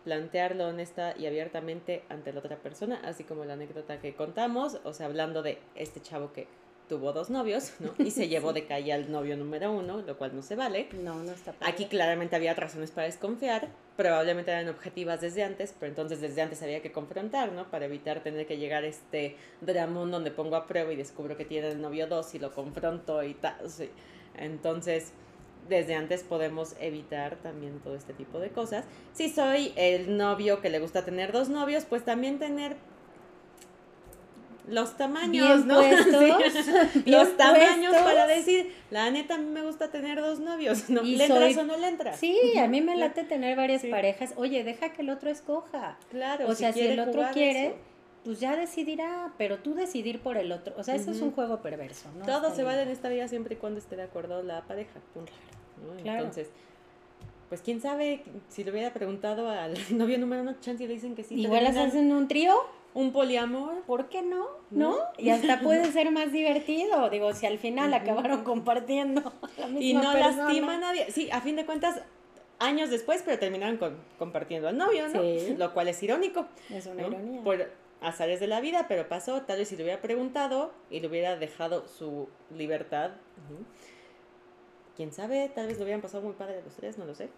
plantearlo 0.04 0.68
honesta 0.68 1.14
y 1.16 1.24
abiertamente 1.24 2.04
ante 2.10 2.34
la 2.34 2.40
otra 2.40 2.58
persona, 2.58 3.00
así 3.02 3.24
como 3.24 3.46
la 3.46 3.54
anécdota 3.54 3.98
que 3.98 4.14
contamos, 4.14 4.78
o 4.84 4.92
sea, 4.92 5.06
hablando 5.06 5.42
de 5.42 5.58
este 5.74 6.02
chavo 6.02 6.34
que 6.34 6.48
tuvo 6.88 7.12
dos 7.12 7.30
novios, 7.30 7.72
¿no? 7.80 7.92
Y 7.98 8.10
se 8.10 8.28
llevó 8.28 8.52
de 8.52 8.66
calle 8.66 8.92
al 8.92 9.10
novio 9.10 9.36
número 9.36 9.72
uno, 9.72 10.02
lo 10.02 10.16
cual 10.16 10.34
no 10.34 10.42
se 10.42 10.56
vale. 10.56 10.88
No, 11.02 11.22
no 11.22 11.32
está 11.32 11.54
Aquí 11.60 11.86
claramente 11.86 12.36
había 12.36 12.54
razones 12.54 12.90
para 12.90 13.06
desconfiar, 13.06 13.68
probablemente 13.96 14.50
eran 14.50 14.68
objetivas 14.68 15.20
desde 15.20 15.42
antes, 15.42 15.74
pero 15.78 15.90
entonces 15.90 16.20
desde 16.20 16.42
antes 16.42 16.62
había 16.62 16.82
que 16.82 16.92
confrontar, 16.92 17.52
¿no? 17.52 17.70
Para 17.70 17.86
evitar 17.86 18.22
tener 18.22 18.46
que 18.46 18.58
llegar 18.58 18.84
a 18.84 18.86
este 18.86 19.36
dramón 19.60 20.10
donde 20.10 20.30
pongo 20.30 20.56
a 20.56 20.66
prueba 20.66 20.92
y 20.92 20.96
descubro 20.96 21.36
que 21.36 21.44
tiene 21.44 21.68
el 21.68 21.80
novio 21.80 22.06
dos 22.06 22.34
y 22.34 22.38
lo 22.38 22.52
confronto 22.52 23.22
y 23.22 23.34
tal. 23.34 23.56
Entonces, 24.36 25.12
desde 25.68 25.94
antes 25.94 26.22
podemos 26.22 26.76
evitar 26.80 27.36
también 27.36 27.80
todo 27.80 27.96
este 27.96 28.12
tipo 28.12 28.38
de 28.38 28.50
cosas. 28.50 28.84
Si 29.12 29.28
soy 29.28 29.72
el 29.76 30.16
novio 30.16 30.60
que 30.60 30.70
le 30.70 30.78
gusta 30.78 31.04
tener 31.04 31.32
dos 31.32 31.48
novios, 31.48 31.84
pues 31.84 32.04
también 32.04 32.38
tener 32.38 32.76
los 34.68 34.96
tamaños, 34.96 35.64
¿no? 35.64 35.80
los 37.06 37.36
tamaños 37.36 37.94
para 37.94 38.26
decir, 38.26 38.72
la 38.90 39.10
neta, 39.10 39.34
a 39.34 39.38
mí 39.38 39.46
me 39.46 39.62
gusta 39.62 39.90
tener 39.90 40.20
dos 40.20 40.40
novios, 40.40 40.90
¿no? 40.90 41.02
¿Le 41.02 41.24
entras 41.24 41.56
o 41.56 41.64
no 41.64 41.76
le 41.76 41.88
entras? 41.88 42.18
Sí, 42.18 42.58
a 42.58 42.66
mí 42.66 42.80
me 42.80 42.96
late 42.96 43.24
tener 43.24 43.56
varias 43.56 43.84
parejas. 43.84 44.34
Oye, 44.36 44.64
deja 44.64 44.92
que 44.92 45.02
el 45.02 45.10
otro 45.10 45.30
escoja. 45.30 45.98
Claro, 46.10 46.48
o 46.48 46.54
sea, 46.54 46.72
si, 46.72 46.80
el 46.80 46.98
otro 46.98 47.22
quiere, 47.32 47.74
pues 48.24 48.40
ya 48.40 48.56
decidirá, 48.56 49.32
pero 49.38 49.58
tú 49.58 49.74
decidir 49.74 50.20
por 50.20 50.36
el 50.36 50.50
otro. 50.50 50.74
O 50.76 50.82
sea, 50.82 50.94
eso 50.94 51.10
es 51.10 51.20
un 51.20 51.30
juego 51.30 51.62
perverso, 51.62 52.08
¿no? 52.18 52.26
Todo 52.26 52.54
se 52.54 52.64
vale 52.64 52.82
en 52.82 52.88
esta 52.88 53.08
vida 53.08 53.28
siempre 53.28 53.54
y 53.54 53.58
cuando 53.58 53.78
esté 53.78 53.96
de 53.96 54.02
acuerdo 54.02 54.42
la 54.42 54.62
pareja. 54.62 55.00
Claro. 56.02 56.18
Entonces, 56.18 56.50
pues 57.48 57.60
quién 57.60 57.80
sabe 57.80 58.24
si 58.48 58.64
le 58.64 58.72
hubiera 58.72 58.92
preguntado 58.92 59.48
al 59.48 59.74
novio 59.96 60.18
número 60.18 60.42
uno, 60.42 60.56
chance 60.60 60.86
le 60.86 60.94
dicen 60.94 61.14
que 61.14 61.22
sí. 61.22 61.40
Igual 61.40 61.62
las 61.64 61.76
hacen 61.76 62.12
un 62.12 62.26
trío 62.26 62.56
un 62.96 63.12
poliamor. 63.12 63.82
¿Por 63.82 64.08
qué 64.08 64.22
no? 64.22 64.48
¿No? 64.70 64.96
Y 65.18 65.28
hasta 65.30 65.60
puede 65.60 65.84
ser 65.92 66.10
más 66.10 66.32
divertido. 66.32 67.08
Digo, 67.10 67.32
si 67.34 67.46
al 67.46 67.58
final 67.58 67.92
acabaron 67.94 68.42
compartiendo 68.42 69.20
la 69.58 69.66
misma 69.68 69.80
Y 69.80 69.94
no 69.94 70.14
lastima 70.14 70.74
a 70.74 70.78
nadie. 70.78 71.10
Sí, 71.12 71.30
a 71.30 71.40
fin 71.42 71.56
de 71.56 71.66
cuentas, 71.66 72.00
años 72.58 72.88
después, 72.90 73.22
pero 73.22 73.38
terminaron 73.38 73.76
con, 73.76 73.98
compartiendo 74.18 74.68
al 74.68 74.78
novio, 74.78 75.08
¿no? 75.08 75.20
Sí. 75.20 75.54
Lo 75.58 75.74
cual 75.74 75.88
es 75.88 76.02
irónico. 76.02 76.46
Es 76.70 76.86
una 76.86 77.06
ironía. 77.06 77.42
Por 77.42 77.70
azares 78.00 78.40
de 78.40 78.46
la 78.46 78.60
vida, 78.60 78.86
pero 78.88 79.08
pasó. 79.08 79.42
Tal 79.42 79.58
vez 79.58 79.68
si 79.68 79.76
le 79.76 79.82
hubiera 79.82 80.00
preguntado 80.00 80.72
y 80.90 81.00
le 81.00 81.08
hubiera 81.08 81.36
dejado 81.36 81.86
su 81.86 82.30
libertad. 82.50 83.10
Quién 84.96 85.12
sabe, 85.12 85.50
tal 85.54 85.66
vez 85.66 85.76
lo 85.76 85.84
hubieran 85.84 86.00
pasado 86.00 86.22
muy 86.22 86.32
padre 86.32 86.62
los 86.64 86.74
tres, 86.74 86.96
no 86.96 87.04
lo 87.04 87.14
sé. 87.14 87.28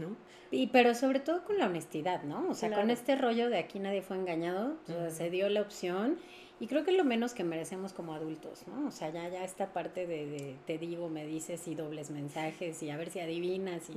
¿No? 0.00 0.16
Y 0.50 0.66
pero 0.68 0.94
sobre 0.94 1.20
todo 1.20 1.44
con 1.44 1.58
la 1.58 1.66
honestidad, 1.66 2.22
¿no? 2.24 2.48
O 2.48 2.54
sea, 2.54 2.72
con 2.74 2.90
este 2.90 3.14
rollo 3.14 3.50
de 3.50 3.58
aquí 3.58 3.78
nadie 3.78 4.02
fue 4.02 4.16
engañado, 4.16 4.74
se 5.08 5.30
dio 5.30 5.48
la 5.48 5.60
opción 5.60 6.18
y 6.58 6.66
creo 6.66 6.84
que 6.84 6.90
es 6.90 6.96
lo 6.96 7.04
menos 7.04 7.34
que 7.34 7.44
merecemos 7.44 7.92
como 7.92 8.14
adultos, 8.14 8.64
¿no? 8.66 8.88
O 8.88 8.90
sea, 8.90 9.10
ya, 9.10 9.28
ya 9.28 9.44
esta 9.44 9.72
parte 9.72 10.06
de, 10.06 10.56
te 10.66 10.76
digo, 10.76 11.08
me 11.08 11.24
dices 11.24 11.68
y 11.68 11.74
dobles 11.74 12.10
mensajes 12.10 12.82
y 12.82 12.90
a 12.90 12.96
ver 12.96 13.10
si 13.10 13.20
adivinas 13.20 13.88
y 13.90 13.94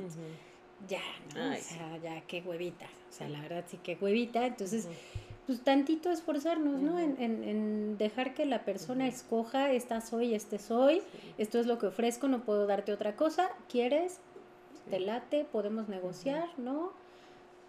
ya, 0.88 1.02
¿no? 1.36 1.54
o 1.54 1.56
sea, 1.56 1.98
ya 1.98 2.22
qué 2.22 2.42
huevita, 2.42 2.86
o 3.10 3.14
sea, 3.14 3.30
la 3.30 3.42
verdad 3.42 3.66
sí 3.68 3.80
qué 3.84 3.98
huevita, 4.00 4.46
entonces... 4.46 4.88
Pues 5.46 5.60
tantito 5.62 6.10
esforzarnos, 6.10 6.80
¿no? 6.80 7.00
En, 7.00 7.22
en, 7.22 7.44
en, 7.44 7.98
dejar 7.98 8.34
que 8.34 8.46
la 8.46 8.64
persona 8.64 9.10
escoja, 9.10 9.74
esta 9.74 10.00
soy, 10.00 10.34
este 10.34 10.58
soy, 10.58 11.02
esto 11.38 11.60
es 11.60 11.66
lo 11.66 11.80
que 11.80 11.88
ofrezco, 11.88 12.30
no 12.30 12.46
puedo 12.46 12.66
darte 12.66 12.94
otra 12.94 13.18
cosa, 13.18 13.50
¿quieres? 13.68 14.22
Te 14.90 15.00
late, 15.00 15.46
podemos 15.46 15.88
negociar, 15.90 16.48
¿no? 16.58 16.94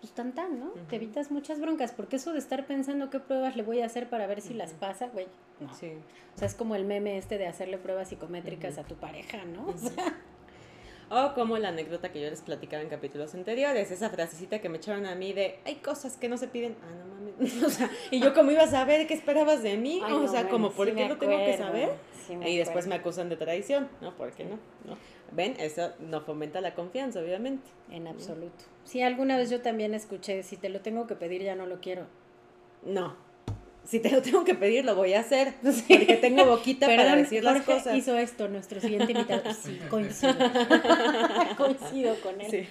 Pues 0.01 0.13
tan 0.13 0.35
tan, 0.35 0.61
¿no? 0.61 0.71
Te 0.89 0.97
evitas 0.97 1.31
muchas 1.31 1.61
broncas, 1.61 1.93
porque 1.93 2.17
eso 2.17 2.33
de 2.33 2.39
estar 2.39 2.67
pensando 2.67 3.09
qué 3.09 3.21
pruebas 3.21 3.57
le 3.57 3.63
voy 3.63 3.81
a 3.81 3.87
hacer 3.87 4.11
para 4.11 4.27
ver 4.27 4.43
si 4.43 4.53
las 4.53 4.73
pasa, 4.73 5.09
güey, 5.09 5.27
no. 5.61 5.73
Sí. 5.75 5.93
O 6.35 6.39
sea, 6.39 6.47
es 6.47 6.55
como 6.55 6.75
el 6.75 6.85
meme 6.85 7.17
este 7.17 7.39
de 7.39 7.47
hacerle 7.47 7.79
pruebas 7.79 8.09
psicométricas 8.09 8.77
a 8.77 8.85
tu 8.85 8.97
pareja, 8.97 9.45
¿no? 9.45 9.69
O 9.69 9.79
sea, 9.79 10.15
o 11.11 11.35
como 11.35 11.59
la 11.59 11.69
anécdota 11.69 12.13
que 12.13 12.21
yo 12.21 12.29
les 12.29 12.43
platicaba 12.43 12.83
en 12.83 12.89
capítulos 12.89 13.35
anteriores, 13.35 13.91
esa 13.91 14.11
frasecita 14.11 14.61
que 14.61 14.69
me 14.69 14.79
echaron 14.79 15.07
a 15.07 15.15
mí 15.15 15.33
de, 15.33 15.59
hay 15.65 15.77
cosas 15.77 16.17
que 16.17 16.29
no 16.29 16.37
se 16.37 16.49
piden, 16.49 16.77
ah, 16.83 17.05
no 17.09 17.14
o 17.67 17.71
sea, 17.71 17.91
y 18.11 18.21
yo 18.21 18.35
como 18.35 18.51
iba 18.51 18.63
a 18.63 18.69
saber 18.69 19.07
qué 19.07 19.15
esperabas 19.15 19.63
de 19.63 19.77
mí, 19.77 20.01
o 20.03 20.29
sea, 20.29 20.49
como, 20.49 20.71
¿por 20.71 20.95
qué 20.95 21.09
lo 21.09 21.17
tengo 21.17 21.37
que 21.37 21.57
saber? 21.57 21.91
y 22.47 22.57
después 22.57 22.87
me 22.87 22.95
acusan 22.95 23.29
de 23.29 23.37
traición, 23.37 23.89
¿no? 24.01 24.15
¿Por 24.17 24.33
qué 24.33 24.45
no? 24.45 24.59
¿No? 24.85 24.97
¿Ven? 25.33 25.55
Eso 25.59 25.93
no 25.99 26.21
fomenta 26.21 26.61
la 26.61 26.75
confianza, 26.75 27.21
obviamente. 27.21 27.69
En 27.91 28.07
absoluto. 28.07 28.65
Sí, 28.85 29.03
alguna 29.03 29.37
vez 29.37 29.51
yo 29.51 29.61
también 29.61 29.95
escuché, 29.95 30.43
si 30.43 30.57
te 30.57 30.69
lo 30.69 30.81
tengo 30.81 31.07
que 31.07 31.17
pedir 31.17 31.43
ya 31.43 31.55
no 31.55 31.67
lo 31.67 31.81
quiero. 31.81 32.07
No. 32.85 33.17
Si 33.85 34.01
te 34.01 34.11
lo 34.11 34.23
tengo 34.23 34.45
que 34.45 34.55
pedir, 34.55 34.85
lo 34.85 34.95
voy 34.95 35.15
a 35.15 35.21
hacer. 35.21 35.55
Porque 35.63 36.17
tengo 36.17 36.45
boquita 36.47 36.87
para 36.87 37.17
decir 37.17 37.45
las 37.45 37.63
cosas. 37.63 37.97
hizo 37.97 38.17
esto, 38.17 38.49
nuestro 38.49 38.81
siguiente 38.81 39.13
invitado. 39.13 39.43
Sí, 39.65 39.79
coincido. 39.89 40.35
coincido 41.57 42.15
con 42.21 42.41
él. 42.41 42.67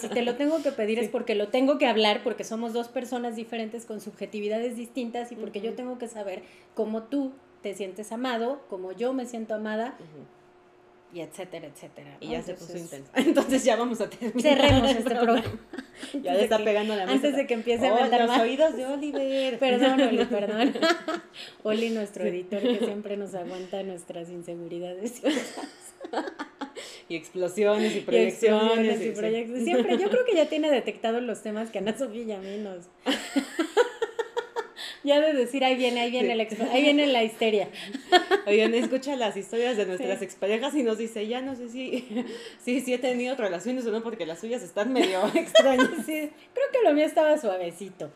Si 0.00 0.08
te 0.08 0.22
lo 0.22 0.34
tengo 0.36 0.62
que 0.62 0.72
pedir 0.72 0.98
es 0.98 1.08
porque 1.08 1.34
lo 1.34 1.48
tengo 1.48 1.78
que 1.78 1.86
hablar, 1.86 2.22
porque 2.22 2.44
somos 2.44 2.72
dos 2.72 2.88
personas 2.88 3.36
diferentes 3.36 3.84
con 3.84 4.00
subjetividades 4.00 4.76
distintas 4.76 5.32
y 5.32 5.36
porque 5.36 5.60
yo 5.60 5.74
tengo 5.74 5.98
que 5.98 6.08
saber 6.08 6.42
cómo 6.74 7.04
tú 7.04 7.32
te 7.62 7.74
sientes 7.74 8.12
amado, 8.12 8.60
cómo 8.68 8.92
yo 8.92 9.12
me 9.12 9.26
siento 9.26 9.54
amada 9.54 9.96
y 11.12 11.20
etcétera, 11.20 11.66
etcétera. 11.68 12.16
Y 12.20 12.28
ya 12.28 12.42
se 12.42 12.54
puso 12.54 12.76
intenso. 12.76 13.10
Entonces 13.14 13.64
ya 13.64 13.76
vamos 13.76 14.00
a 14.00 14.10
terminar. 14.10 14.40
Cerremos 14.40 14.90
este 14.90 15.02
programa. 15.14 15.42
ya 16.22 16.34
le 16.34 16.44
está 16.44 16.58
pegando 16.58 16.94
la 16.96 17.06
mesa. 17.06 17.14
Antes 17.14 17.36
de 17.36 17.46
que 17.46 17.54
empiece 17.54 17.86
a 17.86 17.94
oh, 17.94 18.00
mandar 18.00 18.26
los 18.26 18.38
oídos 18.38 18.76
de 18.76 18.86
Oliver. 18.86 19.58
Perdón, 19.60 20.00
Oli, 20.00 20.24
perdón. 20.24 20.74
Oli, 21.62 21.90
nuestro 21.90 22.24
editor, 22.24 22.60
que 22.60 22.78
siempre 22.78 23.16
nos 23.16 23.34
aguanta 23.34 23.82
nuestras 23.82 24.28
inseguridades. 24.30 25.22
y 27.08 27.16
explosiones 27.16 27.96
y 27.96 28.00
proyecciones. 28.00 29.00
Y, 29.02 29.10
proyecciones. 29.10 29.64
Siempre, 29.64 29.98
yo 29.98 30.10
creo 30.10 30.24
que 30.24 30.34
ya 30.34 30.48
tiene 30.48 30.70
detectado 30.70 31.20
los 31.20 31.42
temas 31.42 31.70
que 31.70 31.78
Ana 31.78 31.96
Sofía 31.96 32.24
y 32.24 32.32
a 32.32 32.38
mí 32.38 32.58
nos 32.58 32.88
ya 35.06 35.20
de 35.20 35.32
decir, 35.32 35.64
ahí 35.64 35.76
viene, 35.76 36.00
ahí 36.00 36.10
viene, 36.10 36.34
la, 36.34 36.46
ahí 36.72 36.82
viene 36.82 37.06
la 37.06 37.22
histeria. 37.22 37.68
Oigan, 38.46 38.74
escucha 38.74 39.16
las 39.16 39.36
historias 39.36 39.76
de 39.76 39.86
nuestras 39.86 40.20
exparejas 40.20 40.74
y 40.74 40.82
nos 40.82 40.98
dice, 40.98 41.26
ya 41.26 41.40
no 41.40 41.54
sé 41.54 41.68
si, 41.68 42.06
si, 42.62 42.80
si 42.80 42.92
he 42.92 42.98
tenido 42.98 43.36
relaciones 43.36 43.86
o 43.86 43.92
no, 43.92 44.02
porque 44.02 44.26
las 44.26 44.40
suyas 44.40 44.62
están 44.62 44.92
medio 44.92 45.20
extrañas. 45.34 45.88
Sí, 46.04 46.30
creo 46.52 46.66
que 46.72 46.82
lo 46.84 46.92
mío 46.92 47.06
estaba 47.06 47.38
suavecito. 47.38 48.10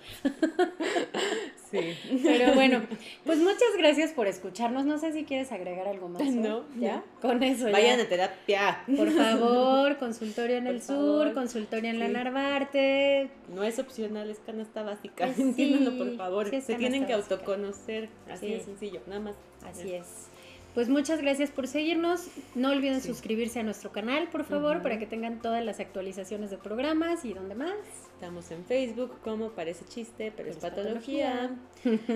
Sí. 1.70 1.96
Pero 2.24 2.54
bueno, 2.54 2.82
pues 3.24 3.38
muchas 3.38 3.76
gracias 3.78 4.10
por 4.10 4.26
escucharnos. 4.26 4.84
No 4.86 4.98
sé 4.98 5.12
si 5.12 5.24
quieres 5.24 5.52
agregar 5.52 5.86
algo 5.86 6.08
más. 6.08 6.22
No. 6.22 6.64
¿Ya? 6.76 7.04
Con 7.22 7.42
eso. 7.44 7.70
Vayan 7.70 8.00
a 8.00 8.08
terapia. 8.08 8.82
Por 8.96 9.10
favor, 9.12 9.96
consultorio 9.98 10.56
en 10.56 10.66
el 10.66 10.82
sur, 10.82 11.32
consultorio 11.32 11.90
en 11.90 12.00
la 12.00 12.08
Narvarte. 12.08 13.30
No 13.54 13.62
es 13.62 13.78
opcional, 13.78 14.30
es 14.30 14.40
canasta 14.40 14.82
básica. 14.82 15.26
Pues 15.26 15.38
Entiéndanlo, 15.38 15.96
por 15.96 16.16
favor. 16.16 16.50
Se 16.50 16.74
tienen 16.80 17.06
que 17.06 17.12
autoconocer. 17.12 18.08
Así 18.28 18.48
de 18.48 18.60
sencillo, 18.60 19.00
nada 19.06 19.20
más. 19.20 19.36
Así 19.64 19.92
es. 19.92 20.30
Pues 20.74 20.88
muchas 20.88 21.20
gracias 21.20 21.50
por 21.50 21.66
seguirnos. 21.66 22.28
No 22.54 22.70
olviden 22.70 23.02
suscribirse 23.02 23.58
a 23.58 23.62
nuestro 23.64 23.90
canal, 23.90 24.28
por 24.28 24.44
favor, 24.44 24.82
para 24.82 25.00
que 25.00 25.06
tengan 25.06 25.42
todas 25.42 25.64
las 25.64 25.80
actualizaciones 25.80 26.50
de 26.50 26.58
programas 26.58 27.24
y 27.24 27.34
donde 27.34 27.56
más. 27.56 27.74
Estamos 28.14 28.50
en 28.52 28.64
Facebook 28.64 29.18
como 29.24 29.50
Parece 29.50 29.84
Chiste, 29.86 30.32
pero, 30.36 30.48
es 30.48 30.58
Patología. 30.58 31.56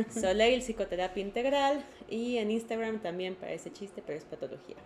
Soleil 0.09 0.62
Psicoterapia 0.62 1.21
Integral. 1.21 1.85
Y 2.09 2.37
en 2.37 2.53
Instagram 2.53 3.01
también 3.01 3.35
Parece 3.35 3.73
Chiste, 3.73 4.05
pero 4.07 4.19
es 4.19 4.25
Patología. 4.25 4.77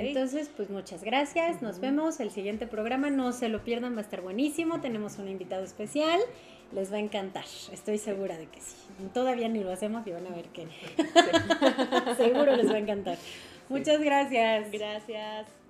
Entonces, 0.00 0.50
pues 0.56 0.70
muchas 0.70 1.02
gracias. 1.02 1.62
Nos 1.62 1.80
vemos 1.80 2.20
el 2.20 2.30
siguiente 2.30 2.66
programa. 2.66 3.10
No 3.10 3.32
se 3.32 3.48
lo 3.48 3.64
pierdan, 3.64 3.94
va 3.94 3.98
a 3.98 4.02
estar 4.02 4.20
buenísimo. 4.20 4.80
Tenemos 4.80 5.18
un 5.18 5.28
invitado 5.28 5.64
especial. 5.64 6.20
Les 6.72 6.92
va 6.92 6.96
a 6.96 7.00
encantar. 7.00 7.44
Estoy 7.72 7.98
segura 7.98 8.36
de 8.36 8.46
que 8.46 8.60
sí. 8.60 8.76
Todavía 9.14 9.48
ni 9.48 9.62
lo 9.62 9.72
hacemos 9.72 10.06
y 10.06 10.10
van 10.10 10.26
a 10.26 10.30
ver 10.30 10.46
que 10.46 10.66
seguro 12.16 12.56
les 12.56 12.68
va 12.68 12.74
a 12.74 12.78
encantar. 12.78 13.18
Muchas 13.68 14.00
gracias. 14.00 14.70
Gracias. 14.70 15.65